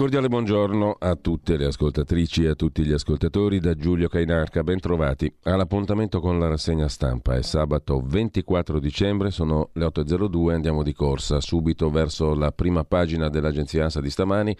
[0.00, 5.30] Cordiale buongiorno a tutte le ascoltatrici e a tutti gli ascoltatori da Giulio Cainarca, bentrovati
[5.42, 7.34] all'appuntamento con la rassegna stampa.
[7.34, 13.28] È sabato 24 dicembre, sono le 8.02, andiamo di corsa subito verso la prima pagina
[13.28, 14.56] dell'agenzia ANSA di stamani.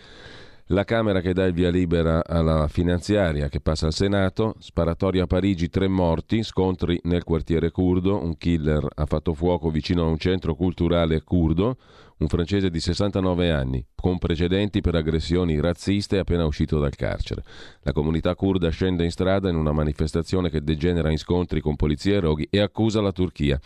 [0.73, 5.27] La Camera che dà il via libera alla finanziaria che passa al Senato, sparatoria a
[5.27, 10.17] Parigi, tre morti, scontri nel quartiere curdo, un killer ha fatto fuoco vicino a un
[10.17, 11.77] centro culturale curdo,
[12.19, 17.43] un francese di 69 anni, con precedenti per aggressioni razziste appena uscito dal carcere.
[17.81, 22.15] La comunità kurda scende in strada in una manifestazione che degenera in scontri con polizie
[22.15, 23.59] e roghi e accusa la Turchia.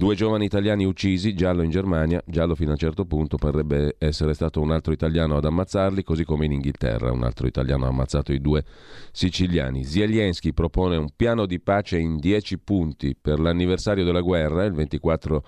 [0.00, 4.32] Due giovani italiani uccisi, giallo in Germania, giallo fino a un certo punto, parrebbe essere
[4.32, 8.32] stato un altro italiano ad ammazzarli, così come in Inghilterra un altro italiano ha ammazzato
[8.32, 8.64] i due
[9.12, 9.84] siciliani.
[9.84, 15.44] Zelensky propone un piano di pace in 10 punti per l'anniversario della guerra, il 24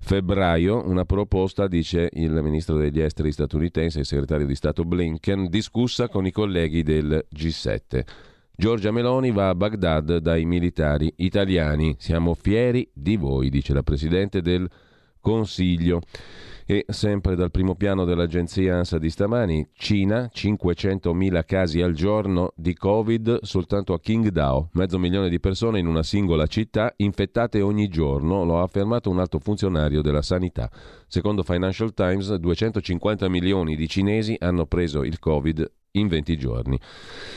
[0.00, 6.08] febbraio una proposta, dice il ministro degli esteri statunitense, il segretario di Stato Blinken, discussa
[6.08, 8.32] con i colleghi del G7.
[8.56, 11.96] Giorgia Meloni va a Baghdad dai militari italiani.
[11.98, 14.70] Siamo fieri di voi, dice la Presidente del
[15.20, 16.00] Consiglio.
[16.66, 22.72] E sempre dal primo piano dell'agenzia ANSA di stamani, Cina, 500.000 casi al giorno di
[22.72, 28.44] Covid soltanto a Qingdao, mezzo milione di persone in una singola città infettate ogni giorno,
[28.44, 30.70] lo ha affermato un alto funzionario della sanità.
[31.06, 36.80] Secondo Financial Times, 250 milioni di cinesi hanno preso il Covid in 20 giorni.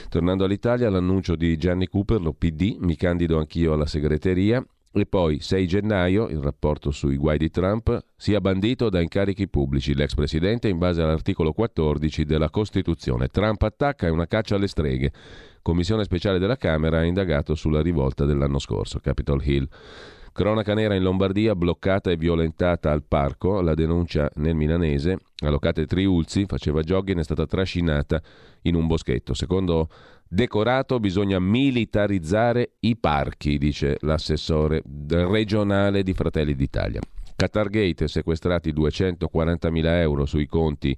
[0.08, 4.66] Tornando all'Italia, l'annuncio di Gianni Cooper, lo PD, mi candido anch'io alla segreteria,
[5.00, 9.94] e poi 6 gennaio, il rapporto sui guai di Trump, sia bandito da incarichi pubblici
[9.94, 13.28] l'ex presidente in base all'articolo 14 della Costituzione.
[13.28, 15.12] Trump attacca e una caccia alle streghe.
[15.62, 19.68] Commissione speciale della Camera ha indagato sulla rivolta dell'anno scorso, Capitol Hill.
[20.32, 26.46] Cronaca nera in Lombardia, bloccata e violentata al parco, la denuncia nel milanese, Allocate Triulzi,
[26.46, 28.22] faceva jogging, è stata trascinata
[28.62, 29.34] in un boschetto.
[29.34, 29.90] Secondo
[30.30, 37.00] Decorato bisogna militarizzare i parchi, dice l'assessore regionale di Fratelli d'Italia.
[37.34, 40.98] Qatargate, sequestrati 240.000 euro sui conti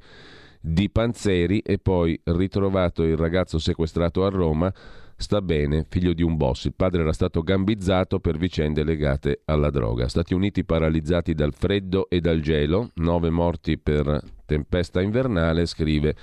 [0.59, 4.73] di Panzeri e poi ritrovato il ragazzo sequestrato a Roma
[5.15, 6.65] sta bene, figlio di un boss.
[6.65, 10.07] Il padre era stato gambizzato per vicende legate alla droga.
[10.07, 16.15] Stati Uniti paralizzati dal freddo e dal gelo, nove morti per tempesta invernale, scrive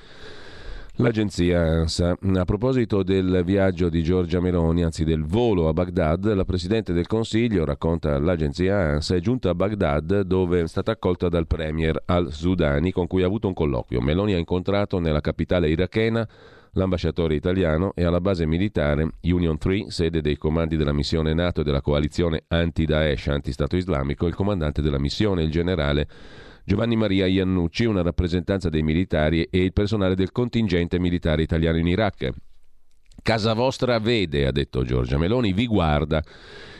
[0.96, 2.16] l'agenzia ANSA.
[2.36, 7.06] A proposito del viaggio di Giorgia Meloni, anzi del volo a Baghdad, la Presidente del
[7.06, 12.92] Consiglio, racconta l'agenzia ANSA, è giunta a Baghdad dove è stata accolta dal Premier al-Sudani
[12.92, 14.00] con cui ha avuto un colloquio.
[14.00, 16.26] Meloni ha incontrato nella capitale irachena
[16.72, 21.64] l'ambasciatore italiano e alla base militare Union 3, sede dei comandi della missione NATO e
[21.64, 26.06] della coalizione anti-Daesh, anti-Stato islamico, il comandante della missione, il generale
[26.68, 31.86] Giovanni Maria Iannucci, una rappresentanza dei militari e il personale del contingente militare italiano in
[31.86, 32.30] Iraq.
[33.22, 36.20] Casa vostra vede, ha detto Giorgia Meloni, vi guarda.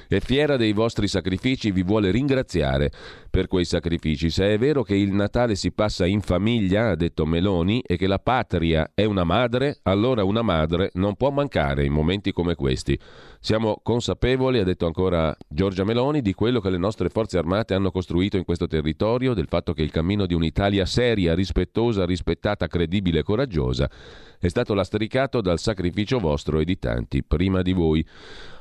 [0.09, 2.93] È fiera dei vostri sacrifici, vi vuole ringraziare
[3.29, 4.31] per quei sacrifici.
[4.31, 8.07] Se è vero che il Natale si passa in famiglia, ha detto Meloni, e che
[8.07, 12.99] la patria è una madre, allora una madre non può mancare in momenti come questi.
[13.41, 17.91] Siamo consapevoli, ha detto ancora Giorgia Meloni, di quello che le nostre forze armate hanno
[17.91, 23.21] costruito in questo territorio, del fatto che il cammino di un'Italia seria, rispettosa, rispettata, credibile
[23.21, 23.91] e coraggiosa
[24.39, 28.07] è stato lastricato dal sacrificio vostro e di tanti prima di voi.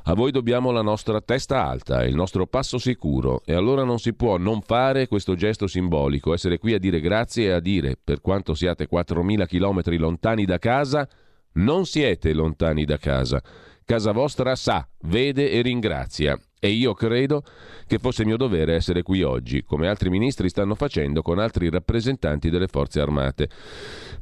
[0.08, 4.14] A voi dobbiamo la nostra testa alta, il nostro passo sicuro e allora non si
[4.14, 8.20] può non fare questo gesto simbolico, essere qui a dire grazie e a dire, per
[8.20, 11.08] quanto siate 4.000 chilometri lontani da casa,
[11.54, 13.42] non siete lontani da casa.
[13.84, 16.38] Casa vostra sa, vede e ringrazia.
[16.58, 17.42] E io credo
[17.86, 22.48] che fosse mio dovere essere qui oggi, come altri ministri stanno facendo con altri rappresentanti
[22.48, 23.48] delle forze armate.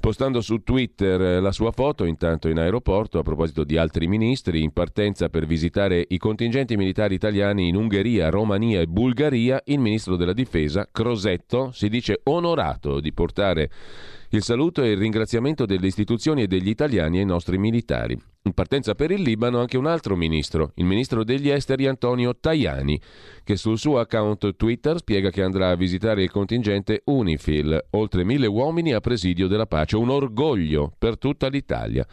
[0.01, 4.63] Postando su Twitter eh, la sua foto, intanto in aeroporto, a proposito di altri ministri,
[4.63, 10.17] in partenza per visitare i contingenti militari italiani in Ungheria, Romania e Bulgaria, il ministro
[10.17, 13.71] della difesa, Crosetto, si dice onorato di portare
[14.31, 18.21] il saluto e il ringraziamento delle istituzioni e degli italiani ai nostri militari.
[18.47, 22.99] In partenza per il Libano anche un altro ministro, il ministro degli esteri Antonio Tajani,
[23.45, 28.47] che sul suo account Twitter spiega che andrà a visitare il contingente Unifil, oltre mille
[28.47, 32.07] uomini a presidio della pace, un orgoglio per tutta l'Italia.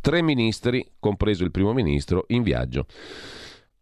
[0.00, 2.86] Tre ministri, compreso il primo ministro, in viaggio.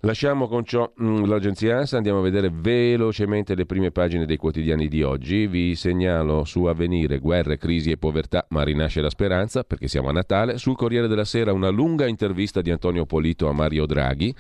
[0.03, 4.89] Lasciamo con ciò mm, l'agenzia ANSA, andiamo a vedere velocemente le prime pagine dei quotidiani
[4.89, 5.47] di oggi.
[5.47, 10.13] Vi segnalo su Avvenire guerre, crisi e povertà, ma rinasce la speranza perché siamo a
[10.13, 10.57] Natale.
[10.57, 14.35] Sul Corriere della Sera una lunga intervista di Antonio Polito a Mario Draghi.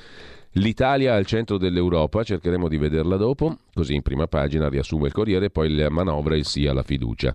[0.55, 5.51] L'Italia al centro dell'Europa, cercheremo di vederla dopo, così in prima pagina riassume il Corriere,
[5.51, 7.33] poi la manovra il sì alla fiducia.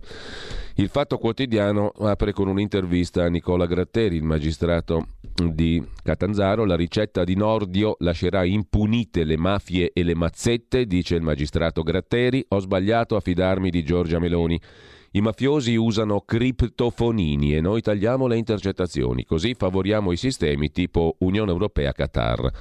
[0.74, 5.06] Il Fatto Quotidiano apre con un'intervista a Nicola Gratteri, il magistrato
[5.42, 6.66] di Catanzaro.
[6.66, 12.44] La ricetta di Nordio lascerà impunite le mafie e le mazzette, dice il magistrato Gratteri.
[12.48, 14.60] Ho sbagliato a fidarmi di Giorgia Meloni.
[15.16, 21.50] I mafiosi usano criptofonini e noi tagliamo le intercettazioni, così favoriamo i sistemi tipo Unione
[21.50, 22.52] Europea Qatar.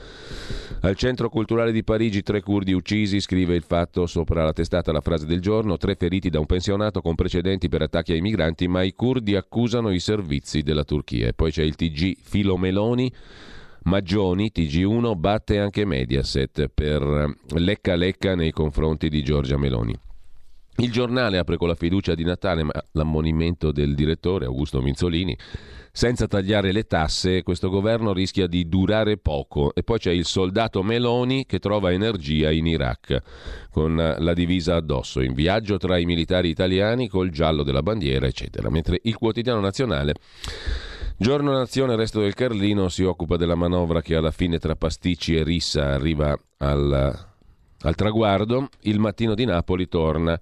[0.79, 5.01] Al Centro Culturale di Parigi tre curdi uccisi, scrive il fatto sopra la testata la
[5.01, 8.83] frase del giorno, tre feriti da un pensionato con precedenti per attacchi ai migranti, ma
[8.83, 11.27] i curdi accusano i servizi della Turchia.
[11.27, 13.11] E poi c'è il TG Filomeloni.
[13.83, 20.04] Maggioni, TG1, batte anche Mediaset per lecca lecca nei confronti di Giorgia Meloni.
[20.77, 25.37] Il giornale apre con la fiducia di Natale, ma l'ammonimento del direttore Augusto Minzolini.
[25.89, 29.73] Senza tagliare le tasse, questo governo rischia di durare poco.
[29.73, 33.21] E poi c'è il soldato Meloni che trova energia in Iraq,
[33.71, 38.69] con la divisa addosso, in viaggio tra i militari italiani col giallo della bandiera, eccetera.
[38.69, 40.15] Mentre il quotidiano nazionale.
[41.17, 45.43] Giorno Nazione, resto del Carlino, si occupa della manovra che alla fine tra pasticci e
[45.43, 47.34] rissa arriva al,
[47.85, 48.69] al traguardo.
[48.81, 50.39] Il mattino di Napoli torna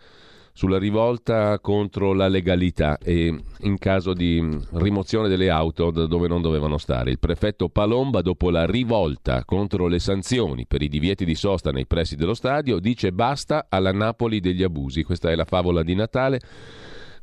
[0.56, 6.42] sulla rivolta contro la legalità e in caso di rimozione delle auto da dove non
[6.42, 7.10] dovevano stare.
[7.10, 11.88] Il prefetto Palomba, dopo la rivolta contro le sanzioni per i divieti di sosta nei
[11.88, 15.04] pressi dello stadio, dice basta alla Napoli degli abusi.
[15.04, 16.39] Questa è la favola di Natale.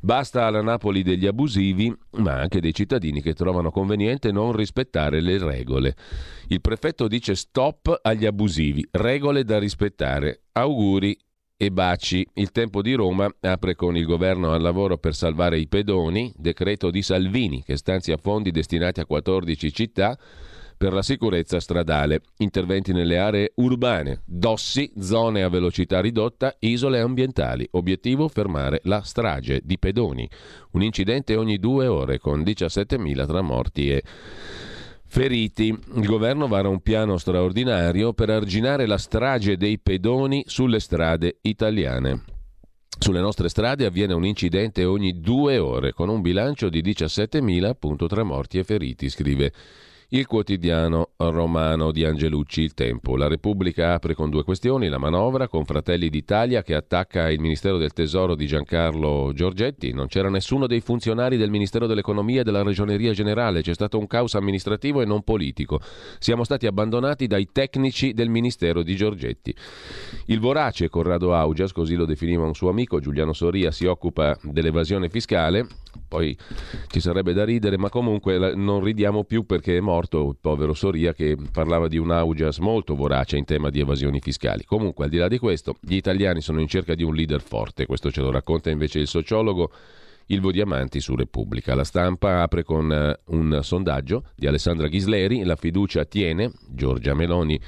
[0.03, 5.39] Basta alla Napoli degli abusivi, ma anche dei cittadini che trovano conveniente non rispettare le
[5.39, 5.95] regole.
[6.49, 10.45] Il prefetto dice stop agli abusivi, regole da rispettare.
[10.53, 11.17] Auguri
[11.55, 12.27] e baci.
[12.35, 16.91] Il tempo di Roma apre con il governo al lavoro per salvare i pedoni, decreto
[16.91, 20.19] di Salvini che stanzia fondi destinati a 14 città
[20.81, 27.69] per la sicurezza stradale, interventi nelle aree urbane, dossi, zone a velocità ridotta, isole ambientali.
[27.73, 30.27] Obiettivo fermare la strage di pedoni.
[30.71, 34.03] Un incidente ogni due ore con 17.000 tra morti e
[35.05, 35.67] feriti.
[35.67, 42.25] Il governo vara un piano straordinario per arginare la strage dei pedoni sulle strade italiane.
[42.99, 48.23] Sulle nostre strade avviene un incidente ogni due ore, con un bilancio di 17.000 tra
[48.23, 49.53] morti e feriti, scrive
[50.13, 53.17] il quotidiano romano di Angelucci Il Tempo.
[53.17, 57.77] La Repubblica apre con due questioni, la manovra con Fratelli d'Italia che attacca il Ministero
[57.77, 62.63] del Tesoro di Giancarlo Giorgetti, non c'era nessuno dei funzionari del Ministero dell'Economia e della
[62.63, 65.81] Regioneria Generale, c'è stato un caos amministrativo e non politico.
[66.19, 69.55] Siamo stati abbandonati dai tecnici del Ministero di Giorgetti.
[70.27, 75.09] Il vorace Corrado Augias, così lo definiva un suo amico, Giuliano Soria, si occupa dell'evasione
[75.09, 75.67] fiscale,
[76.09, 76.37] poi
[76.89, 81.13] ci sarebbe da ridere, ma comunque non ridiamo più perché è morto il povero Soria
[81.13, 84.65] che parlava di un Augias molto vorace in tema di evasioni fiscali.
[84.65, 87.87] Comunque, al di là di questo, gli italiani sono in cerca di un leader forte,
[87.87, 89.71] questo ce lo racconta invece il sociologo
[90.27, 91.75] Ilvo Diamanti su Repubblica.
[91.75, 97.61] La stampa apre con eh, un sondaggio di Alessandra Ghisleri, la fiducia tiene, Giorgia Meloni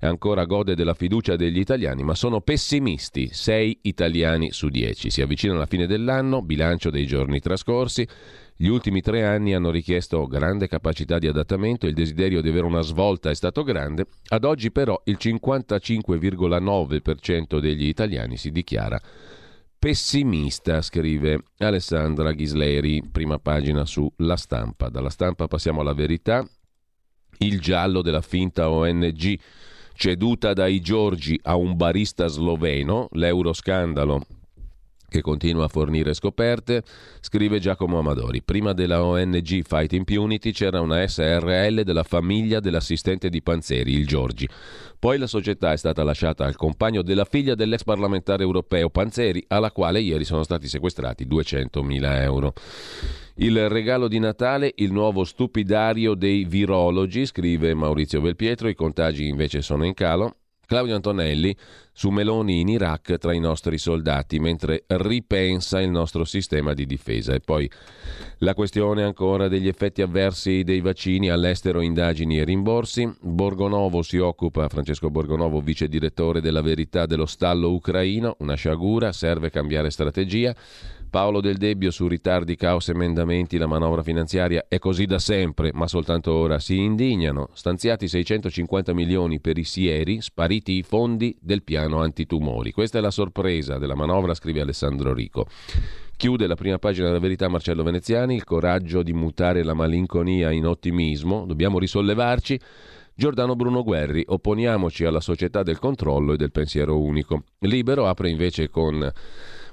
[0.00, 5.10] ancora gode della fiducia degli italiani, ma sono pessimisti, 6 italiani su 10.
[5.10, 8.06] Si avvicina la fine dell'anno, bilancio dei giorni trascorsi,
[8.56, 12.82] gli ultimi tre anni hanno richiesto grande capacità di adattamento, il desiderio di avere una
[12.82, 19.00] svolta è stato grande, ad oggi però il 55,9% degli italiani si dichiara
[19.78, 24.88] pessimista, scrive Alessandra Ghisleri, prima pagina su La Stampa.
[24.88, 26.44] Dalla Stampa passiamo alla verità.
[27.38, 29.38] Il giallo della finta ONG
[29.98, 34.22] ceduta dai Giorgi a un barista sloveno, l'euroscandalo
[35.08, 36.84] che continua a fornire scoperte,
[37.20, 38.42] scrive Giacomo Amadori.
[38.42, 44.48] Prima della ONG Fight Impunity c'era una SRL della famiglia dell'assistente di Panzeri, il Giorgi.
[44.98, 49.72] Poi la società è stata lasciata al compagno della figlia dell'ex parlamentare europeo Panzeri, alla
[49.72, 52.52] quale ieri sono stati sequestrati 200.000 euro.
[53.40, 59.62] Il regalo di Natale, il nuovo stupidario dei virologi, scrive Maurizio Belpietro, i contagi invece
[59.62, 60.38] sono in calo.
[60.66, 61.56] Claudio Antonelli
[61.92, 67.32] su Meloni in Iraq tra i nostri soldati mentre ripensa il nostro sistema di difesa.
[67.32, 67.70] E poi
[68.38, 73.08] la questione ancora degli effetti avversi dei vaccini all'estero, indagini e rimborsi.
[73.20, 79.48] Borgonovo si occupa, Francesco Borgonovo, vice direttore della verità dello stallo ucraino, una sciagura, serve
[79.48, 80.54] cambiare strategia.
[81.10, 85.86] Paolo Del Debbio su ritardi, caos, emendamenti, la manovra finanziaria è così da sempre, ma
[85.86, 87.48] soltanto ora si indignano.
[87.54, 92.72] Stanziati 650 milioni per i sieri, spariti i fondi del piano antitumori.
[92.72, 95.46] Questa è la sorpresa della manovra, scrive Alessandro Rico.
[96.14, 100.66] Chiude la prima pagina della verità Marcello Veneziani, il coraggio di mutare la malinconia in
[100.66, 102.60] ottimismo, dobbiamo risollevarci.
[103.14, 107.44] Giordano Bruno Guerri, opponiamoci alla società del controllo e del pensiero unico.
[107.60, 109.10] Libero apre invece con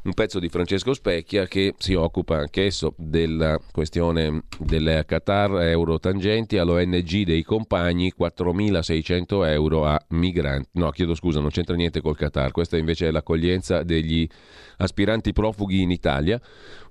[0.06, 6.60] un pezzo di Francesco Specchia che si occupa anch'esso della questione delle Qatar euro tangenti
[6.60, 10.70] all'ONG dei compagni 4.600 euro a migranti.
[10.74, 14.28] No, chiedo scusa, non c'entra niente col Qatar, questa invece è l'accoglienza degli
[14.78, 16.40] aspiranti profughi in Italia,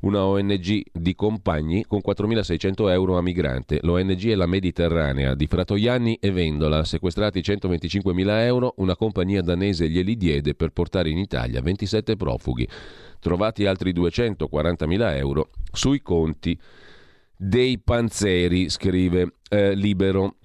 [0.00, 3.78] una ONG di compagni con 4.600 euro a migrante.
[3.82, 10.16] L'ONG è la Mediterranea di Fratoianni e Vendola, sequestrati 125.000 euro, una compagnia danese glieli
[10.16, 12.66] diede per portare in Italia 27 profughi
[13.24, 16.60] trovati altri 240.000 euro sui conti
[17.34, 20.36] dei panzeri, scrive eh, Libero.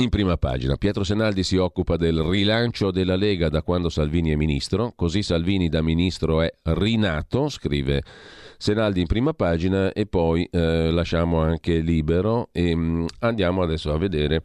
[0.00, 4.36] In prima pagina, Pietro Senaldi si occupa del rilancio della Lega da quando Salvini è
[4.36, 8.02] ministro, così Salvini da ministro è rinato, scrive
[8.56, 13.92] Senaldi in prima pagina e poi eh, lasciamo anche libero e mh, mm, andiamo adesso
[13.92, 14.42] a vedere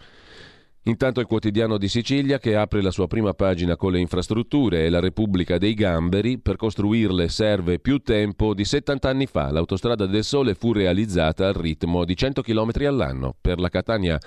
[0.88, 4.90] Intanto il quotidiano di Sicilia che apre la sua prima pagina con le infrastrutture e
[4.90, 9.52] la Repubblica dei Gamberi, per costruirle serve più tempo di 70 anni fa.
[9.52, 13.36] L'autostrada del Sole fu realizzata al ritmo di 100 km all'anno.
[13.40, 14.18] Per la Catania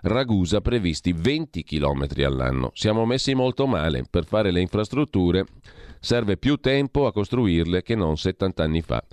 [0.00, 2.70] Ragusa previsti 20 km all'anno.
[2.72, 4.06] Siamo messi molto male.
[4.08, 5.44] Per fare le infrastrutture
[6.00, 9.04] serve più tempo a costruirle che non 70 anni fa.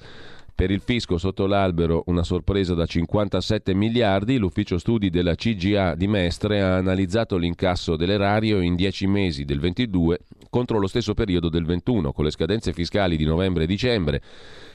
[0.55, 6.07] Per il fisco sotto l'albero una sorpresa da 57 miliardi, l'ufficio studi della CGA di
[6.07, 10.19] Mestre ha analizzato l'incasso dell'erario in 10 mesi del 22
[10.51, 14.21] contro lo stesso periodo del 21, con le scadenze fiscali di novembre e dicembre.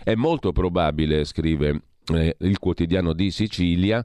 [0.03, 1.83] È molto probabile, scrive
[2.13, 4.05] eh, il quotidiano di Sicilia,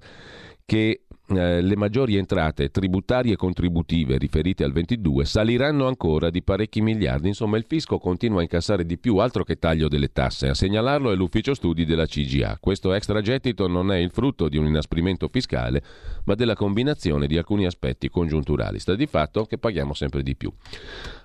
[0.65, 6.81] che eh, le maggiori entrate tributarie e contributive riferite al 22 saliranno ancora di parecchi
[6.81, 7.29] miliardi.
[7.29, 10.49] Insomma, il fisco continua a incassare di più, altro che taglio delle tasse.
[10.49, 12.57] A segnalarlo è l'ufficio studi della CGA.
[12.59, 15.81] Questo extragettito non è il frutto di un inasprimento fiscale,
[16.25, 18.79] ma della combinazione di alcuni aspetti congiunturali.
[18.79, 20.51] Sta di fatto che paghiamo sempre di più.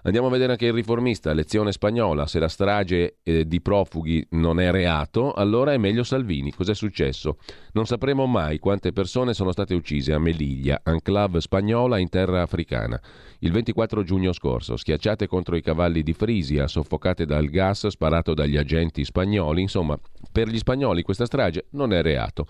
[0.02, 2.26] Andiamo a vedere anche il riformista, lezione spagnola.
[2.26, 6.52] Se la strage eh, di profughi non è reato, allora è meglio Salvini.
[6.52, 7.38] Cos'è successo?
[7.73, 13.00] Non sapremo mai quante persone sono state uccise a Melilla, enclave spagnola in terra africana.
[13.40, 18.57] Il 24 giugno scorso, schiacciate contro i cavalli di Frisia, soffocate dal gas sparato dagli
[18.57, 19.62] agenti spagnoli.
[19.62, 19.99] Insomma,
[20.31, 22.47] per gli spagnoli questa strage non è reato.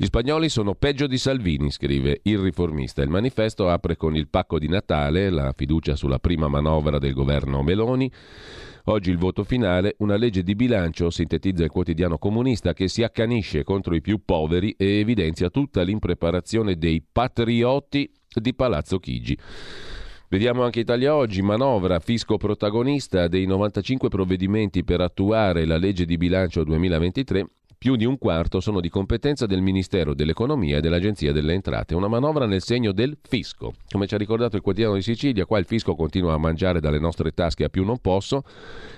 [0.00, 3.02] Gli spagnoli sono peggio di Salvini, scrive il riformista.
[3.02, 7.62] Il manifesto apre con il pacco di Natale, la fiducia sulla prima manovra del governo
[7.62, 8.10] Meloni.
[8.84, 13.62] Oggi il voto finale, una legge di bilancio, sintetizza il quotidiano comunista, che si accanisce
[13.62, 19.36] contro i più poveri e evidenzia tutta l'impreparazione dei patrioti di Palazzo Chigi.
[20.30, 26.16] Vediamo anche Italia Oggi, manovra, fisco protagonista dei 95 provvedimenti per attuare la legge di
[26.16, 27.46] bilancio 2023
[27.82, 31.94] più di un quarto sono di competenza del Ministero dell'Economia e dell'Agenzia delle Entrate.
[31.94, 33.72] Una manovra nel segno del fisco.
[33.90, 36.98] Come ci ha ricordato il quotidiano di Sicilia, qua il fisco continua a mangiare dalle
[36.98, 38.44] nostre tasche a più non posso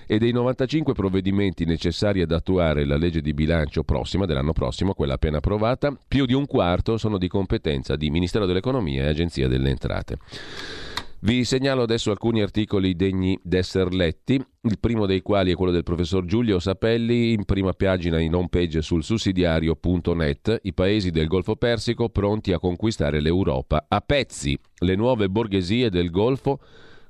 [0.05, 5.15] e dei 95 provvedimenti necessari ad attuare la legge di bilancio prossima, dell'anno prossimo, quella
[5.15, 9.71] appena approvata, più di un quarto sono di competenza di Ministero dell'Economia e Agenzia delle
[9.71, 10.19] Entrate.
[11.25, 15.85] Vi segnalo adesso alcuni articoli degni d'essere letti, il primo dei quali è quello del
[15.85, 21.55] professor Giulio Sapelli, in prima pagina in home page sul sussidiario.net, i paesi del Golfo
[21.55, 24.59] Persico pronti a conquistare l'Europa a pezzi.
[24.79, 26.59] Le nuove borghesie del Golfo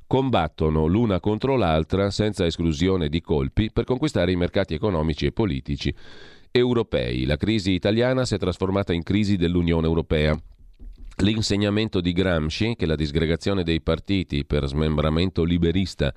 [0.06, 5.94] combattono l'una contro l'altra senza esclusione di colpi per conquistare i mercati economici e politici
[6.50, 7.24] europei.
[7.24, 10.38] La crisi italiana si è trasformata in crisi dell'Unione Europea.
[11.18, 16.12] L'insegnamento di Gramsci, che la disgregazione dei partiti per smembramento liberista,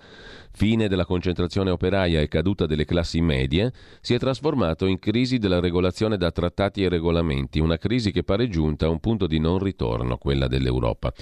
[0.55, 5.59] fine della concentrazione operaia e caduta delle classi medie, si è trasformato in crisi della
[5.59, 9.59] regolazione da trattati e regolamenti, una crisi che pare giunta a un punto di non
[9.59, 11.13] ritorno, quella dell'Europa.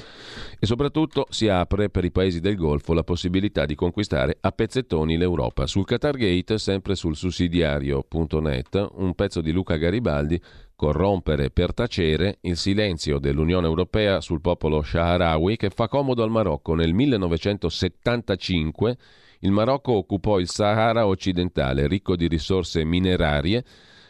[0.59, 5.17] E soprattutto si apre per i paesi del Golfo la possibilità di conquistare a pezzettoni
[5.17, 5.65] l'Europa.
[5.65, 10.39] Sul Qatar Gate, sempre sul sussidiario.net, un pezzo di Luca Garibaldi
[10.75, 16.73] corrompere per tacere il silenzio dell'Unione Europea sul popolo Shaharawi che fa comodo al Marocco.
[16.73, 18.97] Nel 1975
[19.43, 23.63] il Marocco occupò il Sahara occidentale, ricco di risorse minerarie,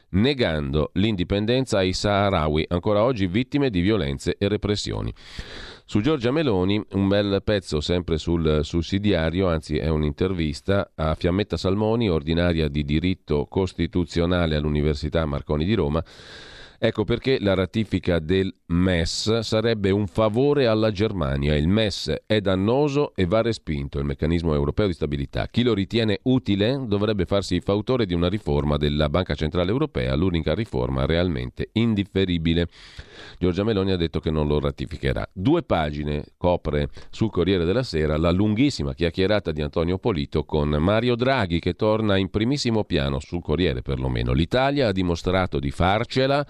[0.10, 5.12] negando l'indipendenza ai Saharawi, ancora oggi vittime di violenze e repressioni.
[5.86, 12.10] Su Giorgia Meloni un bel pezzo sempre sul sussidiario, anzi è un'intervista a Fiammetta Salmoni,
[12.10, 16.04] ordinaria di diritto costituzionale all'Università Marconi di Roma
[16.86, 21.56] Ecco perché la ratifica del MES sarebbe un favore alla Germania.
[21.56, 25.48] Il MES è dannoso e va respinto, il meccanismo europeo di stabilità.
[25.48, 30.54] Chi lo ritiene utile dovrebbe farsi fautore di una riforma della Banca Centrale Europea, l'unica
[30.54, 32.68] riforma realmente indifferibile.
[33.40, 35.26] Giorgia Meloni ha detto che non lo ratificherà.
[35.32, 41.16] Due pagine copre sul Corriere della Sera la lunghissima chiacchierata di Antonio Polito con Mario
[41.16, 44.34] Draghi che torna in primissimo piano sul Corriere perlomeno.
[44.34, 46.46] L'Italia ha dimostrato di farcela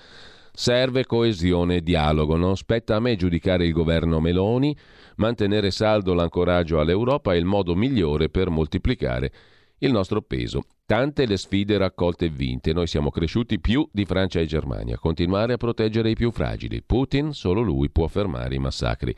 [0.56, 2.36] Serve coesione e dialogo.
[2.38, 4.78] Non spetta a me giudicare il governo Meloni.
[5.16, 9.32] Mantenere saldo l'ancoraggio all'Europa è il modo migliore per moltiplicare
[9.80, 10.62] il nostro peso.
[10.86, 12.72] Tante le sfide raccolte e vinte.
[12.72, 15.00] Noi siamo cresciuti più di Francia e Germania.
[15.00, 16.84] Continuare a proteggere i più fragili.
[16.84, 19.14] Putin, solo lui può fermare i massacri.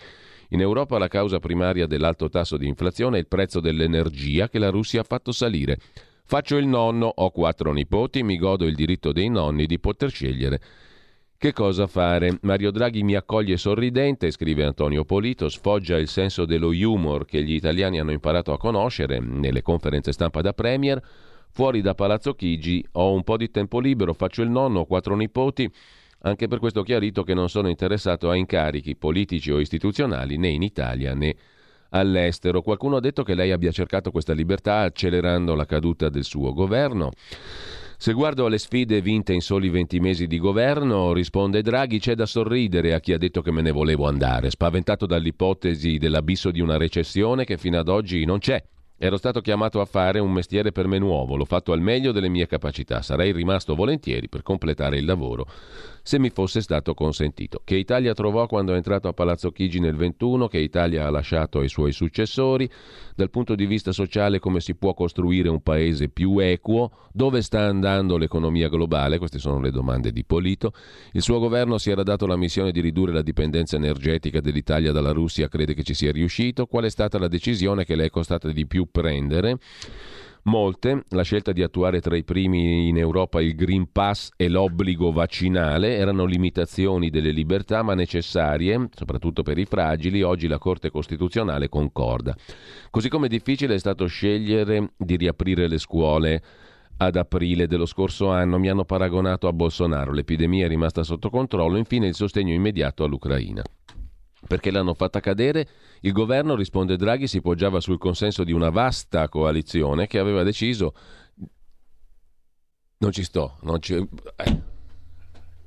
[0.49, 4.69] In Europa la causa primaria dell'alto tasso di inflazione è il prezzo dell'energia che la
[4.69, 5.79] Russia ha fatto salire.
[6.23, 10.61] Faccio il nonno, ho quattro nipoti, mi godo il diritto dei nonni di poter scegliere
[11.37, 12.37] che cosa fare?
[12.41, 17.53] Mario Draghi mi accoglie sorridente, scrive Antonio Polito, sfoggia il senso dello humor che gli
[17.53, 21.01] italiani hanno imparato a conoscere nelle conferenze stampa da Premier.
[21.51, 25.15] Fuori da Palazzo Chigi ho un po' di tempo libero, faccio il nonno, ho quattro
[25.15, 25.71] nipoti.
[26.21, 30.47] Anche per questo ho chiarito che non sono interessato a incarichi politici o istituzionali né
[30.47, 31.35] in Italia né
[31.89, 32.61] all'estero.
[32.61, 37.11] Qualcuno ha detto che lei abbia cercato questa libertà accelerando la caduta del suo governo.
[37.97, 42.25] Se guardo alle sfide vinte in soli 20 mesi di governo, risponde Draghi, c'è da
[42.25, 46.77] sorridere a chi ha detto che me ne volevo andare, spaventato dall'ipotesi dell'abisso di una
[46.77, 48.61] recessione che fino ad oggi non c'è.
[48.97, 52.29] Ero stato chiamato a fare un mestiere per me nuovo, l'ho fatto al meglio delle
[52.29, 55.47] mie capacità, sarei rimasto volentieri per completare il lavoro
[56.05, 57.61] se mi fosse stato consentito.
[57.63, 61.61] Che Italia trovò quando è entrato a Palazzo Chigi nel 21, che Italia ha lasciato
[61.61, 62.69] ai suoi successori,
[63.15, 67.61] dal punto di vista sociale come si può costruire un paese più equo, dove sta
[67.61, 70.73] andando l'economia globale, queste sono le domande di Polito.
[71.13, 75.11] Il suo governo si era dato la missione di ridurre la dipendenza energetica dell'Italia dalla
[75.11, 78.51] Russia, crede che ci sia riuscito, qual è stata la decisione che le è costata
[78.51, 79.57] di più prendere?
[80.47, 85.11] Molte, la scelta di attuare tra i primi in Europa il Green Pass e l'obbligo
[85.11, 91.67] vaccinale erano limitazioni delle libertà ma necessarie, soprattutto per i fragili, oggi la Corte Costituzionale
[91.67, 92.35] concorda.
[92.91, 96.43] Così come difficile è stato scegliere di riaprire le scuole
[96.97, 101.77] ad aprile dello scorso anno mi hanno paragonato a Bolsonaro, l'epidemia è rimasta sotto controllo,
[101.77, 103.63] infine il sostegno immediato all'Ucraina.
[104.47, 105.67] Perché l'hanno fatta cadere?
[106.01, 110.93] Il governo, risponde Draghi, si poggiava sul consenso di una vasta coalizione che aveva deciso...
[112.97, 113.95] Non ci sto, non ci...
[113.95, 114.61] Eh.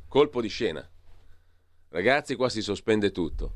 [0.08, 0.88] Colpo di scena.
[1.90, 3.52] Ragazzi, qua si sospende tutto.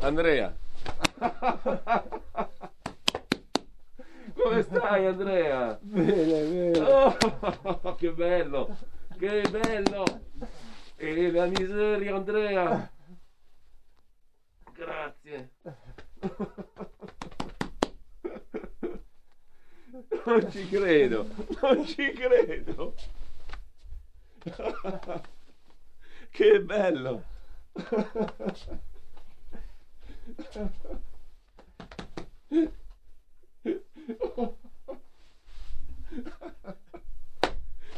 [0.00, 0.54] Andrea.
[4.34, 5.78] Come stai Andrea?
[5.80, 6.78] Bene, bene.
[6.80, 7.16] Oh,
[7.96, 8.76] che bello,
[9.18, 10.04] che bello.
[10.96, 12.90] E la miseria Andrea.
[14.84, 15.50] Grazie.
[20.26, 21.26] Non ci credo,
[21.60, 22.94] non ci credo.
[26.30, 27.22] Che bello.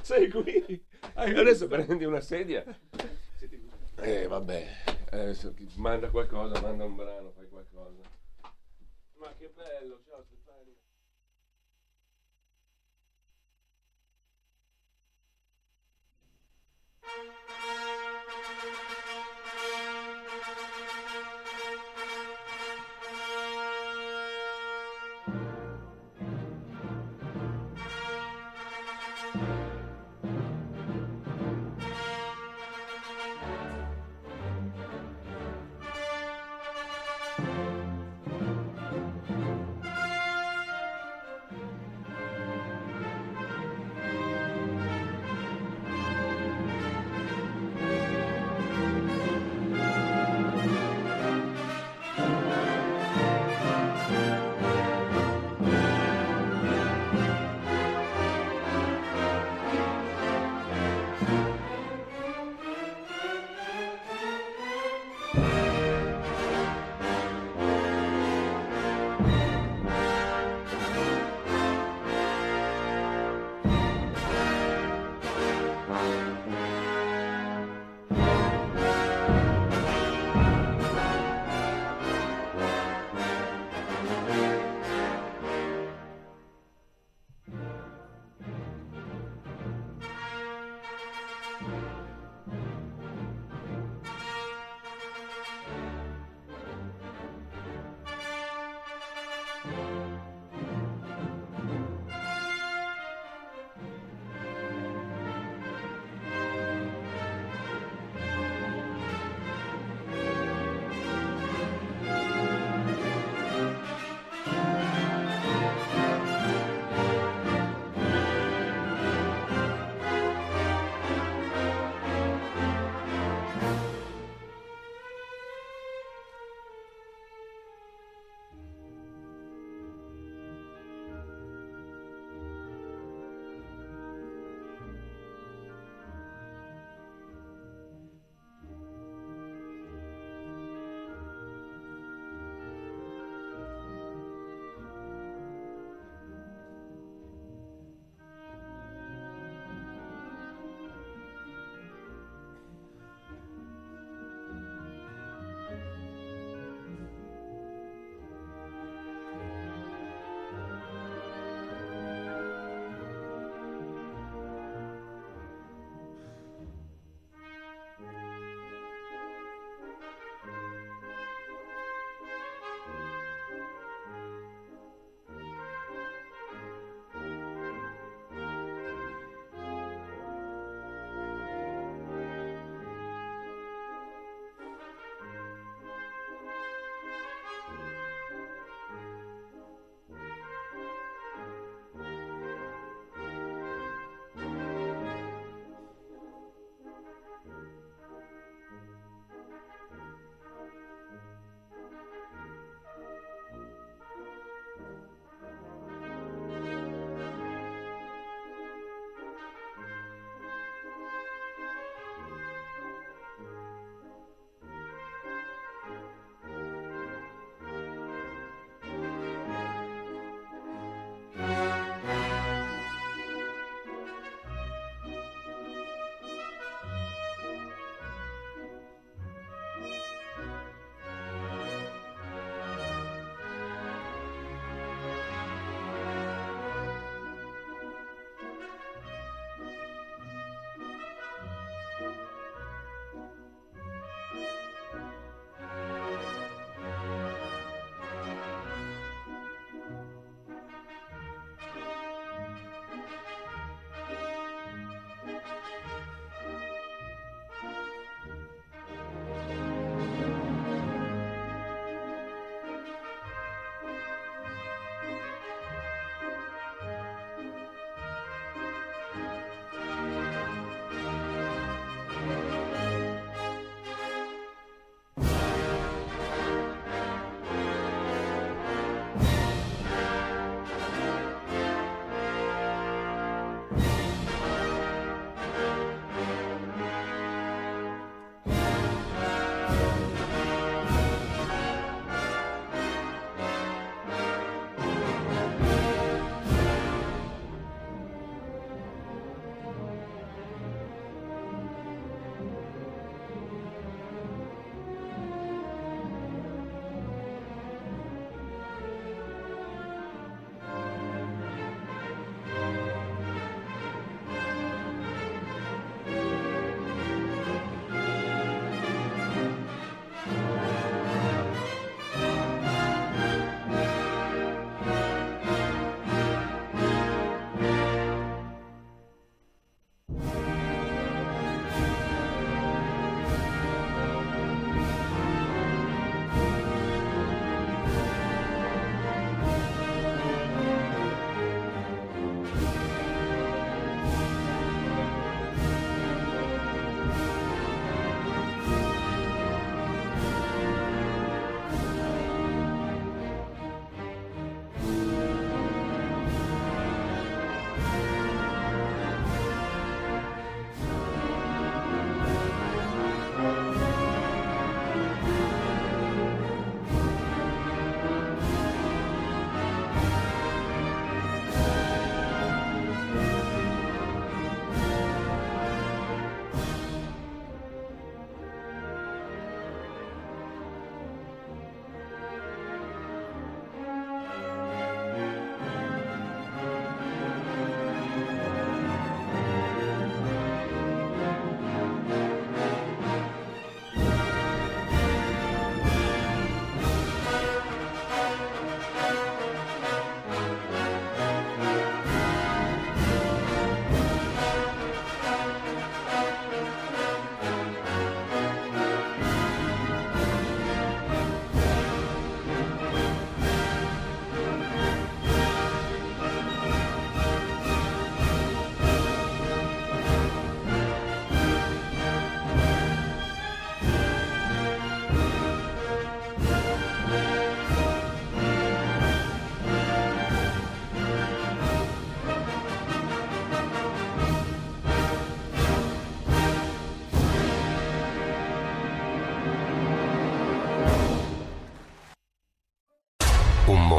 [0.03, 0.85] Sei qui?
[1.15, 2.65] Adesso prendi una sedia.
[4.01, 8.03] Eh, vabbè adesso Eh, manda qualcosa, manda un brano, fai qualcosa.
[9.15, 10.75] Ma che bello, ciao, Stefania.
[17.03, 17.96] thank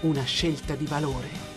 [0.00, 1.56] una scelta di valore.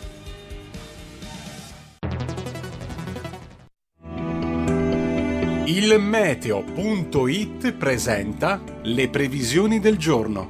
[5.65, 10.49] Il meteo.it presenta le previsioni del giorno.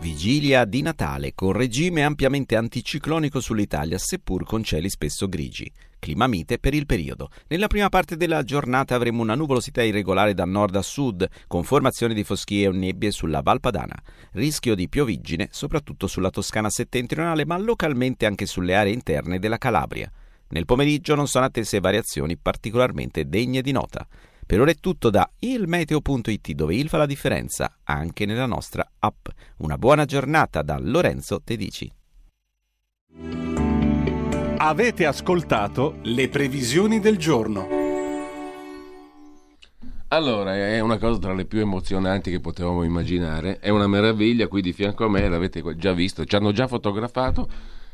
[0.00, 5.70] Vigilia di Natale con regime ampiamente anticiclonico sull'Italia, seppur con cieli spesso grigi.
[5.98, 7.30] Clima mite per il periodo.
[7.48, 12.14] Nella prima parte della giornata avremo una nuvolosità irregolare da nord a sud, con formazione
[12.14, 14.00] di foschie o nebbie sulla Valpadana.
[14.32, 20.10] Rischio di pioviggine soprattutto sulla Toscana settentrionale, ma localmente anche sulle aree interne della Calabria.
[20.50, 24.06] Nel pomeriggio non sono attese variazioni particolarmente degne di nota.
[24.46, 29.26] Per ora è tutto da ilmeteo.it dove il fa la differenza anche nella nostra app.
[29.58, 31.92] Una buona giornata da Lorenzo Tedici.
[34.60, 37.68] Avete ascoltato le previsioni del giorno.
[40.08, 43.60] Allora, è una cosa tra le più emozionanti che potevamo immaginare.
[43.60, 47.48] È una meraviglia, qui di fianco a me, l'avete già visto, ci hanno già fotografato.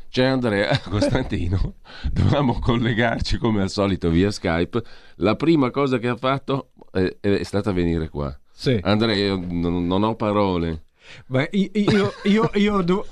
[0.09, 1.75] C'è Andrea Costantino,
[2.11, 4.81] dovevamo collegarci come al solito via Skype.
[5.17, 8.35] La prima cosa che ha fatto è, è stata venire qua.
[8.51, 8.79] Sì.
[8.81, 10.85] Andrea, io non, non ho parole.
[11.27, 13.05] Beh, io, io, io, io do...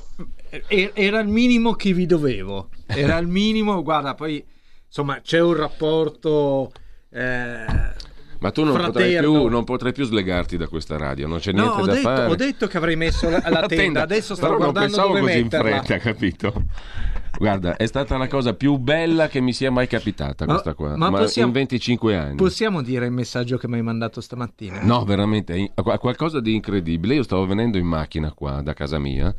[0.94, 2.70] era il minimo che vi dovevo.
[2.86, 4.44] Era il minimo, guarda, poi
[4.86, 6.72] insomma c'è un rapporto...
[7.10, 8.12] Eh...
[8.40, 11.62] Ma tu non potrai, più, non potrai, più, slegarti da questa radio, non c'è no,
[11.62, 12.26] niente da detto, fare.
[12.30, 15.20] Ho detto che avrei messo la, la tenda, adesso sto Però guardando non pensavo dove
[15.22, 15.70] così metterla.
[15.70, 16.64] in fretta, capito?
[17.38, 20.98] Guarda, è stata la cosa più bella che mi sia mai capitata questa Ma- qua,
[20.98, 22.36] ma ma, possiamo- in 25 anni.
[22.36, 24.82] Possiamo dire il messaggio che mi hai mandato stamattina?
[24.84, 27.16] No, veramente, è qu- qualcosa di incredibile.
[27.16, 29.34] Io stavo venendo in macchina qua da casa mia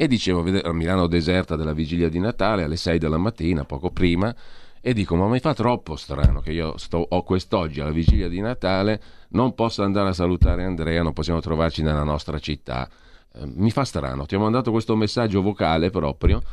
[0.00, 4.32] e dicevo, a Milano deserta della vigilia di Natale alle 6 della mattina, poco prima,
[4.80, 8.38] e dico, ma mi fa troppo strano che io sto, ho quest'oggi alla vigilia di
[8.38, 12.88] Natale, non posso andare a salutare Andrea, non possiamo trovarci nella nostra città.
[13.34, 16.44] Eh, mi fa strano, ti ho mandato questo messaggio vocale proprio,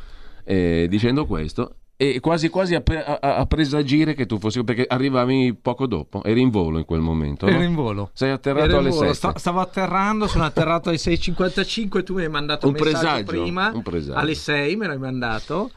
[0.42, 1.76] eh, dicendo questo.
[1.98, 6.42] E quasi quasi a, a- a presagire che tu fossi perché arrivavi poco dopo, eri
[6.42, 7.46] in volo in quel momento.
[7.46, 7.52] no?
[7.52, 8.10] Ero in volo.
[8.12, 9.14] Sei atterrato Ero alle volo, 7.
[9.14, 13.42] sta- stavo atterrando, sono atterrato alle 6.55, tu mi hai mandato un, Un messaggio presagio,
[13.42, 14.18] prima, un presagio.
[14.18, 15.70] alle 6 me l'hai mandato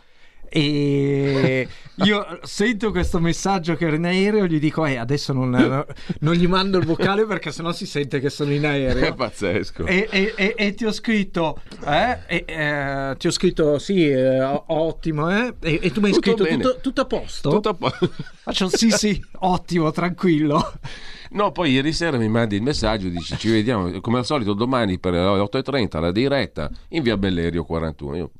[0.49, 1.67] e
[2.03, 5.51] io sento questo messaggio che ero in aereo gli dico eh, adesso non,
[6.21, 9.85] non gli mando il vocale perché sennò si sente che sono in È aereo pazzesco.
[9.85, 14.41] e, e- e- e ti ho scritto eh, e- eh, ti ho scritto sì eh,
[14.67, 15.53] ottimo eh?
[15.61, 17.91] e, tu mi hai Tutto scritto tutto, tutto a posto Tutto a po-
[18.43, 20.73] faccio sì sì ottimo tranquillo
[21.31, 24.97] No, poi ieri sera mi mandi il messaggio, dici ci vediamo come al solito domani
[24.97, 28.15] per le 8.30 la diretta in via Bellerio 41.
[28.15, 28.31] Io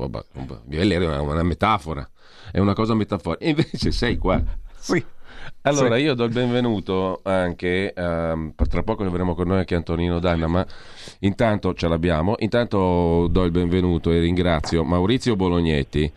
[0.00, 0.24] vabbè,
[0.66, 2.08] via Bellerio è una metafora,
[2.50, 3.44] è una cosa metaforica.
[3.44, 4.42] E invece sei qua.
[4.76, 5.02] sì
[5.62, 6.02] Allora, Sì.
[6.02, 10.46] io do il benvenuto anche, ehm, tra poco ne avremo con noi anche Antonino Danna,
[10.46, 10.64] ma
[11.20, 12.34] intanto ce l'abbiamo.
[12.38, 16.12] Intanto do il benvenuto e ringrazio Maurizio Bolognetti.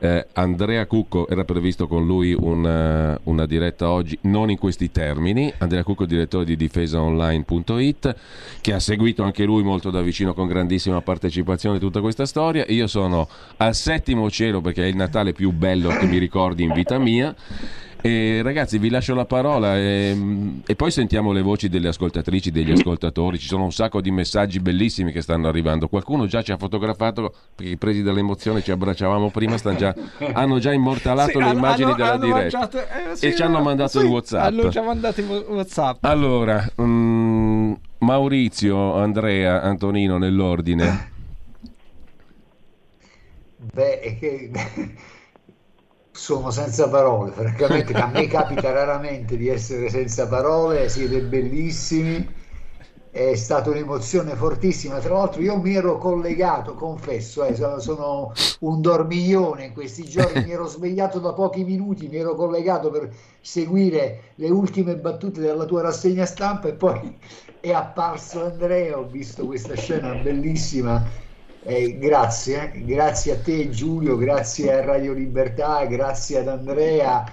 [0.00, 4.90] Eh, Andrea Cucco era previsto con lui un, eh, una diretta oggi, non in questi
[4.90, 5.52] termini.
[5.58, 8.16] Andrea Cucco, direttore di difesaonline.it,
[8.60, 12.64] che ha seguito anche lui molto da vicino con grandissima partecipazione tutta questa storia.
[12.68, 16.72] Io sono al settimo cielo perché è il Natale più bello che mi ricordi in
[16.72, 17.34] vita mia.
[18.00, 20.16] E ragazzi, vi lascio la parola e,
[20.64, 23.38] e poi sentiamo le voci delle ascoltatrici, degli ascoltatori.
[23.38, 25.88] Ci sono un sacco di messaggi bellissimi che stanno arrivando.
[25.88, 29.94] Qualcuno già ci ha fotografato perché presi dall'emozione ci abbracciavamo prima, stanno già-
[30.32, 33.42] hanno già immortalato Sì, le immagini hanno- della hanno diretta mangiato- eh, sì, e ci
[33.42, 34.44] hanno no, mandato sì, il WhatsApp.
[34.44, 41.10] hanno già mandato il WhatsApp Allora, mm, Maurizio, Andrea, Antonino nell'ordine.
[43.72, 44.50] Beh, è che
[46.18, 52.34] sono senza parole, francamente a me capita raramente di essere senza parole, siete bellissimi
[53.10, 54.98] è stata un'emozione fortissima.
[54.98, 60.44] Tra l'altro, io mi ero collegato, confesso, eh, sono, un dormiglione in questi giorni.
[60.44, 65.64] mi ero svegliato da pochi minuti, mi ero collegato per seguire le ultime battute della
[65.64, 67.16] tua rassegna stampa e poi
[67.60, 68.98] è apparso Andrea.
[68.98, 71.26] Ho visto questa scena bellissima.
[71.62, 72.84] Eh, grazie, eh.
[72.84, 77.24] grazie a te Giulio, grazie a Radio Libertà, grazie ad Andrea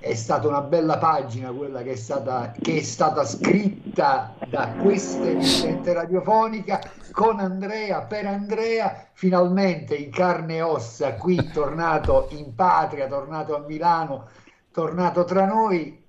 [0.00, 5.28] è stata una bella pagina quella che è stata, che è stata scritta da questa
[5.28, 6.80] emittente radiofonica
[7.12, 13.60] con Andrea, per Andrea, finalmente in carne e ossa, qui tornato in patria, tornato a
[13.66, 14.28] Milano,
[14.72, 16.02] tornato tra noi.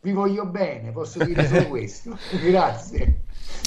[0.00, 2.16] Vi voglio bene, posso dire solo questo.
[2.42, 3.17] Grazie.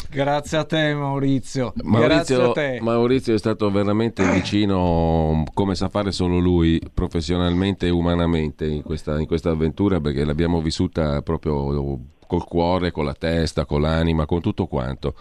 [0.09, 1.73] Grazie a te Maurizio.
[1.83, 2.79] Maurizio, te.
[2.81, 9.19] Maurizio, è stato veramente vicino, come sa fare solo lui, professionalmente e umanamente in questa,
[9.19, 11.99] in questa avventura, perché l'abbiamo vissuta proprio
[12.31, 15.15] col cuore, con la testa, con l'anima, con tutto quanto.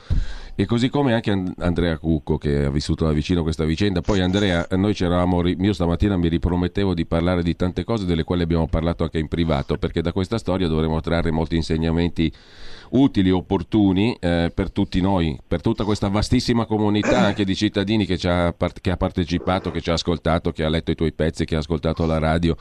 [0.60, 4.02] E così come anche Andrea Cucco che ha vissuto da vicino questa vicenda.
[4.02, 8.42] Poi Andrea, noi c'eravamo, io stamattina mi ripromettevo di parlare di tante cose delle quali
[8.42, 12.30] abbiamo parlato anche in privato, perché da questa storia dovremo trarre molti insegnamenti
[12.90, 18.18] utili opportuni eh, per tutti noi, per tutta questa vastissima comunità anche di cittadini che,
[18.28, 21.54] ha, che ha partecipato, che ci ha ascoltato, che ha letto i tuoi pezzi, che
[21.54, 22.56] ha ascoltato la radio.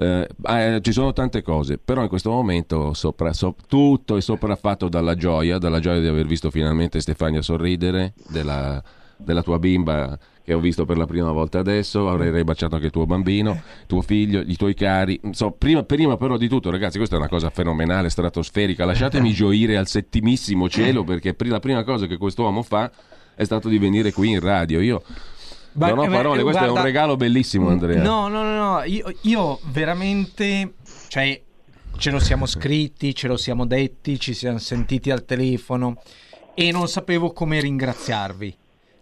[0.00, 4.88] Eh, eh, ci sono tante cose, però in questo momento sopra, so, tutto è sopraffatto
[4.88, 8.82] dalla gioia, dalla gioia di aver visto finalmente Stefania sorridere, della,
[9.16, 13.04] della tua bimba che ho visto per la prima volta adesso, avrei baciato anche tuo
[13.04, 15.20] bambino, tuo figlio, i tuoi cari.
[15.32, 18.86] So, prima, prima, però di tutto, ragazzi, questa è una cosa fenomenale, stratosferica.
[18.86, 22.90] Lasciatemi gioire al settimissimo cielo perché la prima cosa che quest'uomo fa
[23.34, 24.80] è stato di venire qui in radio.
[24.80, 25.02] Io
[25.72, 28.02] Beh, non ho parole, questo guarda, è un regalo bellissimo, Andrea.
[28.02, 28.82] No, no, no, no.
[28.84, 30.76] Io, io veramente,
[31.08, 31.38] cioè,
[31.98, 36.00] ce lo siamo scritti, ce lo siamo detti, ci siamo sentiti al telefono
[36.60, 38.52] e non sapevo come ringraziarvi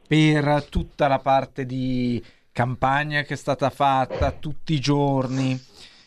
[0.07, 5.59] per tutta la parte di campagna che è stata fatta tutti i giorni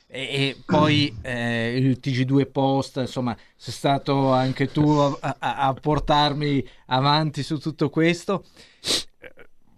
[0.06, 5.74] e, e poi eh, il TG2 Post, insomma, sei stato anche tu a, a, a
[5.74, 8.46] portarmi avanti su tutto questo.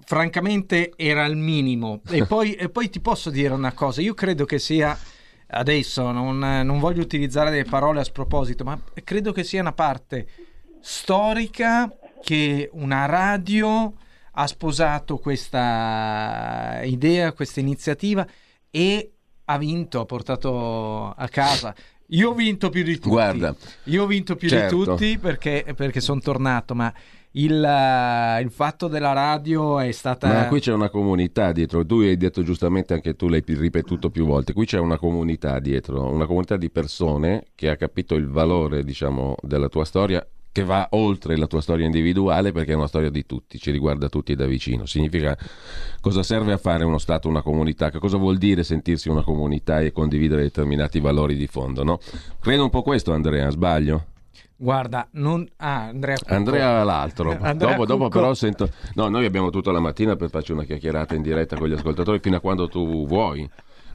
[0.04, 2.02] Francamente era il minimo.
[2.10, 4.98] E poi, e poi ti posso dire una cosa, io credo che sia
[5.48, 10.28] adesso non, non, voglio utilizzare delle parole a sproposito, ma credo che sia una parte
[10.82, 13.94] storica che una radio
[14.34, 18.26] ha sposato questa idea, questa iniziativa
[18.70, 19.12] e
[19.46, 21.76] ha vinto, ha portato a casa.
[22.08, 23.10] Io ho vinto più di tutti.
[23.10, 24.78] Guarda, io ho vinto più certo.
[24.78, 26.94] di tutti perché, perché sono tornato, ma
[27.32, 27.54] il,
[28.42, 30.28] il, fatto della radio è stata.
[30.28, 31.86] Ma qui c'è una comunità dietro.
[31.86, 34.52] Tu hai detto giustamente anche tu, l'hai ripetuto più volte.
[34.52, 39.36] Qui c'è una comunità dietro, una comunità di persone che ha capito il valore, diciamo,
[39.42, 43.26] della tua storia che va oltre la tua storia individuale perché è una storia di
[43.26, 44.86] tutti, ci riguarda tutti da vicino.
[44.86, 45.38] Significa
[46.02, 49.80] cosa serve a fare uno Stato, una comunità, che cosa vuol dire sentirsi una comunità
[49.80, 51.84] e condividere determinati valori di fondo.
[51.84, 52.00] No?
[52.40, 54.06] Credo un po' questo Andrea, sbaglio?
[54.58, 55.48] Guarda, non...
[55.58, 56.34] Ah, Andrea Cucco.
[56.34, 57.32] Andrea l'altro.
[57.42, 58.70] Andrea dopo, dopo, però sento...
[58.94, 62.20] No, noi abbiamo tutta la mattina per farci una chiacchierata in diretta con gli ascoltatori
[62.20, 63.50] fino a quando tu vuoi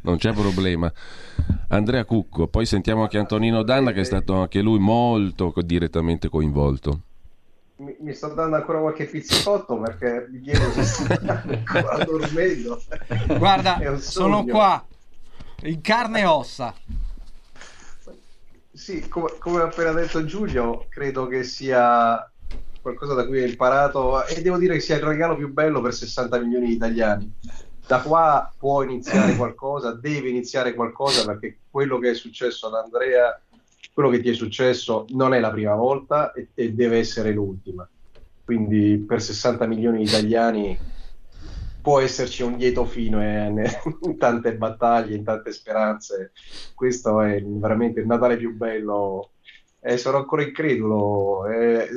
[0.07, 0.91] non c'è problema.
[1.69, 7.01] Andrea Cucco, poi sentiamo anche Antonino Danna che è stato anche lui molto direttamente coinvolto.
[7.79, 12.81] Mi, mi sto dando ancora qualche pizzicotto perché mi chiedo se sto ancora dormendo.
[13.37, 14.83] Guarda, sono qua
[15.63, 16.75] in carne e ossa.
[18.73, 22.31] Sì, come, come ha appena detto Giulio, credo che sia
[22.81, 25.93] qualcosa da cui ho imparato e devo dire che sia il regalo più bello per
[25.93, 27.35] 60 milioni di italiani
[27.87, 33.41] da qua può iniziare qualcosa, deve iniziare qualcosa perché quello che è successo ad Andrea,
[33.93, 37.89] quello che ti è successo non è la prima volta e, e deve essere l'ultima.
[38.45, 40.79] Quindi per 60 milioni di italiani
[41.87, 43.49] può esserci un lieto fino eh,
[44.03, 46.33] in tante battaglie, in tante speranze.
[46.75, 49.31] Questo è veramente il Natale più bello.
[49.81, 51.47] Eh, sono ancora incredulo.
[51.47, 51.89] Eh,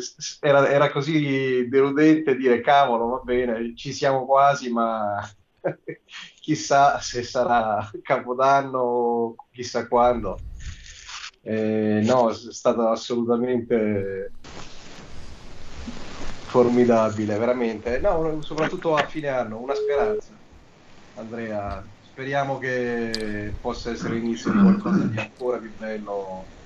[0.41, 5.19] era, era, così deludente dire cavolo, va bene, ci siamo quasi, ma
[6.39, 10.39] chissà se sarà Capodanno chissà quando.
[11.41, 14.31] Eh, no, è stato assolutamente
[16.49, 17.99] formidabile, veramente.
[17.99, 20.29] No, soprattutto a fine anno, una speranza.
[21.15, 26.57] Andrea, speriamo che possa essere l'inizio di qualcosa di ancora più bello.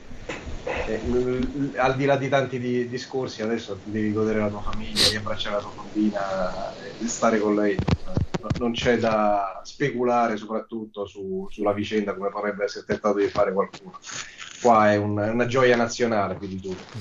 [0.66, 5.56] Eh, al di là di tanti di, discorsi, adesso devi godere la tua famiglia, riabbracciare
[5.56, 7.78] la tua bambina e stare con lei.
[8.60, 13.98] Non c'è da speculare soprattutto su, sulla vicenda come potrebbe essere tentato di fare qualcuno.
[14.62, 16.98] Qua è un, una gioia nazionale più di tutto.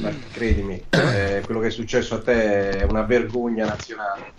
[0.00, 4.32] Ma credimi, eh, quello che è successo a te è una vergogna nazionale.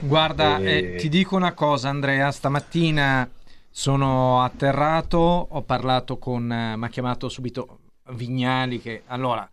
[0.00, 0.94] Guarda, e...
[0.94, 3.28] eh, ti dico una cosa Andrea, stamattina
[3.70, 7.78] sono atterrato, ho parlato con, eh, mi ha chiamato subito
[8.10, 9.48] Vignali che allora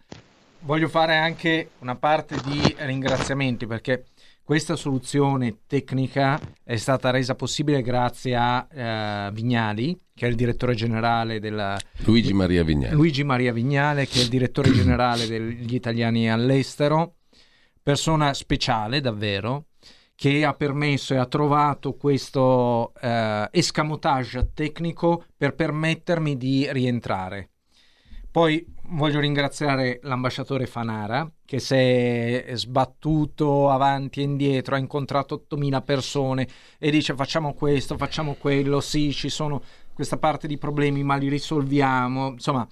[0.62, 4.06] voglio fare anche una parte di ringraziamenti perché
[4.46, 10.76] questa soluzione tecnica è stata resa possibile grazie a uh, Vignali, che è il direttore
[10.76, 11.76] generale della...
[12.04, 12.94] Luigi Maria Vignali.
[12.94, 17.16] Luigi Maria Vignale, che è il direttore generale degli italiani all'estero,
[17.82, 19.70] persona speciale davvero,
[20.14, 27.50] che ha permesso e ha trovato questo uh, escamotage tecnico per permettermi di rientrare.
[28.30, 35.84] Poi voglio ringraziare l'ambasciatore Fanara che si è sbattuto avanti e indietro, ha incontrato 8.000
[35.84, 36.48] persone
[36.80, 39.62] e dice facciamo questo, facciamo quello, sì, ci sono
[39.94, 42.32] questa parte di problemi, ma li risolviamo.
[42.32, 42.68] Insomma,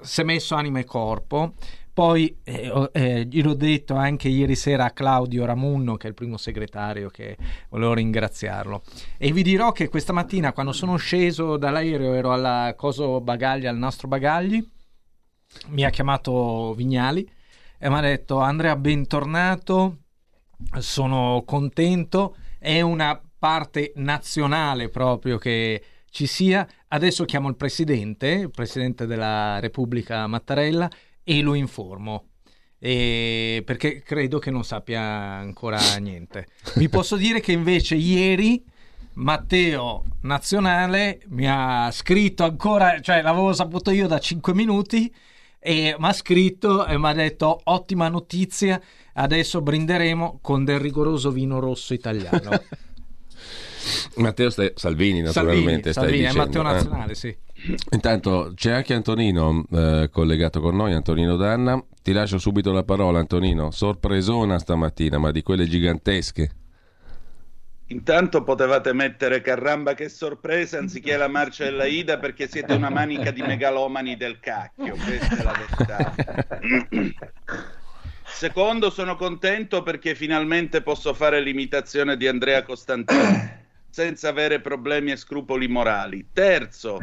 [0.00, 1.54] si è messo anima e corpo.
[1.92, 6.36] Poi eh, eh, gliel'ho detto anche ieri sera a Claudio Ramunno, che è il primo
[6.36, 7.36] segretario, che
[7.70, 8.82] volevo ringraziarlo.
[9.16, 13.76] E vi dirò che questa mattina, quando sono sceso dall'aereo, ero alla Coso Bagagli, al
[13.76, 14.64] nastro Bagagli,
[15.68, 17.28] mi ha chiamato Vignali
[17.78, 19.98] e mi ha detto Andrea, bentornato,
[20.78, 26.66] sono contento, è una parte nazionale proprio che ci sia.
[26.88, 30.90] Adesso chiamo il presidente, il presidente della Repubblica Mattarella
[31.22, 32.30] e lo informo.
[32.80, 36.48] E perché credo che non sappia ancora niente.
[36.76, 38.64] Vi posso dire che invece ieri
[39.14, 45.12] Matteo Nazionale mi ha scritto ancora, cioè l'avevo saputo io da 5 minuti
[45.58, 48.80] e mi ha scritto e mi ha detto ottima notizia,
[49.14, 52.50] adesso brinderemo con del rigoroso vino rosso italiano.
[54.16, 57.34] Matteo St- Salvini naturalmente Salvini, Salvini è Matteo Nazionale, sì.
[57.90, 61.82] Intanto c'è anche Antonino eh, collegato con noi, Antonino Danna.
[62.02, 63.70] Ti lascio subito la parola, Antonino.
[63.70, 66.50] Sorpresona stamattina, ma di quelle gigantesche.
[67.90, 73.30] Intanto potevate mettere caramba che sorpresa anziché la marcia della Ida perché siete una manica
[73.30, 76.14] di megalomani del cacchio, questa è la verità.
[78.24, 83.56] Secondo, sono contento perché finalmente posso fare l'imitazione di Andrea Costantino
[83.88, 86.28] senza avere problemi e scrupoli morali.
[86.32, 86.98] Terzo,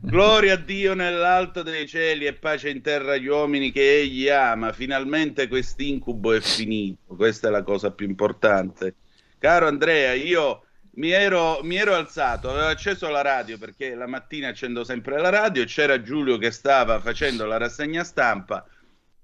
[0.00, 4.72] gloria a Dio nell'alto dei cieli e pace in terra agli uomini che egli ama.
[4.72, 7.16] Finalmente quest'incubo è finito.
[7.16, 8.94] Questa è la cosa più importante.
[9.40, 14.48] Caro Andrea, io mi ero, mi ero alzato, avevo acceso la radio perché la mattina
[14.48, 18.64] accendo sempre la radio e c'era Giulio che stava facendo la rassegna stampa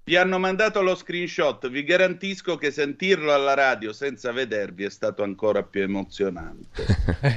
[0.07, 5.25] vi hanno mandato lo screenshot, vi garantisco che sentirlo alla radio senza vedervi è stato
[5.25, 6.87] ancora più emozionante.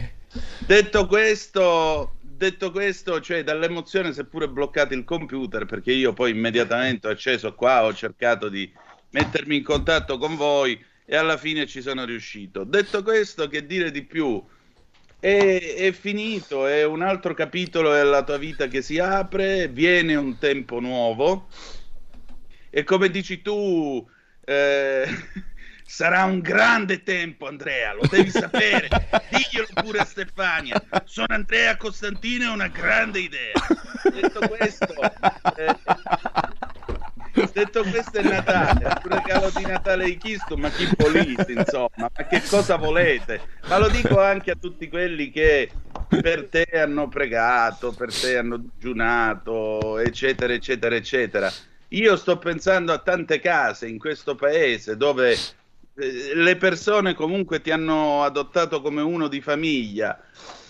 [0.67, 6.29] detto questo, detto questo, cioè dall'emozione si è pure bloccato il computer perché io poi
[6.29, 8.71] immediatamente ho acceso qua, ho cercato di
[9.09, 10.79] mettermi in contatto con voi
[11.11, 12.63] e alla fine ci sono riuscito.
[12.63, 14.41] Detto questo, che dire di più?
[15.19, 20.37] È, è, finito, è un altro capitolo della tua vita che si apre, viene un
[20.37, 21.47] tempo nuovo
[22.69, 24.07] e come dici tu,
[24.45, 25.07] eh,
[25.83, 28.87] sarà un grande tempo, Andrea, lo devi sapere.
[29.29, 30.79] Diglielo pure a Stefania.
[31.05, 33.53] Sono Andrea Costantino, è una grande idea.
[34.13, 34.93] Detto questo,
[35.57, 35.75] eh,
[37.51, 42.25] detto questo è Natale, un regalo di Natale di Chisto, ma chi volete, insomma, ma
[42.27, 43.41] che cosa volete?
[43.67, 45.71] Ma lo dico anche a tutti quelli che
[46.07, 51.51] per te hanno pregato, per te hanno digiunato, eccetera, eccetera, eccetera.
[51.89, 55.31] Io sto pensando a tante case in questo paese dove
[55.95, 60.19] eh, le persone comunque ti hanno adottato come uno di famiglia.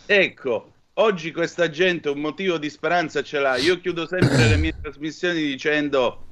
[0.05, 3.57] Ecco, oggi questa gente un motivo di speranza ce l'ha.
[3.57, 6.27] Io chiudo sempre le mie trasmissioni dicendo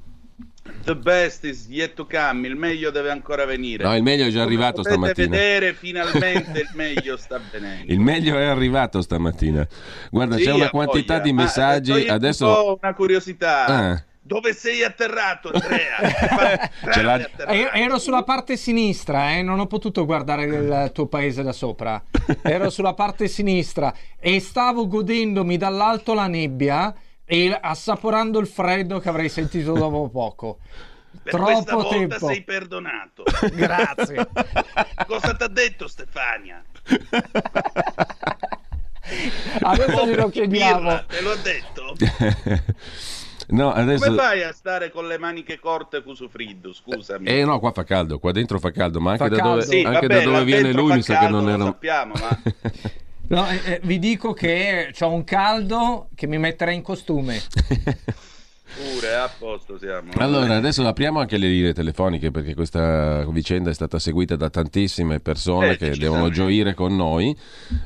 [0.83, 3.83] The best is yet to come, il meglio deve ancora venire.
[3.83, 5.29] No, il meglio è già Come arrivato potete stamattina.
[5.29, 7.91] vedere, finalmente il meglio sta venendo.
[7.91, 9.67] Il meglio è arrivato stamattina.
[10.09, 11.25] Guarda, Sì, c'è una quantità voglia.
[11.25, 11.91] di Ma, messaggi.
[11.91, 13.65] toglimi Adesso po' una curiosità.
[13.65, 14.03] Ah.
[14.21, 16.69] Dove sei atterrato, Andrea?
[17.01, 21.53] L'ha- Eh, Ero sulla parte sinistra, eh, non ho potuto guardare il tuo paese da
[21.53, 22.01] sopra.
[22.43, 26.93] Ero sulla parte sinistra e stavo godendomi dall'alto la nebbia
[27.29, 30.59] e assaporando il freddo che avrei sentito dopo poco.
[31.21, 32.27] Per questa Troppo volta tempo.
[32.27, 33.23] sei perdonato.
[33.51, 34.29] Grazie.
[35.05, 36.63] Cosa ti ha detto Stefania?
[39.61, 40.79] Adesso glielo chiediamo.
[40.79, 41.95] Birra, te l'ho detto?
[43.49, 44.05] No, adesso...
[44.05, 46.73] Come fai a stare con le maniche corte Cusufriddu?
[46.73, 47.25] Scusami.
[47.27, 49.65] Eh no, qua fa caldo, qua dentro fa caldo, ma anche Fa da dove, caldo.
[49.65, 51.63] Sì, anche vabbè, da dove viene lui mi sa che non lo era...
[51.63, 52.41] sappiamo, ma
[53.29, 57.41] No, eh, eh, vi dico che ho un caldo che mi metterà in costume.
[58.77, 60.11] pure a posto siamo.
[60.15, 65.19] Allora, adesso apriamo anche le linee telefoniche perché questa vicenda è stata seguita da tantissime
[65.19, 67.35] persone Eh, che devono gioire con noi.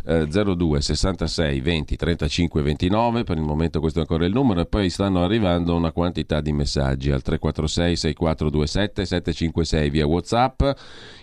[0.05, 4.65] Eh, 02 66 20 35 29, per il momento questo è ancora il numero e
[4.65, 10.63] poi stanno arrivando una quantità di messaggi al 346 6427 756 via WhatsApp.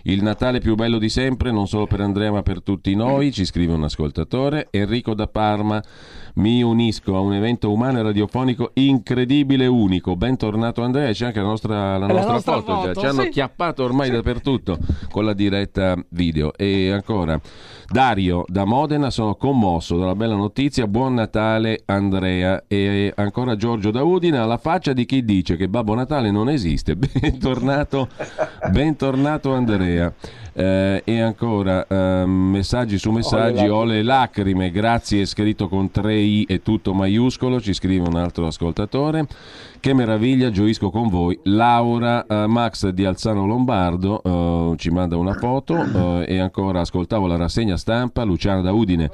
[0.03, 3.45] Il Natale più bello di sempre, non solo per Andrea ma per tutti noi, ci
[3.45, 4.67] scrive un ascoltatore.
[4.71, 5.83] Enrico da Parma,
[6.35, 10.15] mi unisco a un evento umano e radiofonico incredibile e unico.
[10.15, 12.87] Bentornato Andrea, c'è anche la nostra, la La nostra nostra foto, già.
[12.87, 13.29] foto, ci hanno sì.
[13.29, 14.77] chiappato ormai dappertutto
[15.11, 16.53] con la diretta video.
[16.55, 17.39] E ancora,
[17.89, 20.87] Dario da Modena, sono commosso dalla bella notizia.
[20.87, 22.63] Buon Natale Andrea.
[22.67, 26.95] E ancora Giorgio da Udine, alla faccia di chi dice che Babbo Natale non esiste.
[27.19, 28.07] Bentornato,
[28.71, 29.98] bentornato Andrea.
[30.53, 36.45] Eh, e ancora eh, messaggi su messaggi, ho le lacrime, grazie, scritto con 3 i
[36.47, 39.27] e tutto maiuscolo, ci scrive un altro ascoltatore.
[39.79, 41.39] Che meraviglia, gioisco con voi.
[41.43, 47.27] Laura eh, Max di Alzano Lombardo eh, ci manda una foto eh, e ancora ascoltavo
[47.27, 49.09] la rassegna stampa, Luciana da Udine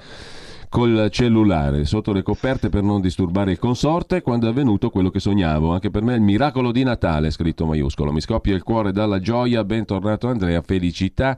[0.70, 5.20] col cellulare sotto le coperte per non disturbare il consorte quando è avvenuto quello che
[5.20, 5.74] sognavo.
[5.74, 8.12] Anche per me è il miracolo di Natale, scritto maiuscolo.
[8.12, 9.64] Mi scoppia il cuore dalla gioia.
[9.64, 11.38] Bentornato Andrea, felicità,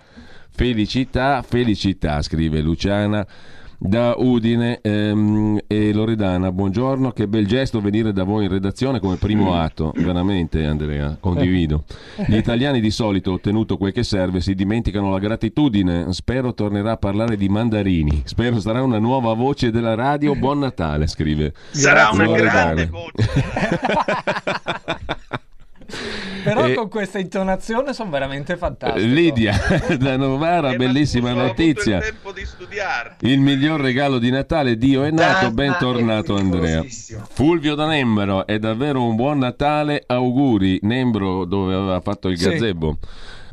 [0.50, 3.26] felicità, felicità, scrive Luciana
[3.78, 6.52] da Udine ehm, e Loredana.
[6.52, 11.84] Buongiorno, che bel gesto venire da voi in redazione come primo atto, veramente Andrea, condivido.
[12.26, 16.12] Gli italiani di solito, ottenuto quel che serve, si dimenticano la gratitudine.
[16.12, 18.24] Spero tornerà a parlare di mandarini.
[18.26, 20.36] Spero sarà una nuova voce della radio.
[20.36, 21.54] Buon Natale, scrive.
[21.70, 22.74] Sarà una Loredana.
[22.74, 23.16] grande voce.
[26.54, 29.06] Però E- con questa intonazione sono veramente fantastico.
[29.06, 29.54] Lidia
[30.00, 31.98] da Novara, Eh, ma bellissima notizia.
[31.98, 33.16] il tempo di studiare.
[33.22, 36.84] Il miglior regalo di Natale, Dio è nato, bentornato è Andrea.
[37.30, 40.80] Fulvio da Nembro, è davvero un buon Natale, auguri.
[40.84, 42.46] Nembro dove aveva fatto il Sì.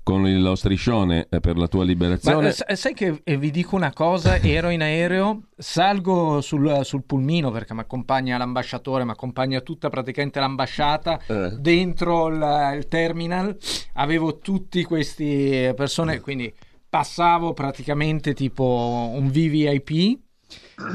[0.05, 2.49] Con il- lo striscione eh, per la tua Ma liberazione.
[2.49, 7.03] eh, sa- sai che eh, vi dico una cosa, ero in aereo, salgo sul, sul
[7.05, 11.57] pulmino perché mi accompagna l'ambasciatore, mi accompagna tutta praticamente l'ambasciata, Eh.
[11.59, 13.57] dentro il, il terminal
[13.95, 16.53] avevo tutti questi persone, quindi
[16.89, 20.21] passavo praticamente tipo un VVIP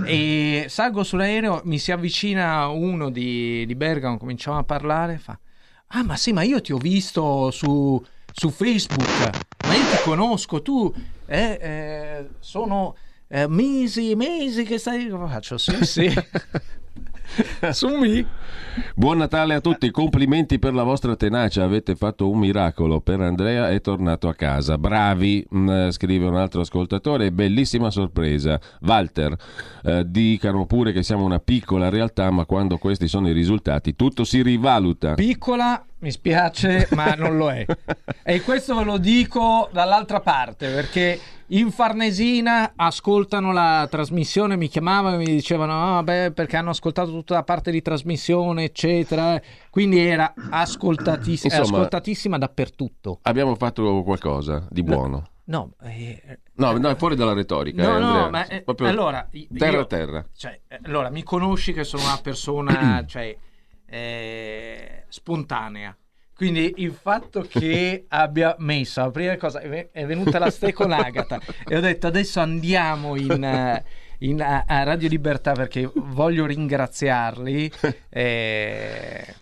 [0.01, 5.37] e salgo sull'aereo, mi si avvicina uno di, di Bergamo, cominciamo a parlare, fa
[5.91, 7.99] Ah, ma sì, ma io ti ho visto su,
[8.39, 9.29] su Facebook,
[9.67, 10.93] ma io ti conosco, tu
[11.25, 12.95] eh, eh, sono
[13.27, 15.09] eh, mesi e mesi che stai...
[15.09, 16.13] Faccio sì, sì.
[17.71, 18.25] su me.
[18.95, 23.01] Buon Natale a tutti, complimenti per la vostra tenacia, avete fatto un miracolo.
[23.01, 24.77] Per Andrea è tornato a casa.
[24.77, 28.57] Bravi, mm, eh, scrive un altro ascoltatore, bellissima sorpresa.
[28.79, 29.35] Walter,
[29.83, 34.23] eh, dicano pure che siamo una piccola realtà, ma quando questi sono i risultati tutto
[34.23, 35.15] si rivaluta.
[35.15, 37.65] Piccola, mi spiace, ma non lo è.
[38.23, 45.15] E questo ve lo dico dall'altra parte, perché in Farnesina ascoltano la trasmissione, mi chiamavano
[45.15, 49.41] e mi dicevano, ah, beh, perché hanno ascoltato tutta la parte di trasmissione, eccetera.
[49.69, 53.19] Quindi era ascoltatissima, Insomma- ascoltatissima dappertutto.
[53.23, 55.29] Abbiamo fatto qualcosa di buono.
[55.45, 57.81] No, eh, No, no, è fuori dalla retorica.
[57.81, 59.27] No, eh, no, ma eh, allora
[59.57, 60.25] terra a terra.
[60.35, 63.35] Cioè, allora, mi conosci che sono una persona cioè,
[63.89, 65.95] eh, spontanea.
[66.33, 70.71] Quindi il fatto che abbia messo la prima cosa è ve- è venuta la ste
[70.71, 73.83] con Agata e ho detto adesso andiamo in, eh,
[74.19, 77.69] in- a Radio Libertà perché voglio ringraziarli
[78.09, 79.35] eh,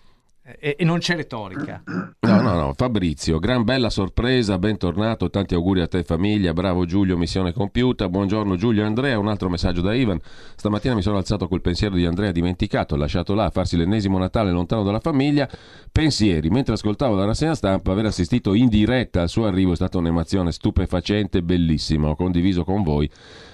[0.58, 1.82] e, e non c'è retorica.
[2.20, 7.16] No, no, no, Fabrizio, gran bella sorpresa, bentornato, tanti auguri a te famiglia, bravo Giulio,
[7.16, 10.20] missione compiuta, buongiorno Giulio e Andrea, un altro messaggio da Ivan,
[10.56, 14.50] stamattina mi sono alzato col pensiero di Andrea dimenticato, lasciato là a farsi l'ennesimo Natale
[14.50, 15.48] lontano dalla famiglia,
[15.92, 19.98] pensieri, mentre ascoltavo la rassegna stampa, aver assistito in diretta al suo arrivo è stata
[19.98, 23.10] un'emozione stupefacente, bellissima, ho condiviso con voi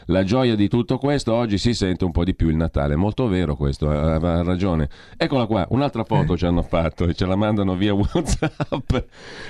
[0.06, 3.26] la gioia di tutto questo, oggi si sente un po' di più il Natale, molto
[3.26, 4.88] vero questo, ha, ha ragione.
[5.16, 8.96] Eccola qua, un'altra foto ci hanno fatto e ce la mandano via WhatsApp.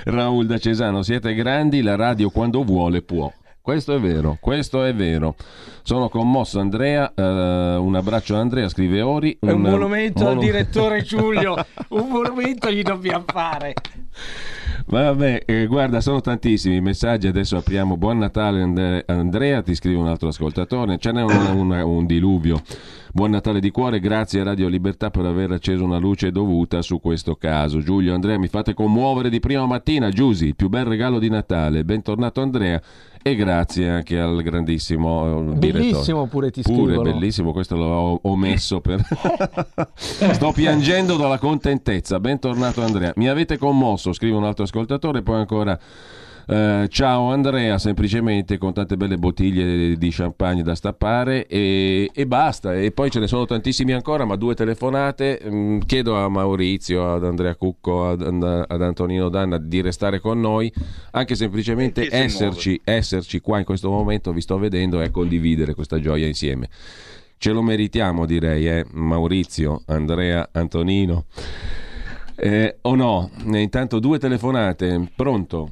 [0.05, 3.31] Raul da Cesano, siete grandi, la radio quando vuole può.
[3.65, 5.35] Questo è vero, questo è vero.
[5.81, 9.39] Sono commosso Andrea, eh, un abbraccio a Andrea, scrive Ori.
[9.39, 11.55] È un monumento al monu- direttore Giulio,
[11.89, 13.73] un monumento gli dobbiamo fare.
[14.87, 17.25] Vabbè, eh, guarda, sono tantissimi i messaggi.
[17.27, 17.97] Adesso apriamo.
[17.97, 19.63] Buon Natale, And- Andrea.
[19.63, 20.97] Ti scrive un altro ascoltatore.
[20.99, 22.61] Ce n'è un, un- un diluvio.
[23.11, 26.99] Buon Natale di cuore, grazie a Radio Libertà per aver acceso una luce dovuta su
[26.99, 27.79] questo caso.
[27.79, 31.83] Giulio, Andrea, mi fate commuovere di prima mattina, Giusy, il più bel regalo di Natale.
[31.85, 32.79] Bentornato Andrea
[33.27, 37.11] e grazie anche al grandissimo eh, Bellissimo pure ti Pure scrivono.
[37.11, 39.01] bellissimo, questo l'ho omesso per...
[39.97, 42.19] Sto piangendo dalla contentezza.
[42.19, 43.13] Bentornato Andrea.
[43.15, 45.79] Mi avete commosso, scrive un altro ascoltatore, poi ancora...
[46.47, 52.75] eh, ciao Andrea, semplicemente con tante belle bottiglie di champagne da stappare e, e basta.
[52.75, 55.41] E poi ce ne sono tantissimi ancora, ma due telefonate.
[55.43, 60.71] Mm, chiedo a Maurizio, ad Andrea Cucco, ad, ad Antonino Danna di restare con noi,
[61.11, 66.27] anche semplicemente esserci, esserci qua in questo momento, vi sto vedendo, e condividere questa gioia
[66.27, 66.69] insieme.
[67.37, 68.85] Ce lo meritiamo, direi, eh?
[68.91, 71.25] Maurizio, Andrea, Antonino.
[72.35, 73.29] Eh, o no?
[73.51, 75.09] Eh, Intanto due telefonate.
[75.15, 75.71] Pronto?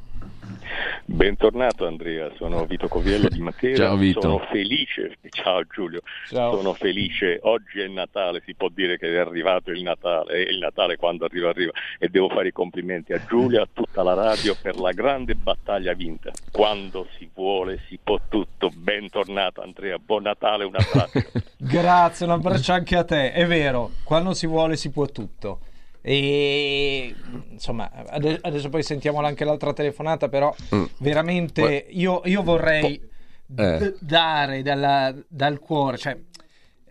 [1.05, 3.87] Bentornato Andrea, sono Vito Coviello di Matera.
[3.87, 4.21] Ciao, Vito.
[4.21, 5.99] Sono felice, ciao Giulio,
[6.29, 6.55] Ciao.
[6.55, 7.39] sono felice.
[7.41, 11.25] Oggi è Natale, si può dire che è arrivato il Natale, è il Natale quando
[11.25, 14.79] arriva arriva e devo fare i complimenti a Giulio e a tutta la radio per
[14.79, 16.31] la grande battaglia vinta.
[16.51, 18.71] Quando si vuole si può tutto.
[18.73, 21.21] Bentornato Andrea, buon Natale, un abbraccio.
[21.57, 23.33] Grazie, un abbraccio anche a te.
[23.33, 25.59] È vero, quando si vuole si può tutto.
[26.05, 27.15] E
[27.49, 30.83] insomma, ade- adesso poi sentiamo anche l'altra telefonata, però Mm.
[30.97, 33.09] veramente io, io vorrei Eh.
[33.45, 36.19] d- dare dalla- dal cuore, cioè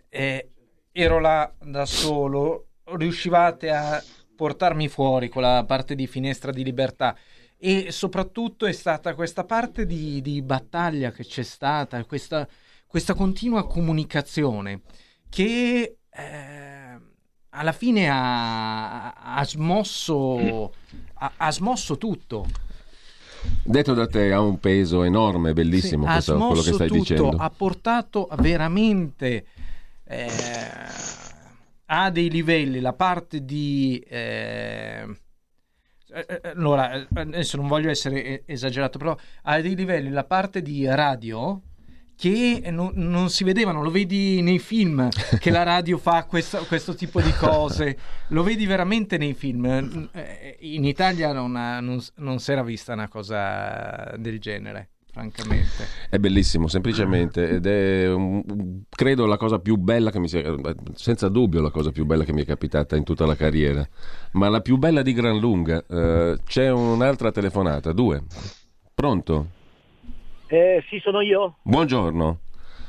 [0.09, 0.49] eh,
[0.91, 4.03] ero là da solo, riuscivate a
[4.35, 7.15] portarmi fuori quella parte di finestra di libertà
[7.57, 12.47] e soprattutto è stata questa parte di, di battaglia che c'è stata, questa,
[12.87, 14.81] questa continua comunicazione
[15.29, 16.62] che eh,
[17.53, 20.73] alla fine ha, ha smosso,
[21.15, 22.45] ha, ha smosso tutto.
[23.63, 27.29] Detto da te, ha un peso enorme, bellissimo Sì, questo, quello che stai tutto, dicendo.
[27.29, 29.45] ha portato veramente
[30.05, 30.29] eh,
[31.85, 35.05] a dei livelli la parte di eh,
[36.13, 40.61] eh, eh, allora eh, adesso non voglio essere esagerato però a dei livelli la parte
[40.61, 41.59] di radio
[42.15, 45.09] che non, non si vedevano, lo vedi nei film
[45.39, 47.97] che la radio fa questo, questo tipo di cose,
[48.29, 49.65] lo vedi veramente nei film.
[50.13, 55.85] Eh, In Italia non, ha- non, non si era vista una cosa del genere, francamente.
[56.09, 60.41] È bellissimo, semplicemente, ed è un- credo la cosa più bella che mi sia,
[60.93, 63.85] senza dubbio la cosa più bella che mi è capitata in tutta la carriera,
[64.33, 65.83] ma la più bella di gran lunga.
[65.85, 68.23] Eh, c'è un'altra telefonata, due.
[68.93, 69.47] Pronto?
[70.53, 71.55] Eh, sì, sono io.
[71.63, 72.37] Buongiorno.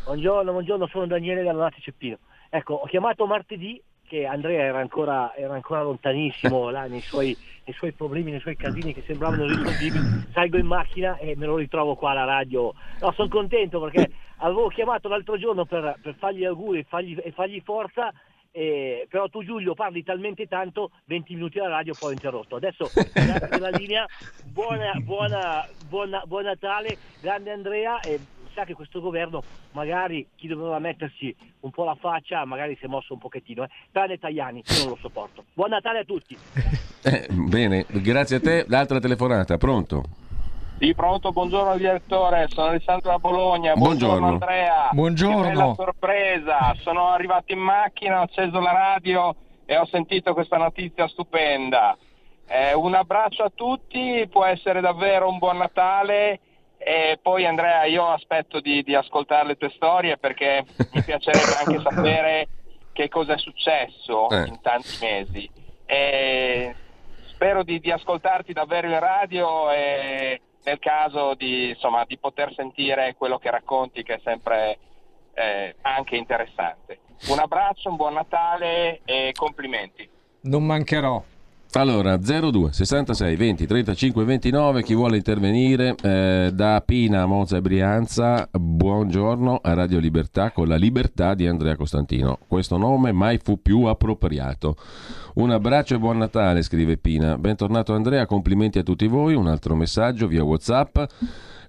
[0.05, 2.19] Buongiorno, buongiorno, sono Daniele dalla Nati Ceppino.
[2.51, 7.35] Ecco, ho chiamato martedì che Andrea era ancora, era ancora lontanissimo là nei suoi,
[7.65, 10.27] nei suoi problemi, nei suoi casini che sembravano irrisolvibili.
[10.35, 12.75] Salgo in macchina e me lo ritrovo qua alla radio.
[13.01, 14.11] No, sono contento perché
[14.41, 18.13] avevo chiamato l'altro giorno per, per fargli gli auguri fargli, e fargli forza.
[18.57, 22.89] Eh, però tu Giulio parli talmente tanto 20 minuti alla radio poi ho interrotto adesso
[22.95, 24.07] grazie della linea
[24.45, 28.21] buona, buona, buona, buon Natale grande Andrea e
[28.55, 29.43] sa che questo governo
[29.73, 33.69] magari chi doveva mettersi un po' la faccia magari si è mosso un pochettino eh.
[33.91, 36.37] tranne Tajani io non lo sopporto buon Natale a tutti
[37.07, 38.65] Eh, bene, grazie a te.
[38.67, 40.24] L'altra telefonata, pronto?
[40.79, 44.19] Sì, pronto, buongiorno direttore, sono Alessandro da Bologna, Buongiorno.
[44.19, 44.89] buongiorno, Andrea.
[44.93, 45.43] Buongiorno.
[45.43, 50.57] Che bella sorpresa, sono arrivato in macchina, ho acceso la radio e ho sentito questa
[50.59, 51.97] notizia stupenda.
[52.47, 56.41] Eh, un abbraccio a tutti, può essere davvero un buon Natale
[56.77, 61.81] e poi Andrea io aspetto di, di ascoltare le tue storie perché mi piacerebbe anche
[61.89, 62.49] sapere
[62.93, 64.49] che cosa è successo Eh.
[64.49, 65.51] in tanti mesi.
[65.87, 66.75] E
[67.29, 73.15] spero di, di ascoltarti davvero in radio e nel caso di, insomma, di poter sentire
[73.17, 74.79] quello che racconti che è sempre
[75.35, 77.01] eh, anche interessante.
[77.29, 80.09] Un abbraccio, un buon Natale e complimenti.
[80.43, 81.23] Non mancherò.
[81.77, 88.49] Allora, 02 66 20 35 29, chi vuole intervenire eh, da Pina, Monza e Brianza,
[88.53, 92.39] buongiorno a Radio Libertà con la libertà di Andrea Costantino.
[92.47, 94.77] Questo nome mai fu più appropriato.
[95.35, 97.37] Un abbraccio e buon Natale, scrive Pina.
[97.39, 99.35] Bentornato Andrea, complimenti a tutti voi.
[99.35, 100.97] Un altro messaggio via WhatsApp.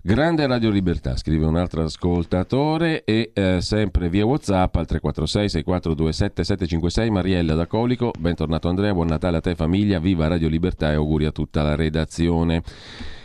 [0.08, 6.44] Grande Radio Libertà, scrive un altro ascoltatore e eh, sempre via WhatsApp al 346 6427
[6.44, 8.12] 756 Mariella da Colico.
[8.16, 11.74] Bentornato Andrea, buon Natale a te famiglia, viva Radio Libertà e auguri a tutta la
[11.74, 12.62] redazione.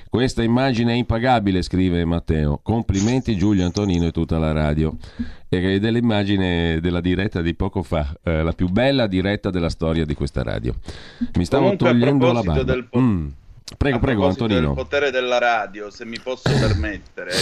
[0.09, 2.61] Questa immagine è impagabile, scrive Matteo.
[2.63, 4.97] Complimenti Giulio Antonino e tutta la radio.
[5.51, 10.15] E dell'immagine della diretta di poco fa, eh, la più bella diretta della storia di
[10.15, 10.75] questa radio.
[11.35, 12.63] Mi stavo Comunque, togliendo la barba.
[12.63, 13.29] del Mm.
[13.77, 14.61] Prego, A prego Antonino.
[14.61, 17.33] del potere della radio, se mi posso permettere,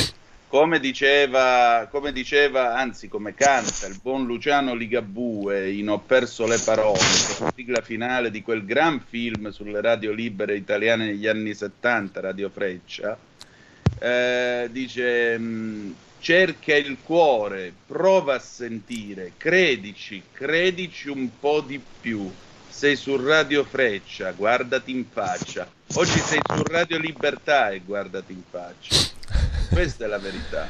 [0.47, 6.59] come diceva, come diceva, anzi come canta il buon Luciano Ligabue in Ho perso le
[6.64, 6.99] parole,
[7.41, 12.51] la sigla finale di quel gran film sulle radio libere italiane negli anni 70, Radio
[12.51, 13.18] Freccia,
[13.99, 22.31] eh, dice mh, cerca il cuore, prova a sentire, credici, credici un po' di più.
[22.79, 25.68] Sei su Radio Freccia, guardati in faccia.
[25.95, 28.95] Oggi sei su Radio Libertà e guardati in faccia.
[29.68, 30.68] Questa è la verità.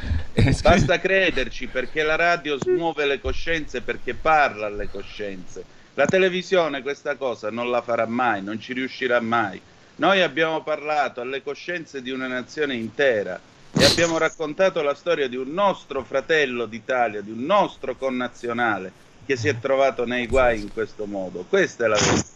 [0.62, 5.62] Basta crederci perché la radio smuove le coscienze, perché parla alle coscienze.
[5.92, 9.61] La televisione questa cosa non la farà mai, non ci riuscirà mai.
[9.96, 13.38] Noi abbiamo parlato alle coscienze di una nazione intera
[13.70, 19.36] e abbiamo raccontato la storia di un nostro fratello d'Italia, di un nostro connazionale che
[19.36, 21.44] si è trovato nei guai in questo modo.
[21.46, 22.26] Questa è la verità.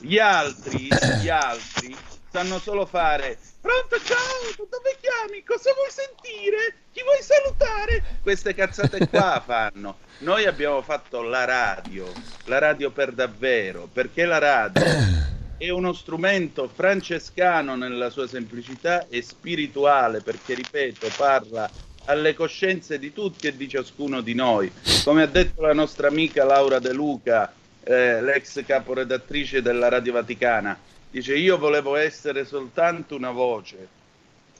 [0.00, 0.88] Gli altri,
[1.22, 1.96] gli altri
[2.30, 5.42] sanno solo fare Pronto, ciao, dove chiami?
[5.42, 6.74] Cosa vuoi sentire?
[6.92, 8.02] Chi vuoi salutare?
[8.22, 9.98] Queste cazzate qua fanno.
[10.18, 12.10] Noi abbiamo fatto la radio,
[12.44, 14.84] la radio per davvero, perché la radio
[15.58, 21.68] è uno strumento francescano nella sua semplicità e spirituale, perché, ripeto, parla
[22.08, 24.70] alle coscienze di tutti e di ciascuno di noi.
[25.04, 27.52] Come ha detto la nostra amica Laura De Luca,
[27.84, 30.78] eh, l'ex caporedattrice della Radio Vaticana,
[31.10, 33.88] dice io volevo essere soltanto una voce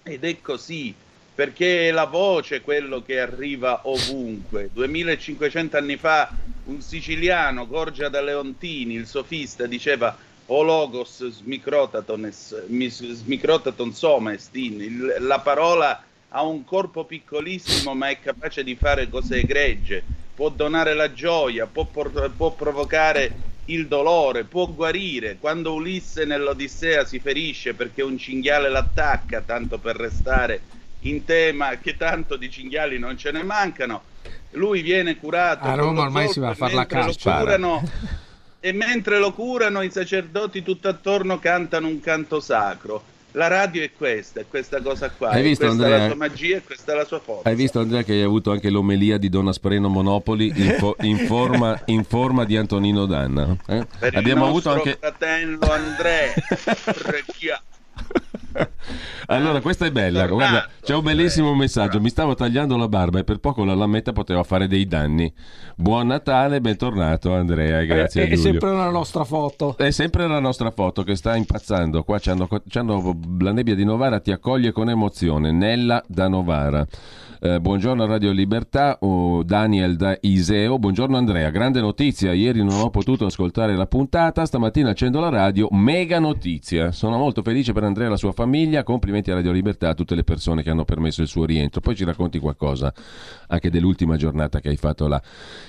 [0.02, 0.94] ed è così
[1.34, 6.30] perché è la voce quello che arriva ovunque 2500 anni fa
[6.64, 10.16] un siciliano Gorgia da Leontini il sofista diceva
[10.50, 13.94] o logos smicrotaton, smicrotaton
[14.56, 20.02] il, la parola ha un corpo piccolissimo ma è capace di fare cose egregie
[20.34, 25.36] può donare la gioia può, por- può provocare il dolore, può guarire.
[25.38, 30.60] Quando Ulisse nell'Odissea si ferisce perché un cinghiale l'attacca, tanto per restare
[31.00, 34.02] in tema che tanto di cinghiali non ce ne mancano,
[34.52, 35.64] lui viene curato.
[35.64, 37.44] A Roma ormai si va a fare la caccia.
[38.60, 43.92] E mentre lo curano i sacerdoti tutto attorno cantano un canto sacro la radio è
[43.96, 45.30] questa, è questa cosa qua.
[45.30, 45.96] Hai visto, questa Andrea?
[45.96, 47.48] è la sua magia e questa è la sua forza.
[47.48, 51.18] Hai visto Andrea che hai avuto anche l'omelia di Don Aspreno Monopoli in, fo- in
[51.24, 53.56] forma, in forma di Antonino Danna?
[53.68, 53.86] eh?
[53.96, 54.96] Per Abbiamo il avuto anche...
[54.98, 56.32] fratello Andrea.
[56.52, 57.62] Frecchia.
[59.30, 60.26] Allora, questa è bella.
[60.26, 62.00] Guarda, c'è un bellissimo messaggio.
[62.00, 65.30] Mi stavo tagliando la barba e per poco la lametta poteva fare dei danni.
[65.76, 69.76] Buon Natale, bentornato Andrea, e grazie è, a è sempre la nostra foto.
[69.76, 72.04] È sempre la nostra foto che sta impazzando.
[72.04, 75.52] Qua c'hanno, c'hanno- la nebbia di Novara ti accoglie con emozione.
[75.52, 76.86] Nella da Novara.
[77.40, 80.76] Eh, buongiorno a Radio Libertà, oh, Daniel da Iseo.
[80.76, 82.32] Buongiorno Andrea, grande notizia.
[82.32, 85.68] Ieri non ho potuto ascoltare la puntata, stamattina accendo la radio.
[85.70, 86.90] Mega notizia.
[86.90, 88.82] Sono molto felice per Andrea e la sua famiglia.
[88.82, 91.80] Complimenti a Radio Libertà, a tutte le persone che hanno permesso il suo rientro.
[91.80, 92.92] Poi ci racconti qualcosa
[93.46, 95.22] anche dell'ultima giornata che hai fatto là.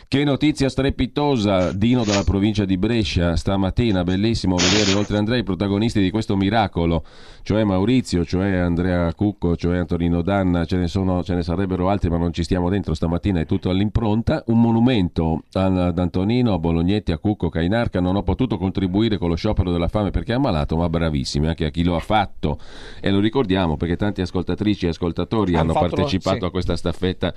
[0.08, 6.02] Che notizia strepitosa, Dino dalla provincia di Brescia, stamattina, bellissimo vedere oltre Andrea i protagonisti
[6.02, 7.06] di questo miracolo,
[7.44, 12.10] cioè Maurizio, cioè Andrea Cucco, cioè Antonino Danna, ce ne, sono, ce ne sarebbero altri
[12.10, 17.12] ma non ci stiamo dentro, stamattina è tutto all'impronta, un monumento ad Antonino, a Bolognetti,
[17.12, 20.78] a Cucco, Cainarca, non ho potuto contribuire con lo sciopero della fame perché è ammalato,
[20.78, 22.58] ma bravissimi anche a chi lo ha fatto.
[23.02, 26.46] E lo ricordiamo perché tanti ascoltatrici e ascoltatori Hanno hanno fatto- partecipato sì.
[26.46, 27.34] a questa staffetta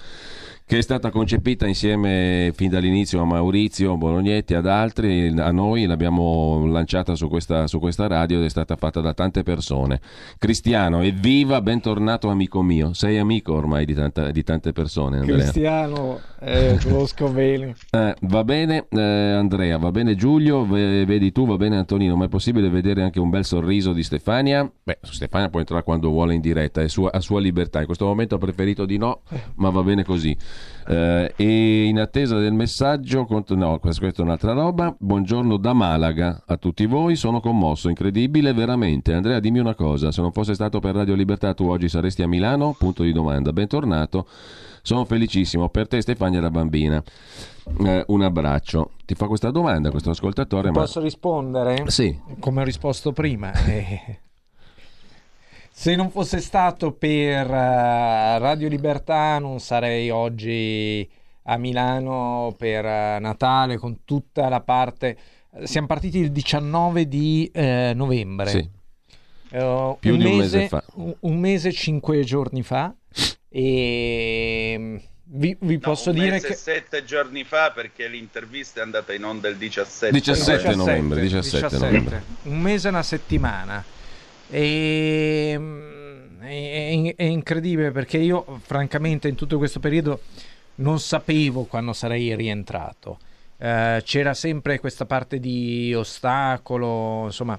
[0.65, 6.67] che è stata concepita insieme fin dall'inizio a Maurizio Bolognetti, ad altri, a noi l'abbiamo
[6.67, 10.01] lanciata su questa, su questa radio ed è stata fatta da tante persone.
[10.39, 15.39] Cristiano, evviva, bentornato amico mio, sei amico ormai di, tanta- di tante persone Andrea.
[15.39, 17.75] Cristiano, eh, conosco bene.
[17.91, 22.25] Eh, va bene eh, Andrea, va bene Giulio, ve- vedi tu, va bene Antonino, ma
[22.25, 24.71] è possibile vedere anche un bel sorriso di Stefania?
[24.83, 28.07] Beh, Stefania può entrare quando vuole in diretta, è sua, a sua libertà, in questo
[28.07, 29.21] momento ha preferito di no,
[29.57, 30.37] ma va bene così.
[30.89, 36.43] Eh, e in attesa del messaggio, cont- no, questa è un'altra roba, buongiorno da Malaga
[36.45, 39.13] a tutti voi, sono commosso, incredibile, veramente.
[39.13, 42.27] Andrea dimmi una cosa, se non fosse stato per Radio Libertà tu oggi saresti a
[42.27, 42.75] Milano?
[42.77, 44.27] Punto di domanda, bentornato.
[44.83, 47.03] Sono felicissimo per te Stefania da bambina.
[47.85, 48.91] Eh, un abbraccio.
[49.05, 51.85] Ti fa questa domanda questo ascoltatore, ma Posso rispondere?
[51.89, 52.19] Sì.
[52.41, 53.53] Come ho risposto prima.
[53.67, 54.19] eh,
[55.71, 61.09] Se non fosse stato per eh, Radio Libertà non sarei oggi
[61.45, 65.17] a Milano per eh, Natale con tutta la parte...
[65.65, 68.47] Siamo partiti il 19 di eh, novembre.
[68.49, 68.69] Sì.
[69.51, 70.83] Eh, Più di un mese fa.
[70.95, 72.93] Un, un mese e cinque giorni fa.
[73.55, 76.55] E mm, vi, vi posso un dire che...
[76.55, 82.23] sette giorni fa perché l'intervista è andata in onda il 17, 17 novembre, 17 novembre.
[82.45, 83.85] Un mese e una settimana.
[84.49, 90.21] E mm, è, è incredibile perché io francamente in tutto questo periodo
[90.77, 93.19] non sapevo quando sarei rientrato.
[93.59, 97.59] Eh, c'era sempre questa parte di ostacolo, insomma,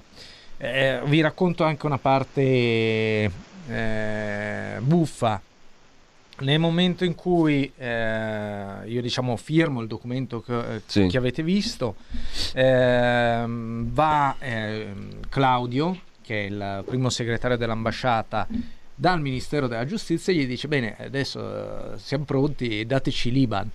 [0.58, 3.30] eh, vi racconto anche una parte
[3.68, 5.40] eh, buffa.
[6.40, 11.06] Nel momento in cui eh, io diciamo firmo il documento che, Sì.
[11.06, 11.94] che avete visto,
[12.54, 18.48] ehm, va ehm, Claudio, che è il primo segretario dell'ambasciata,
[18.96, 23.68] dal Ministero della Giustizia e gli dice bene adesso eh, siamo pronti dateci l'Iban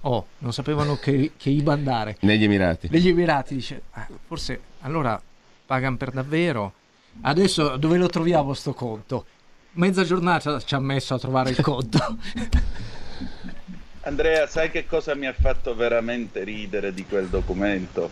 [0.00, 2.88] oh non sapevano che, che Iban dare Negli Emirati.
[2.90, 5.22] negli Emirati dice "Ah, forse allora
[5.64, 6.72] pagano per davvero
[7.20, 9.26] adesso dove lo troviamo sto conto
[9.76, 11.98] mezza giornata ci ha messo a trovare il conto
[14.02, 18.08] Andrea, sai che cosa mi ha fatto veramente ridere di quel documento?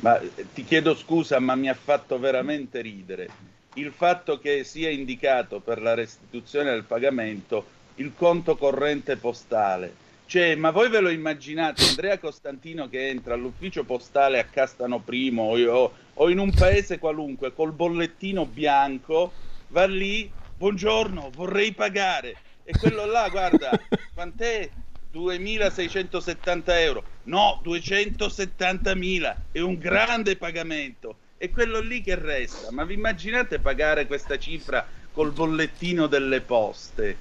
[0.00, 3.28] Ma eh, ti chiedo scusa, ma mi ha fatto veramente ridere
[3.74, 10.02] il fatto che sia indicato per la restituzione del pagamento il conto corrente postale.
[10.26, 15.42] Cioè, ma voi ve lo immaginate Andrea Costantino che entra all'ufficio postale a Castano Primo
[15.42, 19.32] o, o- o in un paese qualunque col bollettino bianco,
[19.68, 22.36] va lì, buongiorno, vorrei pagare.
[22.64, 23.70] E quello là, guarda,
[24.14, 24.70] quant'è?
[25.14, 27.04] 2.670 euro.
[27.24, 29.36] No, 270.000.
[29.52, 31.16] È un grande pagamento.
[31.38, 32.72] E quello lì che resta.
[32.72, 37.16] Ma vi immaginate pagare questa cifra col bollettino delle poste?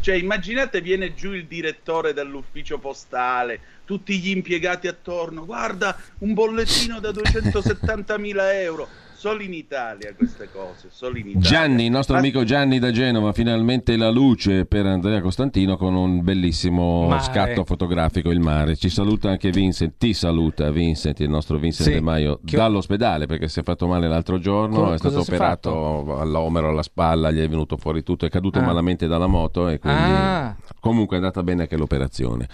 [0.00, 7.00] Cioè, immaginate viene giù il direttore dell'ufficio postale, tutti gli impiegati attorno, guarda, un bollettino
[7.00, 8.88] da 270.000 euro.
[9.18, 11.48] Solo in Italia queste cose, solo in Italia.
[11.48, 15.96] Gianni, il nostro Ma- amico Gianni da Genova, finalmente la luce per Andrea Costantino con
[15.96, 17.22] un bellissimo Mare.
[17.24, 18.76] scatto fotografico, il mare.
[18.76, 21.94] Ci saluta anche Vincent, ti saluta Vincent, il nostro Vincent Sì.
[21.94, 26.16] De Maio, Che- dall'ospedale perché si è fatto male l'altro giorno, Co- è stato operato
[26.20, 28.62] all'omero, alla spalla, gli è venuto fuori tutto, è caduto Ah.
[28.62, 30.54] malamente dalla moto e quindi Ah.
[30.78, 32.46] comunque è andata bene anche l'operazione.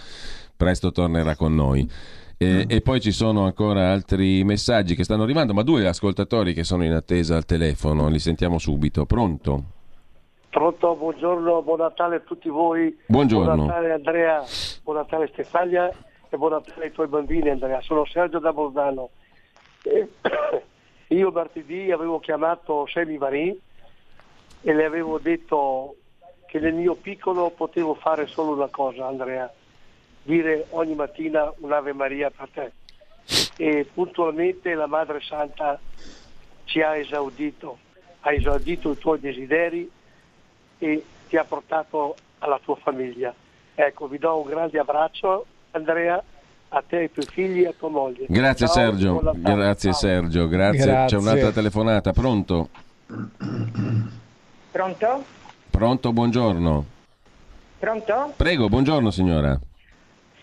[0.56, 1.86] Presto tornerà con noi.
[2.44, 6.64] E, e poi ci sono ancora altri messaggi che stanno arrivando, ma due ascoltatori che
[6.64, 9.06] sono in attesa al telefono, li sentiamo subito.
[9.06, 9.62] Pronto?
[10.50, 12.96] Pronto, buongiorno, buon Natale a tutti voi.
[13.06, 13.54] Buongiorno.
[13.54, 14.44] Buon Natale Andrea,
[14.82, 15.90] buon Natale Stefania
[16.28, 17.80] e buon Natale ai tuoi bambini Andrea.
[17.80, 19.10] Sono Sergio da Bolzano.
[19.82, 20.08] E
[21.08, 23.56] io martedì avevo chiamato Semi Marie
[24.62, 25.96] e le avevo detto
[26.46, 29.52] che nel mio piccolo potevo fare solo una cosa Andrea,
[30.24, 32.72] dire ogni mattina un'Ave Maria per te.
[33.56, 35.78] E puntualmente la Madre Santa
[36.64, 37.78] ci ha esaudito,
[38.20, 39.88] ha esaudito i tuoi desideri
[40.78, 43.32] e ti ha portato alla tua famiglia.
[43.74, 46.22] Ecco, vi do un grande abbraccio, Andrea,
[46.68, 48.26] a te, ai tuoi figli e a tua moglie.
[48.28, 50.00] Grazie Ciao, Sergio, grazie Ciao.
[50.00, 50.86] Sergio, grazie.
[50.86, 51.16] Grazie.
[51.16, 52.68] C'è un'altra telefonata, pronto?
[54.70, 55.24] Pronto?
[55.70, 56.84] Pronto, buongiorno.
[57.78, 58.32] Pronto?
[58.36, 59.58] Prego, buongiorno signora.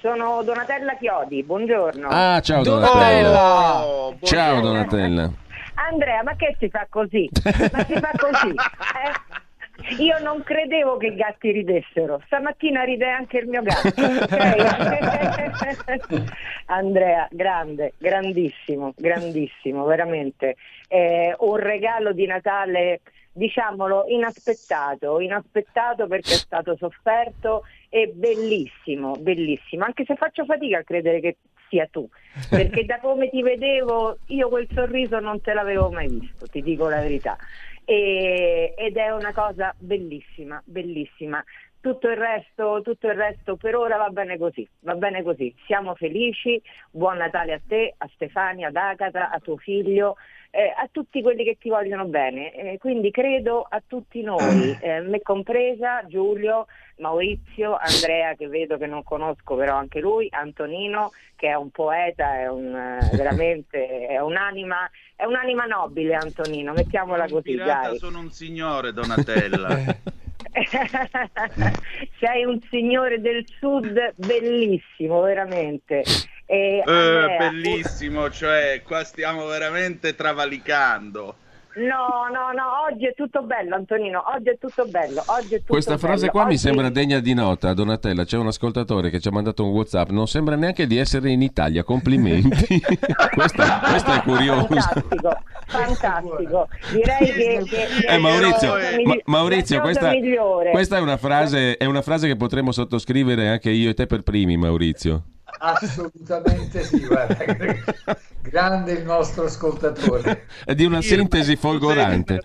[0.02, 2.08] Sono Donatella Chiodi, buongiorno.
[2.10, 3.86] Ah, ciao Donatella!
[3.86, 4.60] Oh, Ciao.
[4.60, 5.30] Donatella.
[5.76, 7.30] Andrea, ma che si fa così?
[7.44, 8.50] Ma si fa così?
[8.50, 9.94] eh?
[10.04, 12.22] Io non credevo che i gatti ridessero.
[12.26, 13.88] Stamattina ride anche il mio gatto.
[14.02, 16.34] ok?
[16.66, 20.56] Andrea, grande, grandissimo, grandissimo, veramente.
[20.88, 23.02] Eh, un regalo di Natale,
[23.32, 29.86] diciamolo, inaspettato, inaspettato perché è stato sofferto e bellissimo, bellissimo.
[29.86, 31.38] Anche se faccio fatica a credere che
[31.70, 32.08] sia tu,
[32.50, 36.90] perché da come ti vedevo io quel sorriso non te l'avevo mai visto, ti dico
[36.90, 37.38] la verità.
[37.86, 41.44] E- ed è una cosa bellissima, bellissima.
[41.80, 45.52] Tutto il, resto, tutto il resto per ora va bene così, va bene così.
[45.66, 46.62] Siamo felici,
[46.92, 50.16] buon Natale a te, a Stefania, ad Agata, a tuo figlio,
[50.52, 52.54] eh, a tutti quelli che ti vogliono bene.
[52.54, 58.86] Eh, quindi credo a tutti noi, eh, me compresa, Giulio, Maurizio, Andrea che vedo che
[58.86, 64.20] non conosco però anche lui, Antonino che è un poeta, è un, eh, veramente è
[64.20, 67.98] un'anima, è un'anima nobile Antonino, mettiamola così Pirata, dai.
[67.98, 69.98] sono un signore, Donatella.
[72.20, 76.04] Sei un signore del sud bellissimo, veramente.
[76.46, 81.36] E Eh, Andrea, bellissimo, cioè qua stiamo veramente travalicando.
[81.74, 85.72] No, no, no, oggi è tutto bello Antonino, oggi è tutto bello, oggi è tutto
[85.74, 86.32] Questa frase bello.
[86.32, 88.26] qua mi Oggi- sembra degna di nota, Donatella.
[88.26, 90.10] C'è un ascoltatore che ci ha mandato un WhatsApp.
[90.10, 91.84] Non sembra neanche di essere in Italia.
[91.84, 92.82] Complimenti.
[93.34, 94.68] questa, questa è curiosa.
[94.68, 96.68] Fantastico, fantastico.
[96.92, 98.74] Direi che, che- che Eh, Maurizio,
[99.06, 100.72] Ma- Maurizio, questa, migliore.
[100.72, 104.24] questa è, una frase, è una frase che potremmo sottoscrivere anche io e te per
[104.24, 105.24] primi, Maurizio.
[105.62, 107.38] Assolutamente sì, guarda.
[108.42, 110.48] Grande il nostro ascoltatore.
[110.66, 112.42] È di una sintesi folgorante.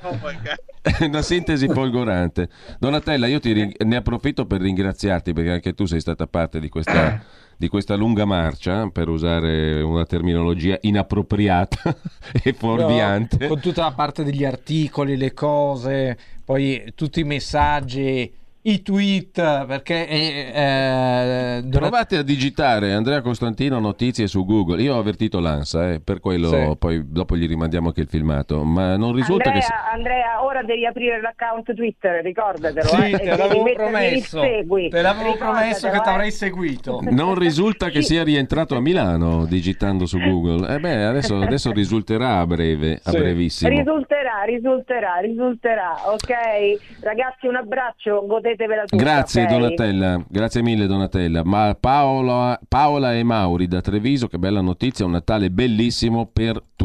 [1.01, 2.51] Una sintesi folgorante.
[2.79, 7.25] Donatella, io ti ne approfitto per ringraziarti perché anche tu sei stata parte di questa,
[7.57, 11.97] di questa lunga marcia, per usare una terminologia inappropriata
[12.43, 13.39] e fuorviante.
[13.41, 18.31] No, con tutta la parte degli articoli, le cose, poi tutti i messaggi
[18.67, 24.99] i tweet perché eh, eh, provate a digitare Andrea Costantino notizie su Google io ho
[24.99, 26.77] avvertito l'ANSA eh, per quello sì.
[26.77, 30.85] poi dopo gli rimandiamo anche il filmato ma non risulta Andrea, che Andrea ora devi
[30.85, 36.29] aprire l'account Twitter ricordatelo sì, eh, te l'avevo promesso te l'avevo promesso che ti avrei
[36.29, 36.33] eh.
[36.33, 41.71] seguito non risulta che sia rientrato a Milano digitando su Google eh beh adesso, adesso
[41.71, 43.17] risulterà a breve a sì.
[43.17, 49.59] brevissimo risulterà risulterà risulterà ok ragazzi un abbraccio godete Tutta, Grazie okay?
[49.59, 51.43] Donatella, grazie mille Donatella.
[51.45, 56.76] Ma Paola, Paola, e Mauri da Treviso, che bella notizia, un Natale bellissimo per tutti.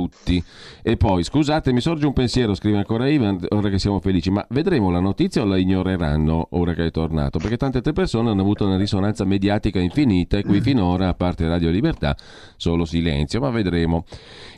[0.83, 4.45] E poi, scusate, mi sorge un pensiero, scrive ancora Ivan, ora che siamo felici, ma
[4.49, 7.39] vedremo la notizia o la ignoreranno ora che è tornato?
[7.39, 11.47] Perché tante altre persone hanno avuto una risonanza mediatica infinita e qui finora, a parte
[11.47, 12.15] Radio Libertà,
[12.55, 14.05] solo silenzio, ma vedremo.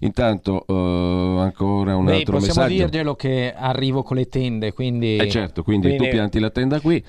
[0.01, 2.85] Intanto uh, ancora un Beh, altro possiamo messaggio.
[2.85, 5.17] dirglielo che arrivo con le tende, quindi...
[5.17, 6.05] Eh certo, quindi, quindi...
[6.05, 7.03] tu pianti la tenda qui.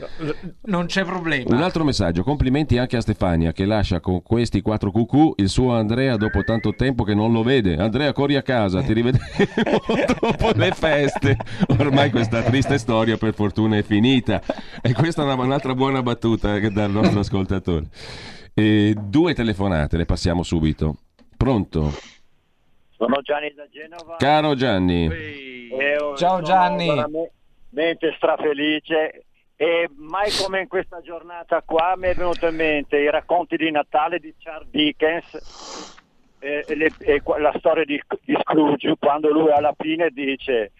[0.62, 1.54] Non c'è problema.
[1.54, 5.74] Un altro messaggio, complimenti anche a Stefania che lascia con questi quattro cucù il suo
[5.74, 7.76] Andrea dopo tanto tempo che non lo vede.
[7.76, 9.84] Andrea, corri a casa, ti rivedremo
[10.20, 11.36] dopo le feste.
[11.78, 14.40] Ormai questa triste storia per fortuna è finita.
[14.80, 17.88] E questa è una, un'altra buona battuta dal nostro ascoltatore.
[18.54, 20.96] E due telefonate, le passiamo subito.
[21.36, 21.92] Pronto?
[22.96, 24.16] Sono Gianni da Genova.
[24.16, 25.10] Caro Gianni.
[26.16, 26.86] Ciao Gianni.
[27.68, 29.24] Veramente strafelice
[29.56, 33.70] e mai come in questa giornata qua mi è venuto in mente i racconti di
[33.70, 36.02] Natale di Charles Dickens
[36.44, 40.72] e, le, e la storia di, di, Scrooge quando lui alla fine dice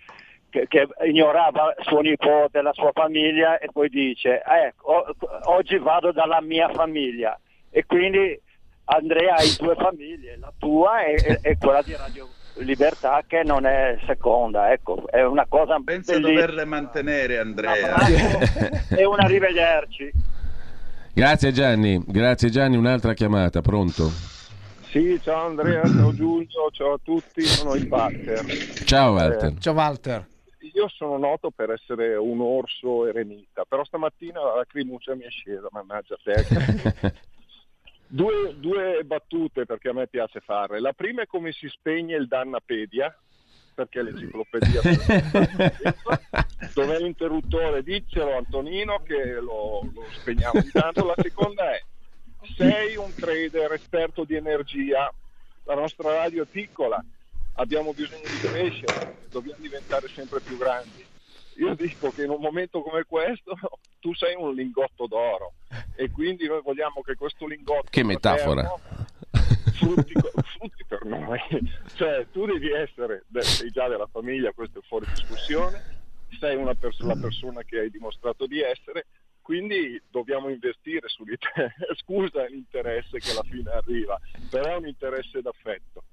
[0.50, 5.06] che, che, ignorava suo nipote, la sua famiglia e poi dice ecco,
[5.44, 7.38] oggi vado dalla mia famiglia
[7.70, 8.38] e quindi
[8.86, 13.98] Andrea hai due famiglie, la tua e, e quella di Radio libertà che non è
[14.06, 16.40] seconda, ecco, è una cosa Penso bellissima.
[16.40, 17.96] doverle mantenere Andrea.
[18.90, 20.12] e un arrivederci.
[21.12, 24.34] Grazie Gianni, grazie Gianni, un'altra chiamata, pronto?
[24.95, 28.45] Sì, ciao Andrea, ciao Giulio, ciao a tutti, sono il Walter.
[28.84, 29.53] Ciao Walter.
[29.53, 30.28] Eh, ciao Walter.
[30.72, 35.66] Io sono noto per essere un orso eremita, però stamattina la lacrimuccia mi è scesa,
[35.72, 37.12] mannaggia te.
[38.07, 40.78] Due, due, battute perché a me piace farle.
[40.78, 43.12] La prima è come si spegne il Dannapedia,
[43.74, 44.80] perché l'enciclopedia
[46.72, 51.05] dove l'interruttore diccelo Antonino che lo, lo spegniamo intanto.
[51.05, 51.82] La seconda è
[52.57, 55.12] sei un trader esperto di energia,
[55.64, 57.03] la nostra radio è piccola,
[57.55, 61.05] abbiamo bisogno di crescere, dobbiamo diventare sempre più grandi.
[61.57, 63.57] Io dico che in un momento come questo
[64.01, 65.55] tu sei un lingotto d'oro.
[65.95, 68.68] E quindi noi vogliamo che questo lingotto che metafora.
[69.72, 70.12] frutti,
[70.59, 71.38] frutti, per noi.
[71.95, 75.92] Cioè tu devi essere sei già della famiglia questo è fuori discussione.
[76.38, 79.07] Sei una pers- la persona che hai dimostrato di essere
[79.45, 84.18] quindi dobbiamo investire su di te scusa l'interesse che alla fine arriva
[84.49, 86.05] però è un interesse d'affetto.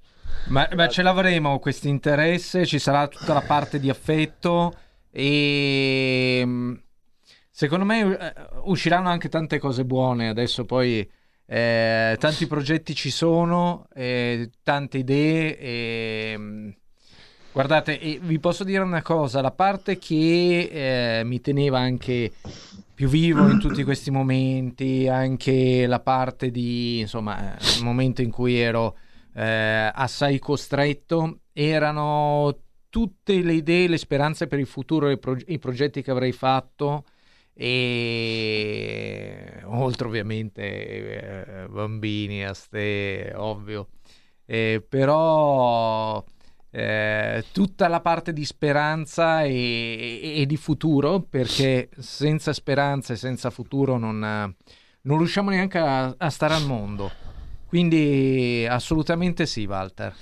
[0.48, 2.66] Ma, ma ce l'avremo questo interesse?
[2.66, 4.76] Ci sarà tutta la parte di affetto?
[5.10, 6.46] E
[7.50, 10.30] secondo me eh, usciranno anche tante cose buone.
[10.30, 11.10] Adesso poi
[11.46, 16.76] eh, tanti progetti ci sono eh, tante idee e,
[17.52, 19.42] guardate vi posso dire una cosa.
[19.42, 22.32] La parte che eh, mi teneva anche
[23.02, 28.60] più vivo in tutti questi momenti anche la parte di insomma il momento in cui
[28.60, 28.95] ero
[29.34, 35.58] eh, assai costretto erano tutte le idee, le speranze per il futuro, i, pro- i
[35.58, 37.06] progetti che avrei fatto
[37.56, 43.88] e oltre ovviamente eh, bambini, a ste, ovvio,
[44.45, 46.24] eh, però
[46.72, 53.18] eh, tutta la parte di speranza e, e, e, di futuro, perché senza speranza e
[53.18, 54.20] senza futuro non,
[55.02, 57.12] non riusciamo neanche a, a stare al mondo.
[57.68, 60.14] Quindi assolutamente sì, Walter.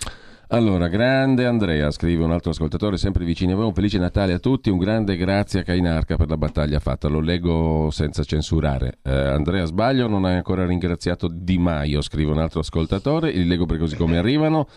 [0.52, 4.39] Allora, grande Andrea, scrive un altro ascoltatore, sempre vicino a voi, un felice Natale a
[4.39, 8.97] tutti, un grande grazie a Cainarca per la battaglia fatta, lo leggo senza censurare.
[9.04, 13.68] Eh, Andrea sbaglio, non hai ancora ringraziato Di Maio, scrive un altro ascoltatore, li leggo
[13.68, 14.68] per così come arrivano.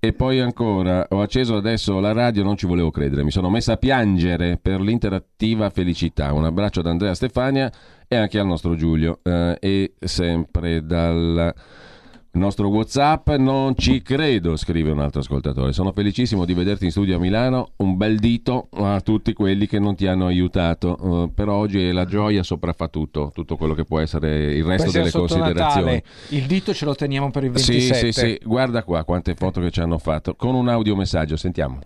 [0.00, 3.72] E poi ancora, ho acceso adesso la radio, non ci volevo credere, mi sono messa
[3.72, 6.32] a piangere per l'interattiva felicità.
[6.32, 7.68] Un abbraccio da Andrea Stefania
[8.06, 9.18] e anche al nostro Giulio.
[9.24, 11.52] Eh, e sempre dal
[12.32, 15.72] Il nostro WhatsApp non ci credo, scrive un altro ascoltatore.
[15.72, 17.70] Sono felicissimo di vederti in studio a Milano.
[17.76, 20.96] Un bel dito a tutti quelli che non ti hanno aiutato.
[21.00, 24.98] Uh, però oggi la gioia sopraffa tutto, tutto quello che può essere il resto Questo
[24.98, 25.92] delle considerazioni.
[25.94, 26.04] Natale.
[26.28, 28.12] Il dito ce lo teniamo per il Sì, 27.
[28.12, 30.34] sì, sì, guarda qua quante foto che ci hanno fatto.
[30.34, 31.78] Con un audiomessaggio, sentiamo.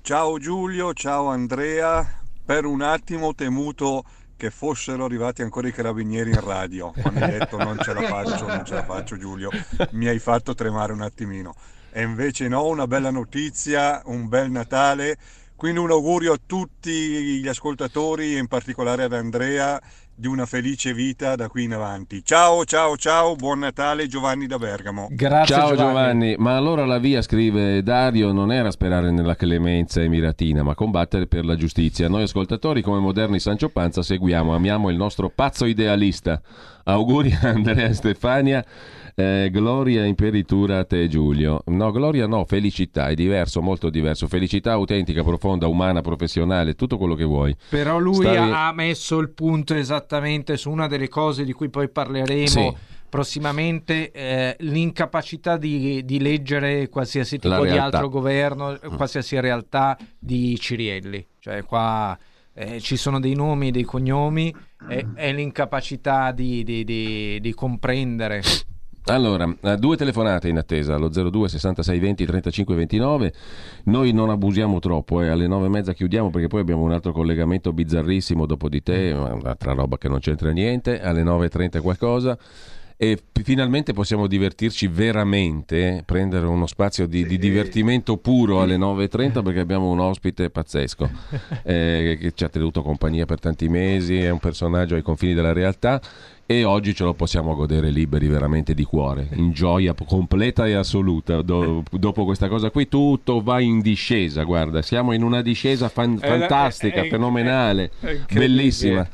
[0.00, 2.22] Ciao Giulio, ciao Andrea.
[2.44, 4.04] Per un attimo ho temuto
[4.36, 6.92] che fossero arrivati ancora i carabinieri in radio.
[7.00, 9.50] Quando hai detto non ce la faccio, non ce la faccio Giulio,
[9.92, 11.54] mi hai fatto tremare un attimino.
[11.90, 15.16] E invece no, una bella notizia, un bel Natale.
[15.56, 19.80] Quindi un augurio a tutti gli ascoltatori e in particolare ad Andrea
[20.16, 22.24] di una felice vita da qui in avanti.
[22.24, 25.08] Ciao, ciao, ciao, buon Natale Giovanni da Bergamo.
[25.44, 26.36] Ciao Giovanni.
[26.38, 31.44] ma allora la via, scrive Dario, non era sperare nella clemenza emiratina, ma combattere per
[31.44, 32.08] la giustizia.
[32.08, 36.40] Noi ascoltatori, come moderni Sancio Panza, seguiamo, amiamo il nostro pazzo idealista.
[36.84, 38.64] Auguri a Andrea e Stefania.
[39.16, 41.62] Eh, gloria imperitura a te Giulio.
[41.66, 44.26] No, gloria no, felicità, è diverso, molto diverso.
[44.26, 47.54] Felicità autentica, profonda, umana, professionale, tutto quello che vuoi.
[47.68, 51.88] Però lui Stavi- ha messo il punto esattamente su una delle cose di cui poi
[51.88, 52.46] parleremo.
[52.48, 52.72] Sì.
[53.08, 58.96] Prossimamente eh, l'incapacità di, di leggere qualsiasi tipo di altro governo, Mm.
[58.96, 61.24] qualsiasi realtà di Cirielli.
[61.38, 62.18] Cioè, qua
[62.56, 64.52] eh, ci sono dei nomi e dei cognomi,
[64.88, 68.42] e è l'incapacità di- di- di comprendere.
[69.06, 73.32] Allora, eh, due telefonate in attesa, allo 02 66 20 35 29.
[73.84, 77.12] Noi non abusiamo troppo, eh, alle nove e mezza chiudiamo perché poi abbiamo un altro
[77.12, 82.38] collegamento bizzarrissimo dopo di te, un'altra roba che non c'entra niente, alle 9.30 qualcosa.
[82.96, 89.58] E finalmente possiamo divertirci veramente, prendere uno spazio di, di divertimento puro alle 9.30 perché
[89.58, 91.10] abbiamo un ospite pazzesco
[91.64, 95.52] eh, che ci ha tenuto compagnia per tanti mesi, è un personaggio ai confini della
[95.52, 96.00] realtà
[96.46, 101.40] e oggi ce lo possiamo godere liberi veramente di cuore, in gioia completa e assoluta.
[101.42, 106.18] Do- dopo questa cosa qui tutto va in discesa, guarda, siamo in una discesa fan-
[106.18, 109.08] fantastica, è- è- fenomenale, è bellissima.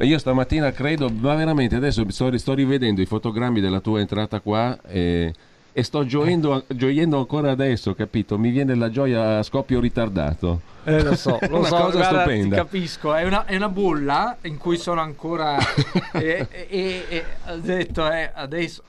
[0.00, 4.78] Io stamattina credo, ma veramente adesso sto, sto rivedendo i fotogrammi della tua entrata qua
[4.86, 5.32] e,
[5.78, 8.38] e sto gioendo, gioiendo ancora adesso, capito?
[8.38, 10.62] Mi viene la gioia a scoppio ritardato.
[10.84, 12.56] Eh, lo so, lo una so, cosa guarda, stupenda.
[12.56, 13.14] capisco.
[13.14, 15.58] È una, è una bolla in cui sono ancora.
[16.14, 18.82] e, e- e- ho detto, eh, adesso.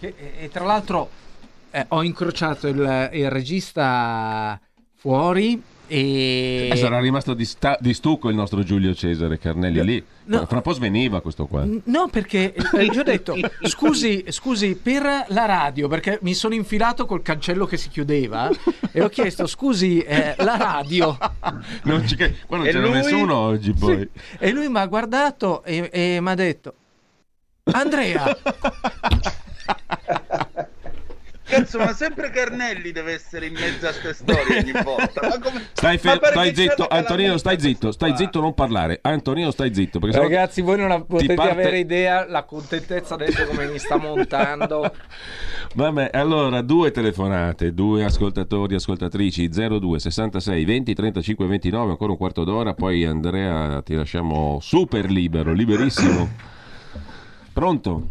[0.00, 1.10] E, e tra l'altro,
[1.70, 4.60] eh, ho incrociato il, il regista
[4.96, 5.62] fuori
[5.92, 6.70] e.
[6.72, 10.04] Eh, sarà rimasto di, sta- di stucco il nostro Giulio Cesare Carnelli lì.
[10.24, 10.46] no.
[10.46, 11.64] Fra un po' sveniva questo qua.
[11.84, 17.04] No, perché eh, gli ho detto scusi, scusi, per la radio, perché mi sono infilato
[17.04, 18.50] col cancello che si chiudeva
[18.90, 21.16] e ho chiesto scusi, eh, la radio.
[21.84, 23.98] Non ci Qua non E c'era lui- nessuno oggi poi.
[23.98, 24.08] Sì.
[24.38, 26.74] E lui mi ha guardato e, e mi ha detto:
[27.64, 28.36] Andrea,
[31.52, 35.20] Cazzo, ma sempre Carnelli deve essere in mezzo a ste storie ogni volta.
[35.28, 35.66] Ma come...
[35.72, 39.00] Stai, Ma fer- perché stai zitto, Antonino, stai zitto, stai zitto, non parlare.
[39.02, 39.98] Antonino, stai zitto.
[39.98, 44.94] Perché ragazzi, voi non potete parte- avere idea la contentezza adesso come mi sta montando.
[45.76, 52.44] Vabbè, allora, due telefonate, due ascoltatori, ascoltatrici, 02 66 20 35 29, ancora un quarto
[52.44, 56.28] d'ora, poi Andrea ti lasciamo super libero, liberissimo.
[57.52, 58.08] Pronto?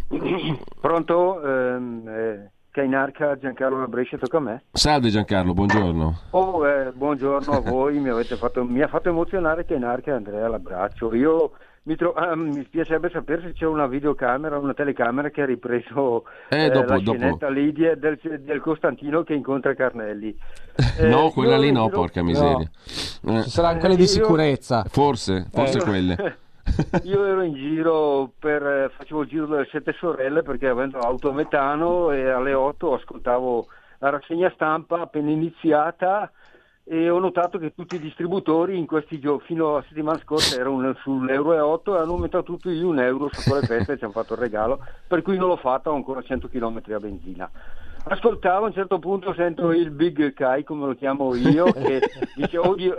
[0.80, 1.42] Pronto?
[1.44, 4.64] Ehm, eh, Cainarca, Giancarlo da Brescia, tocca a me.
[4.72, 6.20] Salve Giancarlo, buongiorno.
[6.32, 10.48] Oh, eh, buongiorno a voi, mi, avete fatto, mi ha fatto emozionare Cainarca e Andrea,
[10.48, 11.14] l'abbraccio.
[11.14, 11.52] Io
[11.84, 16.24] mi, tro- ah, mi piacerebbe sapere se c'è una videocamera, una telecamera che ha ripreso
[16.48, 17.18] Eh, eh, dopo- la dopo.
[17.18, 20.34] scenetta lì di- del, del Costantino che incontra Carnelli.
[21.10, 22.70] no, Eh, quella io lì no, ero- porca miseria.
[23.28, 24.86] Eh, Ci saranno quelle di Io- sicurezza.
[24.88, 25.84] Forse, forse Eh.
[25.84, 26.36] quelle.
[27.04, 31.30] Io ero in giro per eh, facevo il giro delle sette sorelle perché avendo auto
[31.30, 33.68] a metano e alle 8 ascoltavo
[34.00, 36.32] la rassegna stampa appena iniziata
[36.84, 40.94] e ho notato che tutti i distributori in questi giorni fino alla settimana scorsa erano
[40.96, 44.04] sull'euro e 8 e hanno aumentato tutti di un euro su quelle feste e ci
[44.04, 47.50] hanno fatto il regalo per cui non l'ho fatto ho ancora 100 km a benzina.
[48.04, 52.02] Ascoltavo a un certo punto sento il Big Kai come lo chiamo io che
[52.36, 52.96] dice oddio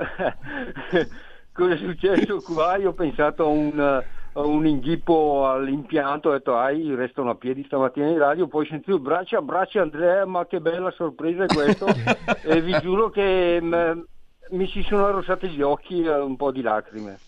[1.53, 2.77] cosa è successo qua?
[2.77, 7.65] Io ho pensato a un, a un inghippo all'impianto ho detto ai restano a piedi
[7.65, 11.87] stamattina in radio poi sento braccia braccia Andrea ma che bella sorpresa è questo.
[12.45, 14.01] E vi giuro che mm,
[14.51, 17.19] mi si sono arrossati gli occhi e un po' di lacrime.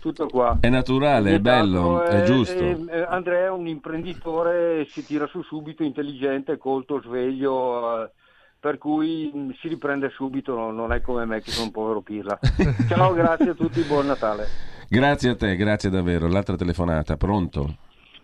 [0.00, 0.58] Tutto qua.
[0.60, 2.58] È naturale, è bello, è eh, giusto.
[2.58, 8.10] eh, eh, Andrea è un imprenditore, si tira su subito, intelligente, colto, sveglio, eh,
[8.62, 12.00] per cui mh, si riprende subito, no- non è come me che sono un povero
[12.00, 12.38] pirla.
[12.86, 14.46] Ciao, grazie a tutti, buon Natale.
[14.88, 16.28] Grazie a te, grazie davvero.
[16.28, 17.74] L'altra telefonata, pronto?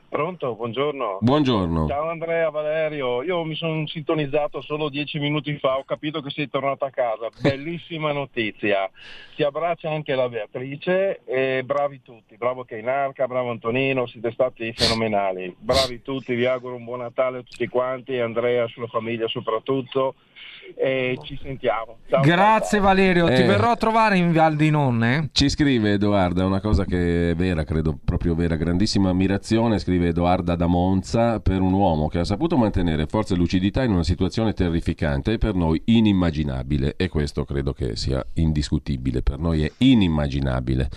[0.08, 1.18] Pronto, buongiorno.
[1.20, 1.88] Buongiorno.
[1.88, 3.22] Ciao Andrea, Valerio.
[3.24, 7.28] Io mi sono sintonizzato solo dieci minuti fa, ho capito che sei tornato a casa.
[7.42, 8.88] Bellissima notizia.
[9.34, 12.36] Ti abbraccia anche la Beatrice e bravi tutti.
[12.36, 15.54] Bravo Keinarca, bravo Antonino, siete stati fenomenali.
[15.58, 20.14] Bravi tutti, vi auguro un buon Natale a tutti quanti, Andrea, sulla famiglia soprattutto.
[20.76, 21.98] E ci sentiamo.
[22.08, 23.46] Ciao, Grazie Valerio, ti Eh.
[23.46, 25.28] verrò a trovare in Val di Nonne.
[25.32, 30.54] Ci scrive Edoarda una cosa che è vera, credo proprio vera, grandissima ammirazione, scrive Edoarda
[30.56, 34.52] da Monza, per un uomo che ha saputo mantenere forza e lucidità in una situazione
[34.52, 40.88] terrificante e per noi inimmaginabile e questo credo che sia indiscutibile, per noi è inimmaginabile.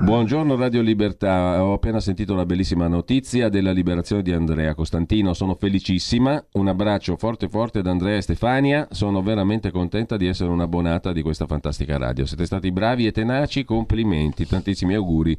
[0.00, 5.54] Buongiorno Radio Libertà, ho appena sentito la bellissima notizia della liberazione di Andrea Costantino, sono
[5.54, 11.12] felicissima, un abbraccio forte forte ad Andrea e Stefania, sono veramente contenta di essere un'abbonata
[11.12, 15.38] di questa fantastica radio, siete stati bravi e tenaci, complimenti, tantissimi auguri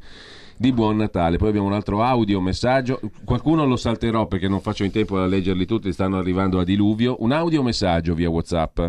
[0.56, 1.36] di buon Natale.
[1.36, 5.26] Poi abbiamo un altro audio, messaggio, qualcuno lo salterò perché non faccio in tempo a
[5.26, 8.80] leggerli tutti, stanno arrivando a diluvio, un audio messaggio via Whatsapp.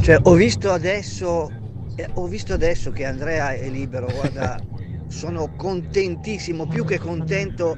[0.00, 1.50] Cioè, ho visto adesso,
[1.96, 4.60] eh, ho visto adesso che Andrea è libero, guarda,
[5.08, 7.76] sono contentissimo, più che contento.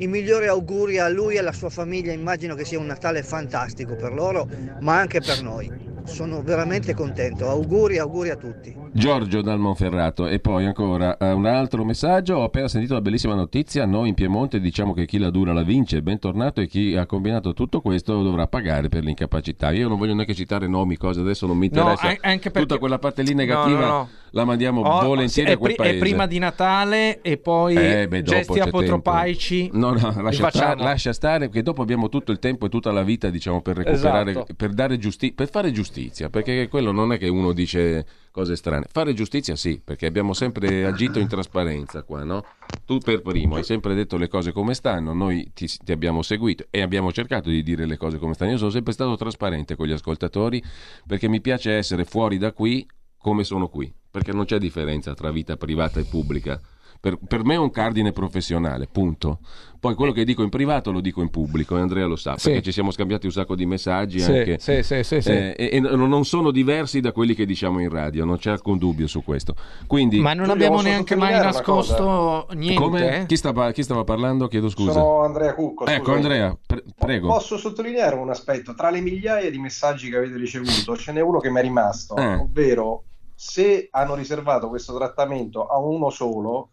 [0.00, 3.96] I migliori auguri a lui e alla sua famiglia, immagino che sia un Natale fantastico
[3.96, 4.48] per loro,
[4.80, 5.86] ma anche per noi.
[6.04, 7.48] Sono veramente contento.
[7.50, 8.74] Auguri, auguri a tutti.
[8.92, 13.34] Giorgio dal Monferrato e poi ancora eh, un altro messaggio, ho appena sentito la bellissima
[13.34, 17.04] notizia, noi in Piemonte diciamo che chi la dura la vince, bentornato e chi ha
[17.04, 19.70] combinato tutto questo dovrà pagare per l'incapacità.
[19.72, 22.60] Io non voglio neanche citare nomi, cose adesso non mi No, interessa, an- anche perché-
[22.60, 24.08] tutta quella parte lì negativa No, no, no.
[24.32, 25.98] La mandiamo Oh, volentieri è, a quel pri- è paese.
[26.04, 29.70] prima di Natale e poi Eh, beh, gesti apotropaici.
[29.72, 33.02] No, no, lascia stare, lascia stare, perché dopo abbiamo tutto il tempo e tutta la
[33.02, 34.54] vita, diciamo, per recuperare, Esatto.
[34.54, 38.86] per dare giustizia, per fare giustizia, perché quello non è che uno dice cose strane.
[38.90, 42.44] Fare giustizia sì, perché abbiamo sempre agito in trasparenza qua, no?
[42.84, 46.64] Tu per primo hai sempre detto le cose come stanno, noi ti, ti abbiamo seguito
[46.70, 48.52] e abbiamo cercato di dire le cose come stanno.
[48.52, 50.62] Io sono sempre stato trasparente con gli ascoltatori
[51.06, 52.86] perché mi piace essere fuori da qui
[53.20, 56.60] come sono qui, perché non c'è differenza tra vita privata e pubblica.
[57.00, 59.38] Per, per me è un cardine professionale, punto.
[59.78, 62.48] Poi quello che dico in privato lo dico in pubblico e Andrea lo sa, Sì.
[62.48, 65.30] perché ci siamo scambiati un sacco di messaggi Sì, anche, sì, sì, sì, sì.
[65.30, 68.78] eh, e, e non sono diversi da quelli che diciamo in radio, non c'è alcun
[68.78, 69.54] dubbio su questo.
[69.86, 72.82] Quindi, Ma non abbiamo neanche mai nascosto niente.
[72.82, 73.20] Come?
[73.20, 73.26] eh?
[73.26, 74.48] Chi, stava, chi stava parlando?
[74.48, 74.92] Chiedo scusa.
[74.94, 75.86] Sono Andrea Cucco.
[75.86, 76.16] Ecco scusami.
[76.16, 77.28] Andrea, pre- prego.
[77.28, 78.74] Posso sottolineare un aspetto?
[78.74, 82.16] Tra le migliaia di messaggi che avete ricevuto, ce n'è uno che mi è rimasto,
[82.16, 82.34] Eh.
[82.34, 83.04] ovvero
[83.40, 86.70] se hanno riservato questo trattamento a uno solo,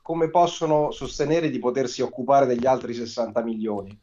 [0.00, 4.00] come possono sostenere di potersi occupare degli altri 60 milioni?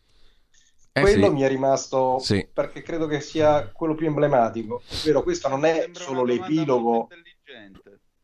[0.92, 1.34] Eh Quello sì.
[1.34, 2.48] mi è rimasto Sì.
[2.54, 7.08] perché credo che sia quello più emblematico, ovvero questo non è solo l'epilogo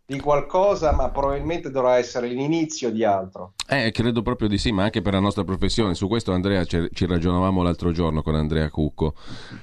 [0.10, 3.53] di qualcosa, ma probabilmente dovrà essere l'inizio di altro.
[3.68, 5.94] Eh, credo proprio di sì, ma anche per la nostra professione.
[5.94, 9.14] Su questo Andrea ci, ci ragionavamo l'altro giorno con Andrea Cucco,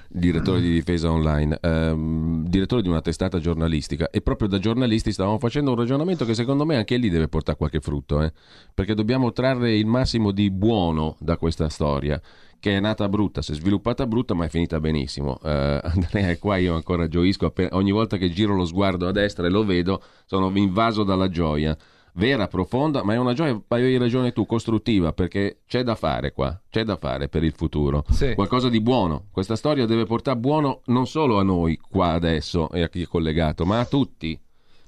[0.08, 5.40] direttore di Difesa Online, ehm, direttore di una testata giornalistica e proprio da giornalisti stavamo
[5.40, 8.32] facendo un ragionamento che secondo me anche lì deve portare qualche frutto, eh?
[8.72, 12.20] perché dobbiamo trarre il massimo di buono da questa storia
[12.66, 15.38] che è nata brutta, si è sviluppata brutta ma è finita benissimo.
[15.40, 19.46] Eh, Andrea è qua, io ancora gioisco, ogni volta che giro lo sguardo a destra
[19.46, 21.76] e lo vedo sono invaso dalla gioia
[22.14, 26.60] vera, profonda, ma è una gioia, hai ragione tu, costruttiva, perché c'è da fare qua,
[26.70, 28.04] c'è da fare per il futuro.
[28.10, 28.34] Sì.
[28.34, 29.26] Qualcosa di buono.
[29.30, 33.06] Questa storia deve portare buono non solo a noi qua adesso e a chi è
[33.06, 34.36] collegato, ma a tutti,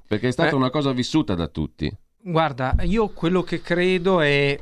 [0.07, 0.55] perché è stata Eh.
[0.55, 1.89] una cosa vissuta da tutti.
[2.21, 4.59] Guarda, io quello che credo è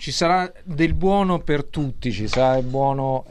[0.00, 3.26] ci sarà del buono per tutti, ci sarà il buono,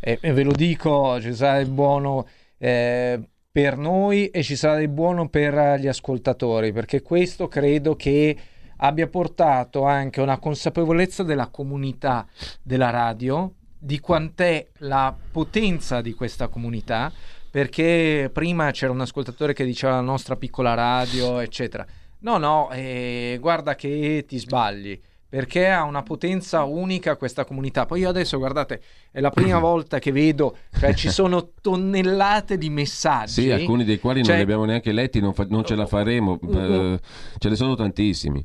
[0.00, 2.26] eh, e, ve lo dico, ci sarà il buono
[2.58, 3.20] eh,
[3.52, 8.36] per noi e ci sarà del buono per gli ascoltatori, perché questo credo che
[8.78, 12.26] abbia portato anche una consapevolezza della comunità
[12.64, 17.12] della radio, di quant'è la potenza di questa comunità,
[17.48, 21.86] perché prima c'era un ascoltatore che diceva la nostra piccola radio, eccetera.
[22.18, 25.00] No, no, eh, guarda che ti sbagli.
[25.36, 27.84] Perché ha una potenza unica questa comunità.
[27.84, 28.80] Poi io adesso, guardate,
[29.10, 33.42] è la prima volta che vedo, cioè ci sono tonnellate di messaggi.
[33.42, 35.84] Sì, alcuni dei quali Cioè, non li abbiamo neanche letti, non, fa- non ce la
[35.84, 37.00] faremo, Mm, eh,
[37.36, 38.42] ce ne sono tantissimi.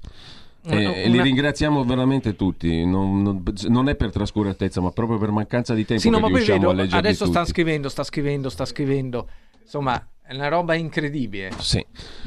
[0.64, 5.32] Una- E, li ringraziamo veramente tutti, non, non- non è per trascuratezza, ma proprio per
[5.32, 7.52] mancanza di tempo Sì, no, ma poi riusciamo vedo, adesso sta tutti.
[7.52, 9.30] scrivendo, sta scrivendo, sta scrivendo.
[9.62, 11.52] Insomma, è una roba incredibile.
[11.60, 11.84] Sì.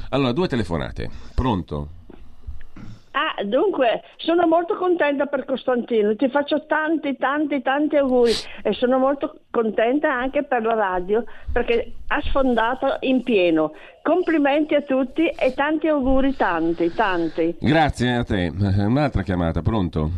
[0.09, 1.11] Allora, due telefonate.
[1.35, 1.89] Pronto?
[3.17, 8.99] Ah, dunque, sono molto contenta per Costantino, ti faccio tanti, tanti, tanti auguri e sono
[8.99, 11.23] molto contenta anche per la radio
[11.53, 13.73] perché ha sfondato in pieno.
[14.03, 17.57] Complimenti a tutti e tanti auguri, tanti, tanti.
[17.61, 18.53] Grazie a te.
[18.53, 20.11] Un'altra chiamata, pronto?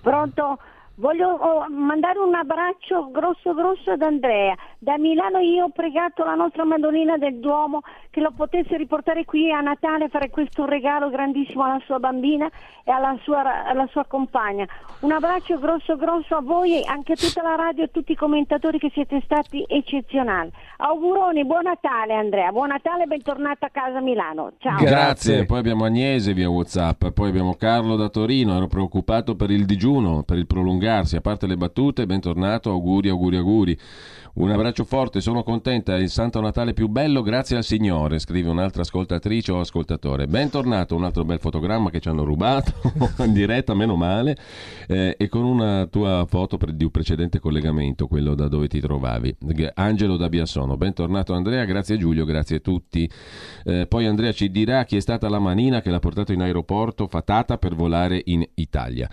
[0.00, 0.58] Pronto?
[0.98, 4.56] Voglio oh, mandare un abbraccio grosso grosso ad Andrea.
[4.78, 9.52] Da Milano io ho pregato la nostra Madonnina del Duomo che lo potesse riportare qui
[9.52, 12.48] a Natale, fare questo regalo grandissimo alla sua bambina
[12.82, 14.66] e alla sua, alla sua compagna.
[15.00, 18.12] Un abbraccio grosso grosso a voi e anche a tutta la radio e a tutti
[18.12, 20.50] i commentatori che siete stati eccezionali.
[20.78, 24.52] Auguroni, buon Natale Andrea, buon Natale e bentornato a casa Milano.
[24.56, 24.78] Ciao.
[24.78, 25.44] Grazie.
[25.44, 28.56] Poi abbiamo Agnese via WhatsApp, poi abbiamo Carlo da Torino.
[28.56, 30.46] Ero preoccupato per il digiuno, per il
[30.86, 31.16] prolungarsi.
[31.16, 33.78] A parte le battute, bentornato, auguri, auguri, auguri.
[34.34, 35.96] Un abbraccio forte, sono contenta.
[35.96, 40.26] Il Santo Natale più bello, grazie al Signore, scrive un'altra ascoltatrice o ascoltatore.
[40.26, 42.72] Bentornato, un altro bel fotogramma che ci hanno rubato
[43.24, 44.36] in diretta, meno male,
[44.88, 48.78] eh, e con una tua foto pre- di un precedente collegamento, quello da dove ti
[48.78, 49.34] trovavi.
[49.72, 53.10] Angelo da Biassono, bentornato Andrea, grazie Giulio, grazie a tutti.
[53.64, 57.06] Eh, poi Andrea ci dirà chi è stata la manina che l'ha portato in aeroporto
[57.06, 59.08] fatata per volare in Italia.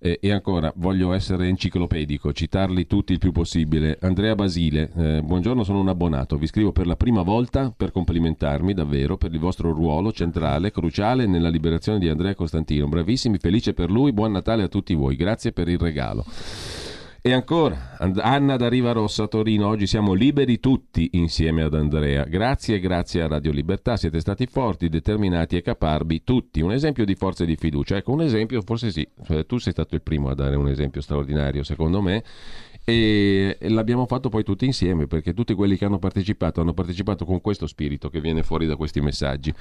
[0.00, 3.98] Eh, e ancora, voglio essere enciclopedico, citarli tutti il più possibile.
[4.00, 6.36] Andrea Basile, eh, buongiorno, sono un abbonato.
[6.36, 11.26] Vi scrivo per la prima volta per complimentarmi davvero per il vostro ruolo centrale, cruciale
[11.26, 12.86] nella liberazione di Andrea Costantino.
[12.86, 15.16] Bravissimi, felice per lui, buon Natale a tutti voi.
[15.16, 16.24] Grazie per il regalo.
[17.20, 22.22] E ancora, Anna da Riva Rossa, Torino, oggi siamo liberi tutti insieme ad Andrea.
[22.22, 26.60] Grazie e grazie a Radio Libertà, siete stati forti, determinati e caparbi tutti.
[26.60, 27.96] Un esempio di forza e di fiducia.
[27.96, 31.00] Ecco, un esempio, forse sì, Cioè, tu sei stato il primo a dare un esempio
[31.00, 32.22] straordinario, secondo me.
[32.88, 37.42] E l'abbiamo fatto poi tutti insieme perché tutti quelli che hanno partecipato hanno partecipato con
[37.42, 39.52] questo spirito che viene fuori da questi messaggi.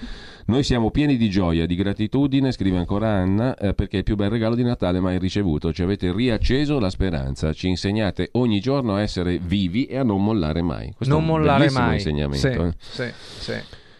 [0.45, 4.16] Noi siamo pieni di gioia, di gratitudine, scrive ancora Anna, eh, perché è il più
[4.16, 5.74] bel regalo di Natale mai ricevuto.
[5.74, 10.24] Ci avete riacceso la speranza, ci insegnate ogni giorno a essere vivi e a non
[10.24, 10.94] mollare mai.
[10.95, 11.95] Questo non è un mollare mai.
[11.95, 12.76] insegnamento.
[12.80, 13.14] Sì, eh.
[13.20, 13.54] sì, sì.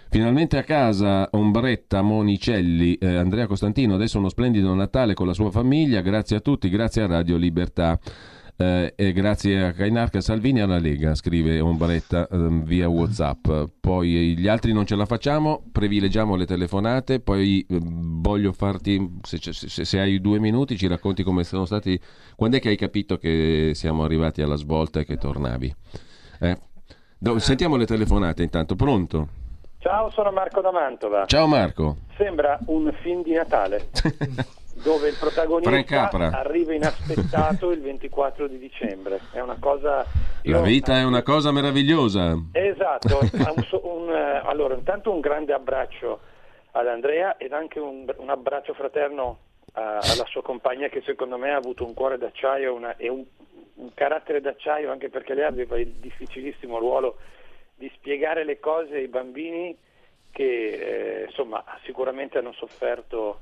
[0.10, 5.52] Finalmente a casa Ombretta Monicelli, eh, Andrea Costantino, adesso uno splendido Natale con la sua
[5.52, 8.00] famiglia, grazie a tutti, grazie a Radio Libertà.
[8.60, 13.48] Eh, e grazie a Cainarca Salvini e alla Lega, scrive Ombretta ehm, via Whatsapp.
[13.80, 17.20] Poi gli altri non ce la facciamo, privilegiamo le telefonate.
[17.20, 22.00] Poi eh, voglio farti, se, se- se hai due minuti, ci racconti come sono stati.
[22.36, 25.76] Quando è che hai capito che siamo arrivati alla svolta e che tornavi?
[26.40, 26.58] Eh?
[27.20, 28.76] Do- sentiamo le telefonate intanto.
[28.76, 29.28] Pronto?
[29.78, 31.26] Ciao, sono Marco da Mantova.
[31.28, 31.98] Ciao Marco.
[32.18, 33.90] Sembra un film di Natale
[34.82, 39.20] dove il protagonista arriva inaspettato il 24 di dicembre.
[39.32, 40.06] È una cosa.
[40.44, 42.36] La vita è una cosa meravigliosa.
[42.52, 43.20] Esatto.
[43.82, 46.20] un un, eh, allora, intanto un grande abbraccio
[46.72, 49.40] ad Andrea ed anche un, un abbraccio fraterno
[49.74, 53.24] a- alla sua compagna che secondo me ha avuto un cuore d'acciaio una- e un,
[53.76, 57.18] un carattere d'acciaio anche perché lei aveva il difficilissimo ruolo
[57.76, 59.76] di spiegare le cose ai bambini
[60.32, 60.44] che
[61.24, 63.42] eh, insomma sicuramente hanno sofferto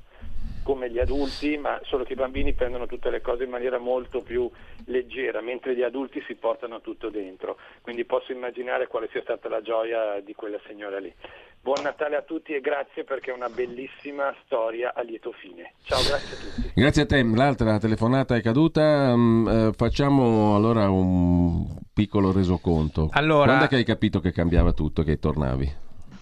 [0.66, 4.22] come gli adulti, ma solo che i bambini prendono tutte le cose in maniera molto
[4.22, 4.50] più
[4.86, 7.58] leggera, mentre gli adulti si portano tutto dentro.
[7.82, 11.14] Quindi posso immaginare quale sia stata la gioia di quella signora lì.
[11.62, 15.74] Buon Natale a tutti e grazie perché è una bellissima storia a lieto fine.
[15.84, 16.72] Ciao, grazie a tutti.
[16.74, 17.24] Grazie a te.
[17.24, 19.16] L'altra telefonata è caduta.
[19.16, 23.10] Mm, eh, facciamo allora un piccolo resoconto.
[23.12, 25.74] Allora- Quando è che hai capito che cambiava tutto, che tornavi?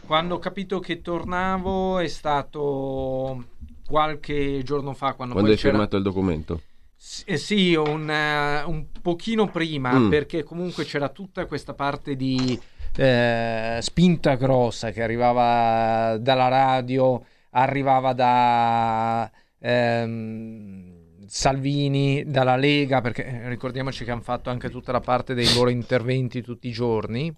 [0.06, 3.46] Quando ho capito che tornavo è stato
[3.86, 6.62] qualche giorno fa quando, Quando hai c'era- firmato il documento?
[7.26, 10.10] Eh sì, un, eh, un pochino prima, Mm.
[10.10, 12.58] perché comunque c'era tutta questa parte di
[12.96, 19.30] eh, spinta grossa che arrivava dalla radio, arrivava da
[19.60, 25.52] ehm, Salvini, dalla Lega, perché eh, ricordiamoci che hanno fatto anche tutta la parte dei
[25.56, 27.34] loro interventi tutti i giorni.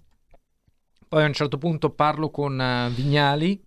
[1.08, 3.60] Poi a un certo punto parlo con eh, Vignali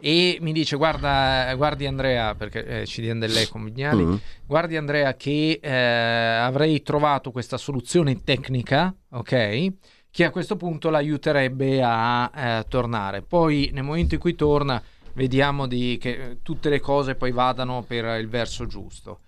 [0.00, 4.14] e mi dice guarda, guardi Andrea, perché eh, ci diano del lei con Vignali, Mm.
[4.46, 9.72] guardi Andrea che eh, avrei trovato questa soluzione tecnica, ok?
[10.10, 13.22] Che a questo punto l'aiuterebbe a eh, tornare.
[13.22, 14.82] Poi nel momento in cui torna
[15.14, 19.20] vediamo di, che tutte le cose poi vadano per il verso giusto.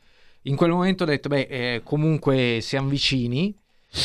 [0.43, 3.55] In quel momento ho detto, beh, eh, comunque siamo vicini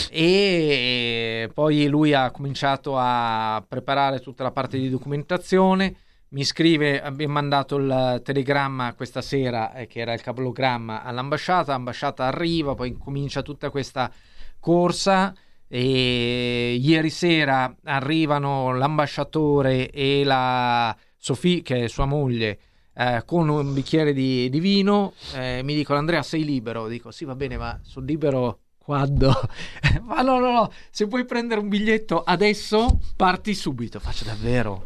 [0.10, 5.96] e poi lui ha cominciato a preparare tutta la parte di documentazione.
[6.36, 11.72] Mi scrive, abbiamo mandato il telegramma questa sera, eh, che era il cablogramma, all'ambasciata.
[11.72, 14.12] L'ambasciata arriva, poi comincia tutta questa
[14.60, 15.34] corsa.
[15.66, 22.60] E ieri sera arrivano l'ambasciatore e la Sofì, che è sua moglie,
[22.94, 25.14] eh, con un bicchiere di, di vino.
[25.36, 26.90] eh, mi dicono: Andrea, sei libero?
[26.90, 29.34] Dico: Sì, va bene, ma sono libero quando?
[30.06, 34.00] ma no, no, no, se puoi prendere un biglietto adesso, parti subito.
[34.00, 34.86] Faccio davvero.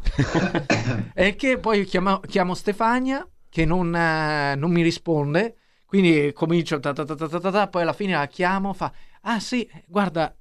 [1.14, 5.56] e che poi chiamo, chiamo Stefania, che non, eh, non mi risponde.
[5.86, 8.92] Quindi comincio, ta ta ta ta ta ta ta, poi alla fine la chiamo, fa,
[9.22, 10.34] ah sì, guarda,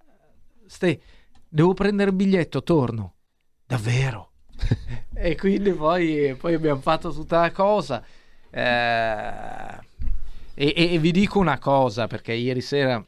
[0.67, 1.01] Ste,
[1.49, 3.15] devo prendere il biglietto, torno.
[3.67, 4.33] Davvero?
[5.15, 8.05] e quindi poi, poi abbiamo fatto tutta la cosa.
[8.51, 9.87] Eh,
[10.55, 13.05] e, e- e vi dico una cosa, perché ieri sera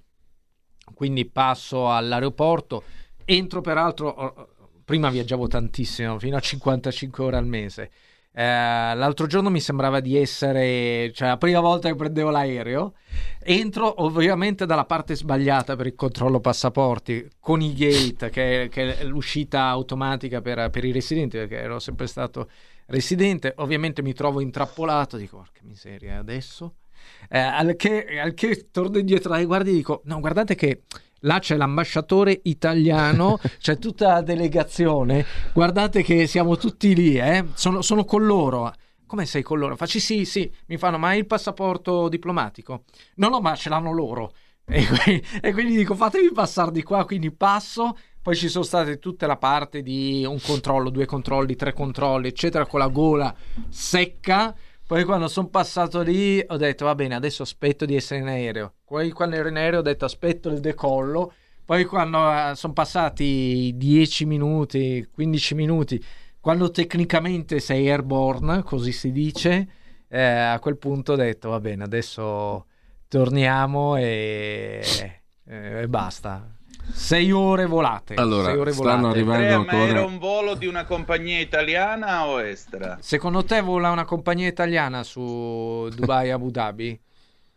[1.00, 2.82] quindi passo all'aeroporto,
[3.24, 4.50] entro peraltro,
[4.84, 7.90] prima viaggiavo tantissimo, fino a 55 ore al mese.
[8.30, 12.96] Eh, l'altro giorno mi sembrava di essere, cioè la prima volta che prendevo l'aereo,
[13.42, 19.04] entro ovviamente dalla parte sbagliata per il controllo passaporti, con i gate, che, che è
[19.04, 22.50] l'uscita automatica per, per i residenti, perché ero sempre stato
[22.88, 26.74] residente, ovviamente mi trovo intrappolato, dico, porca miseria, adesso?
[27.32, 30.82] Eh, al, che, al che torno indietro ai guardi e dico: No, guardate che
[31.20, 35.24] là c'è l'ambasciatore italiano, c'è tutta la delegazione.
[35.52, 37.46] Guardate che siamo tutti lì, eh?
[37.54, 38.72] sono, sono con loro.
[39.06, 39.76] Come sei con loro?
[39.76, 40.50] Faccio sì, sì.
[40.66, 42.84] Mi fanno, ma hai il passaporto diplomatico?
[43.16, 44.32] No, no, ma ce l'hanno loro.
[44.70, 47.04] E quindi, e quindi dico, fatemi passare di qua.
[47.04, 47.96] Quindi passo.
[48.22, 52.66] Poi ci sono state tutta la parte di un controllo, due controlli, tre controlli, eccetera,
[52.66, 53.34] con la gola
[53.68, 54.54] secca.
[54.90, 58.74] Poi quando sono passato lì ho detto va bene, adesso aspetto di essere in aereo.
[58.84, 61.32] Poi quando ero in aereo ho detto aspetto il decollo.
[61.64, 66.04] Poi quando eh, sono passati 10 minuti, 15 minuti,
[66.40, 69.68] quando tecnicamente sei airborne, così si dice,
[70.08, 72.66] eh, a quel punto ho detto va bene, adesso
[73.06, 74.82] torniamo e,
[75.44, 76.59] e basta.
[76.92, 78.14] Sei ore volate.
[78.14, 79.18] Allora, sei ore stanno volate.
[79.18, 80.04] arrivando ma era ancora...
[80.04, 82.98] un volo di una compagnia italiana o estera?
[83.00, 87.00] Secondo te vola una compagnia italiana su Dubai Abu Dhabi?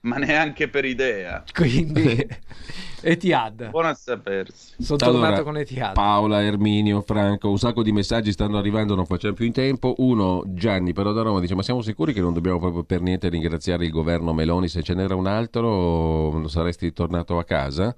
[0.04, 1.44] Ma neanche per idea.
[1.54, 2.28] Quindi
[3.02, 3.70] Etihad.
[3.70, 4.74] Buono a sapersi.
[4.82, 5.94] Sono Allora, tornato con Etihad.
[5.94, 9.94] Paola, Erminio, Franco, un sacco di messaggi stanno arrivando, non facciamo più in tempo.
[9.98, 13.30] Uno, Gianni, però da Roma, dice: Ma siamo sicuri che non dobbiamo proprio per niente
[13.30, 14.68] ringraziare il governo Meloni?
[14.68, 17.96] Se ce n'era un altro, saresti tornato a casa?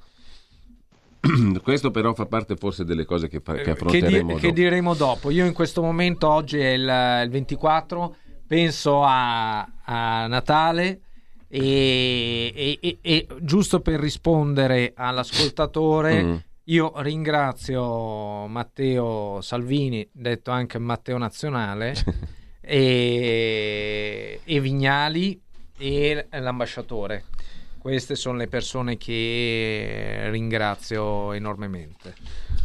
[1.63, 4.93] Questo però fa parte forse delle cose che, fa- che che, di- affronteremo che diremo
[4.93, 5.29] dopo.
[5.31, 8.15] Io in questo momento, oggi è il, il 24,
[8.47, 10.99] penso a, a Natale
[11.47, 16.35] e, e- e- e giusto per rispondere all'ascoltatore, Mm.
[16.65, 21.95] io ringrazio Matteo Salvini, detto anche Matteo Nazionale,
[22.61, 25.39] e, e Vignali
[25.77, 27.23] e l'ambasciatore.
[27.85, 32.15] Queste sono le persone che ringrazio enormemente.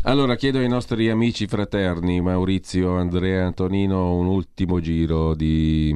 [0.04, 5.94] Allora chiedo ai nostri amici fraterni Maurizio, Andrea, Antonino un ultimo giro di,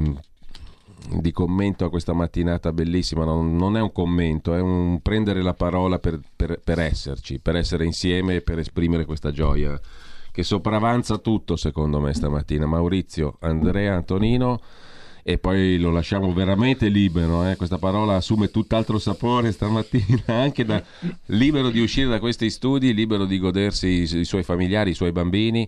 [1.22, 3.24] di commento a questa mattinata bellissima.
[3.24, 7.56] Non, non è un commento, è un prendere la parola per, per- per esserci, per
[7.56, 9.80] essere insieme e per esprimere questa gioia
[10.32, 12.66] che sopravanza tutto secondo me stamattina.
[12.66, 14.60] Maurizio, Andrea, Antonino.
[15.26, 17.56] E poi lo lasciamo veramente libero, eh?
[17.56, 20.82] questa parola assume tutt'altro sapore stamattina, anche da,
[21.28, 25.12] libero di uscire da questi studi, libero di godersi i, i suoi familiari, i suoi
[25.12, 25.66] bambini,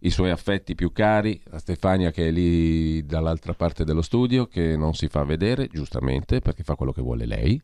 [0.00, 4.76] i suoi affetti più cari, a Stefania che è lì dall'altra parte dello studio, che
[4.76, 7.58] non si fa vedere, giustamente, perché fa quello che vuole lei,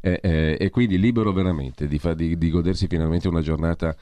[0.00, 3.96] Eh, eh, e quindi libero veramente di, fa- di- di godersi finalmente una giornata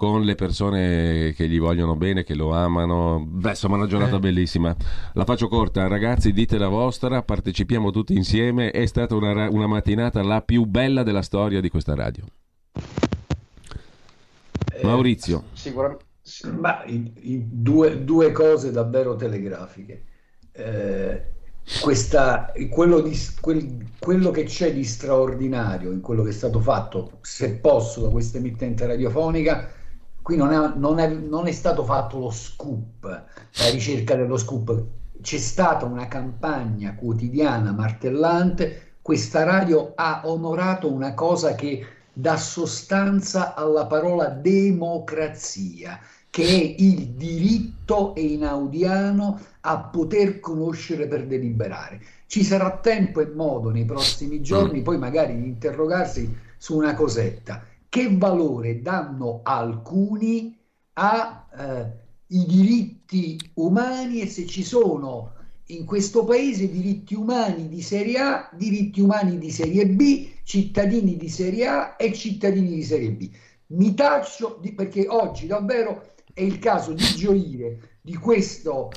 [0.00, 3.22] con le persone che gli vogliono bene, che lo amano.
[3.22, 4.74] Beh, insomma, una giornata bellissima.
[5.12, 8.70] La faccio corta, ragazzi, dite la vostra, partecipiamo tutti insieme.
[8.70, 12.24] È stata una, una mattinata la più bella della storia di questa radio.
[14.82, 15.42] Maurizio.
[15.52, 16.04] Sicuramente,
[16.58, 20.04] ma i- i due, due cose davvero telegrafiche.
[20.52, 21.22] Eh,
[21.82, 27.18] questa, quello, di- quel- quello che c'è di straordinario in quello che è stato fatto,
[27.20, 29.72] se posso, da questa emittente radiofonica,
[30.30, 34.84] qui non è, non è- non è stato fatto lo scoop, la ricerca dello scoop,
[35.20, 43.54] c'è stata una campagna quotidiana martellante, questa radio ha onorato una cosa che dà sostanza
[43.54, 45.98] alla parola democrazia,
[46.30, 52.00] che è il diritto einaudiano a poter conoscere per deliberare.
[52.26, 57.64] Ci sarà tempo e modo nei prossimi giorni, poi magari di interrogarsi su una cosetta.
[57.90, 60.56] Che valore danno alcuni
[60.92, 61.90] ai
[62.28, 65.32] diritti umani e se ci sono
[65.66, 71.28] in questo paese diritti umani di serie A, diritti umani di serie B, cittadini di
[71.28, 73.28] serie A e cittadini di serie B.
[73.72, 78.90] Mi taccio di- perché oggi davvero è il caso di gioire di questo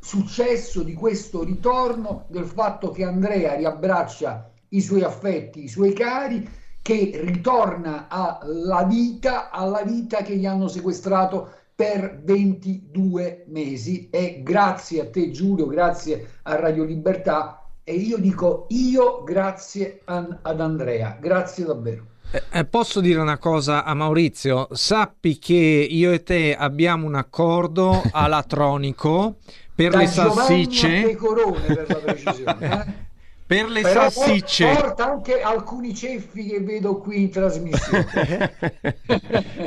[0.00, 6.44] successo, di questo ritorno, del fatto che Andrea riabbraccia i suoi affetti, i suoi cari,
[6.82, 15.00] che ritorna alla vita, alla vita che gli hanno sequestrato per 22 mesi e grazie
[15.00, 21.16] a te Giulio, grazie a Radio Libertà e io dico io grazie an- ad Andrea,
[21.20, 22.06] grazie davvero.
[22.30, 24.68] Eh, eh, posso dire una cosa a Maurizio?
[24.72, 29.36] Sappi che io e te abbiamo un accordo alatronico
[29.74, 31.02] per Da le salsicce.
[31.02, 32.58] Pecorone per la precisione.
[32.86, 33.10] eh.
[33.46, 34.72] Per le Però salsicce.
[34.72, 38.54] Porta anche alcuni ceffi che vedo qui in trasmissione.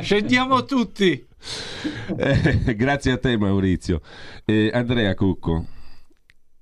[0.02, 1.24] Scendiamo tutti.
[2.16, 4.00] Eh, grazie a te Maurizio.
[4.44, 5.66] Eh, Andrea Cucco.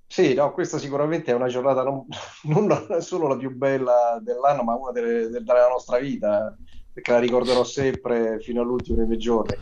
[0.07, 2.07] Sì, no, questa sicuramente è una giornata non,
[2.45, 6.55] non solo la più bella dell'anno, ma una delle- de- della nostra vita,
[6.93, 9.57] perché la ricorderò sempre fino all'ultimo dei miei giorni.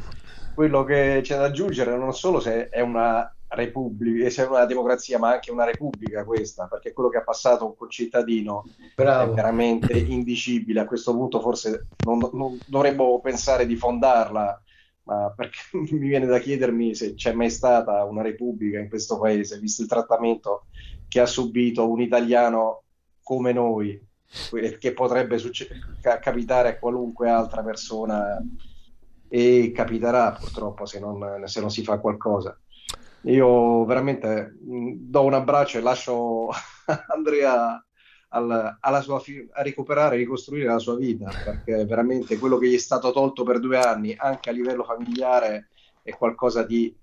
[0.55, 5.19] Quello che c'è da aggiungere non solo se è una repubblica, se è una democrazia,
[5.19, 8.65] ma anche una repubblica questa, perché quello che ha passato un concittadino
[8.95, 9.33] Bravo.
[9.33, 10.81] è veramente indicibile.
[10.81, 14.63] A questo punto forse non, non dovremmo pensare di fondarla,
[15.05, 19.59] ma perché mi viene da chiedermi se c'è mai stata una repubblica in questo paese,
[19.59, 20.67] visto il trattamento
[21.09, 22.83] che ha subito un italiano
[23.23, 24.01] come noi,
[24.79, 25.69] che potrebbe succe-
[26.01, 28.43] ca- capitare a qualunque altra persona
[29.29, 32.59] e capiterà purtroppo se non, se non si fa qualcosa.
[33.25, 36.49] Io veramente mh, do un abbraccio e lascio
[37.15, 37.85] Andrea
[38.31, 42.69] al- alla sua fi- a recuperare e ricostruire la sua vita, perché veramente quello che
[42.69, 45.69] gli è stato tolto per due anni, anche a livello familiare,
[46.03, 46.95] è qualcosa di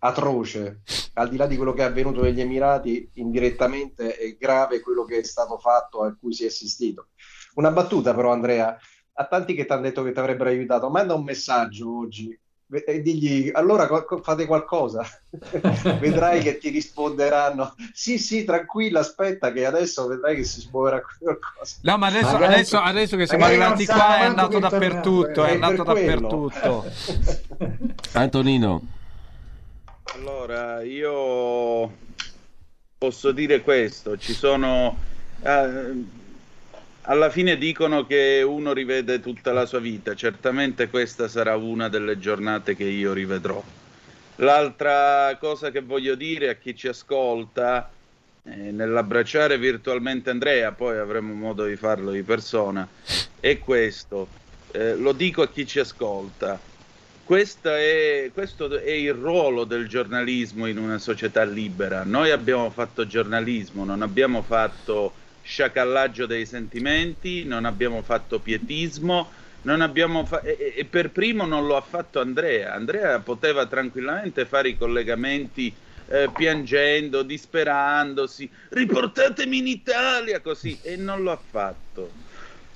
[0.00, 0.82] atroce.
[1.14, 5.18] Al di là di quello che è avvenuto negli Emirati, indirettamente è grave quello che
[5.18, 7.08] è stato fatto a cui si è assistito.
[7.54, 8.76] Una battuta però, Andrea,
[9.14, 12.38] a tanti che ti hanno detto che ti avrebbero aiutato, manda un messaggio oggi
[12.70, 13.88] e digli allora
[14.22, 15.06] fate qualcosa,
[16.00, 17.74] vedrai che ti risponderanno.
[17.92, 21.76] Sì, sì, tranquilla, aspetta, che adesso vedrai che si muoverà qualcosa.
[21.82, 25.52] No, ma adesso, Magari- adesso, adesso che siamo arrivati qua è andato dappertutto, è è
[25.52, 26.50] andato per quello.
[26.50, 26.84] dappertutto.
[28.18, 28.82] Antonino.
[30.14, 31.92] Allora, io
[32.98, 34.96] posso dire questo, ci sono...
[35.42, 36.16] eh,
[37.08, 42.18] alla fine dicono che uno rivede tutta la sua vita, certamente questa sarà una delle
[42.18, 43.62] giornate che io rivedrò.
[44.36, 47.90] L'altra cosa che voglio dire a chi ci ascolta,
[48.44, 52.86] eh, nell'abbracciare virtualmente Andrea, poi avremo modo di farlo di persona,
[53.40, 54.28] è questo.
[54.70, 56.60] Eh, lo dico a chi ci ascolta.
[57.26, 62.04] È- questo è il ruolo del giornalismo in una società libera.
[62.04, 65.12] Noi abbiamo fatto giornalismo, non abbiamo fatto
[65.48, 69.30] sciacallaggio dei sentimenti, non abbiamo fatto pietismo,
[69.62, 72.74] non abbiamo fa- e, e- per primo non lo ha fatto Andrea.
[72.74, 75.74] Andrea poteva tranquillamente fare i collegamenti
[76.10, 82.12] eh, piangendo, disperandosi, riportatemi in Italia così, e non lo ha fatto.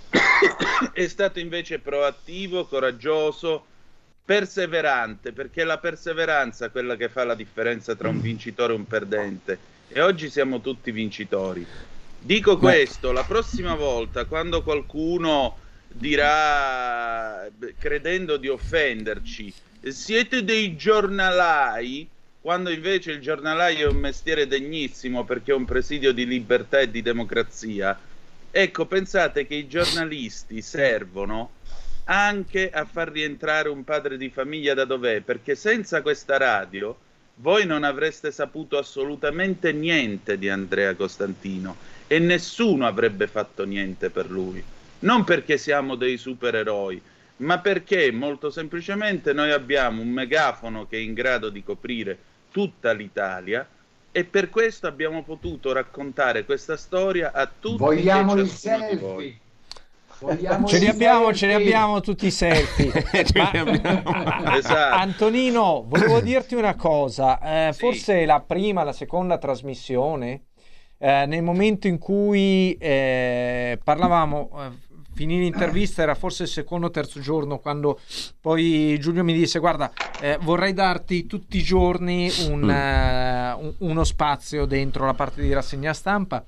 [0.94, 3.66] è stato invece proattivo, coraggioso,
[4.24, 8.86] perseverante, perché è la perseveranza quella che fa la differenza tra un vincitore e un
[8.86, 9.58] perdente.
[9.88, 11.66] E oggi siamo tutti vincitori.
[12.24, 15.56] Dico questo, la prossima volta quando qualcuno
[15.88, 19.52] dirà, beh, credendo di offenderci,
[19.88, 22.08] siete dei giornalai,
[22.40, 26.92] quando invece il giornalaio è un mestiere degnissimo perché è un presidio di libertà e
[26.92, 27.98] di democrazia,
[28.52, 31.50] ecco, pensate che i giornalisti servono
[32.04, 36.96] anche a far rientrare un padre di famiglia da dov'è, perché senza questa radio
[37.36, 41.76] voi non avreste saputo assolutamente niente di Andrea Costantino
[42.06, 44.62] e nessuno avrebbe fatto niente per lui.
[45.00, 47.00] Non perché siamo dei supereroi,
[47.38, 52.16] ma perché molto semplicemente noi abbiamo un megafono che è in grado di coprire
[52.52, 53.66] tutta l'Italia
[54.12, 59.40] e per questo abbiamo potuto raccontare questa storia a tutti Vogliamo il selfie.
[60.22, 62.92] Vogliamo Ce li abbiamo, ce li abbiamo tutti i selfie.
[63.34, 64.94] Ma- Esatto.
[64.96, 67.40] Antonino, volevo dirti una cosa.
[67.68, 70.42] eh, Forse la prima, la seconda trasmissione,
[70.98, 76.90] eh, nel momento in cui eh, parlavamo, eh, finì l'intervista, era forse il secondo o
[76.90, 77.98] terzo giorno, quando
[78.40, 79.90] poi Giulio mi disse: Guarda,
[80.20, 82.70] eh, vorrei darti tutti i giorni un, Mm.
[82.70, 86.44] eh, un- uno spazio dentro la parte di rassegna stampa.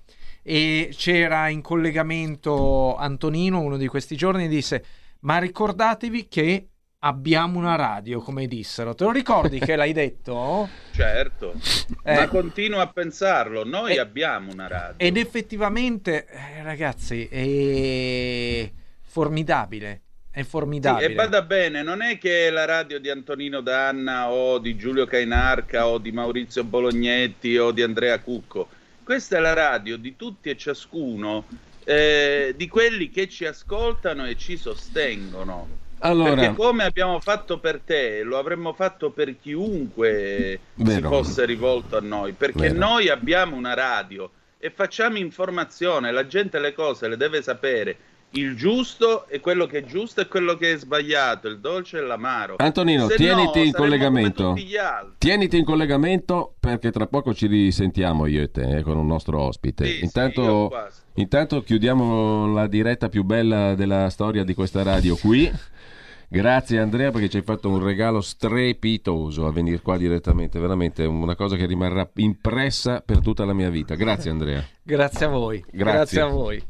[0.47, 4.85] E c'era in collegamento Antonino uno di questi giorni e disse:
[5.21, 6.69] Ma ricordatevi che
[6.99, 8.95] abbiamo una radio, come dissero.
[8.95, 10.69] Te lo ricordi che l'hai detto?
[10.95, 11.55] Certo,
[12.05, 12.15] Eh.
[12.15, 13.99] ma continuo a pensarlo, noi Eh.
[14.01, 14.97] abbiamo una radio.
[14.99, 18.71] Ed effettivamente, eh, ragazzi, è
[19.03, 20.03] formidabile.
[20.31, 21.11] È Sì, formidabile.
[21.11, 25.87] e vada bene, non è che la radio di Antonino Danna o di Giulio Cainarca
[25.87, 28.69] o di Maurizio Bolognetti o di Andrea Cucco.
[29.05, 31.45] Questa è la radio di tutti e ciascuno
[31.85, 35.69] eh, di quelli che ci ascoltano e ci sostengono.
[35.99, 41.09] Allora- Perché come abbiamo fatto per te, lo avremmo fatto per chiunque si Vero.
[41.09, 42.79] fosse rivolto a noi, perché Vero.
[42.79, 46.11] noi abbiamo una radio e facciamo informazione.
[46.11, 47.97] La gente le cose le deve sapere.
[48.37, 52.01] Il giusto è quello che è giusto e quello che è sbagliato, il dolce e
[52.01, 52.57] l'amaro.
[52.59, 54.57] Antonino, Se tieniti no, in collegamento.
[55.19, 59.41] Tieniti in collegamento perché tra poco ci risentiamo io e te eh, con un nostro
[59.41, 59.85] ospite.
[59.87, 61.01] Sì, sì, intanto, quasi.
[61.15, 65.49] intanto chiudiamo la diretta più bella della storia di questa radio qui.
[66.27, 71.37] Grazie Andrea perché ci hai fatto un regalo strepitoso a venire qua direttamente, veramente una
[71.37, 73.95] cosa che rimarrà impressa per tutta la mia vita.
[73.95, 74.65] Grazie Andrea.
[74.83, 75.65] Grazie a voi.
[75.71, 76.21] Grazie.
[76.21, 76.61] a voi.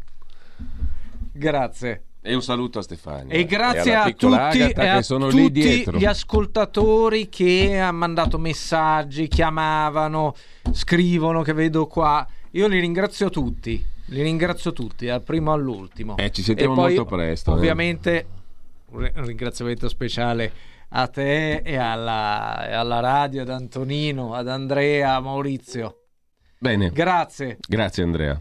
[1.34, 2.04] Grazie.
[2.22, 3.34] E un saluto a Stefania.
[3.34, 9.28] E grazie alla a tutti, Agata e a tutti gli ascoltatori che hanno mandato messaggi,
[9.28, 10.34] chiamavano,
[10.72, 12.26] scrivono che vedo qua.
[12.52, 13.84] Io li ringrazio tutti.
[14.06, 16.16] Li ringrazio tutti, dal primo all'ultimo.
[16.16, 17.54] Eh, ci sentiamo E poi, molto presto, eh.
[17.56, 18.26] Ovviamente,
[18.92, 20.52] un ringraziamento speciale
[20.88, 26.04] a te e alla, e alla radio, ad Antonino, ad Andrea, a Maurizio.
[26.58, 26.90] Bene.
[26.90, 27.58] Grazie.
[27.66, 28.40] Grazie Andrea.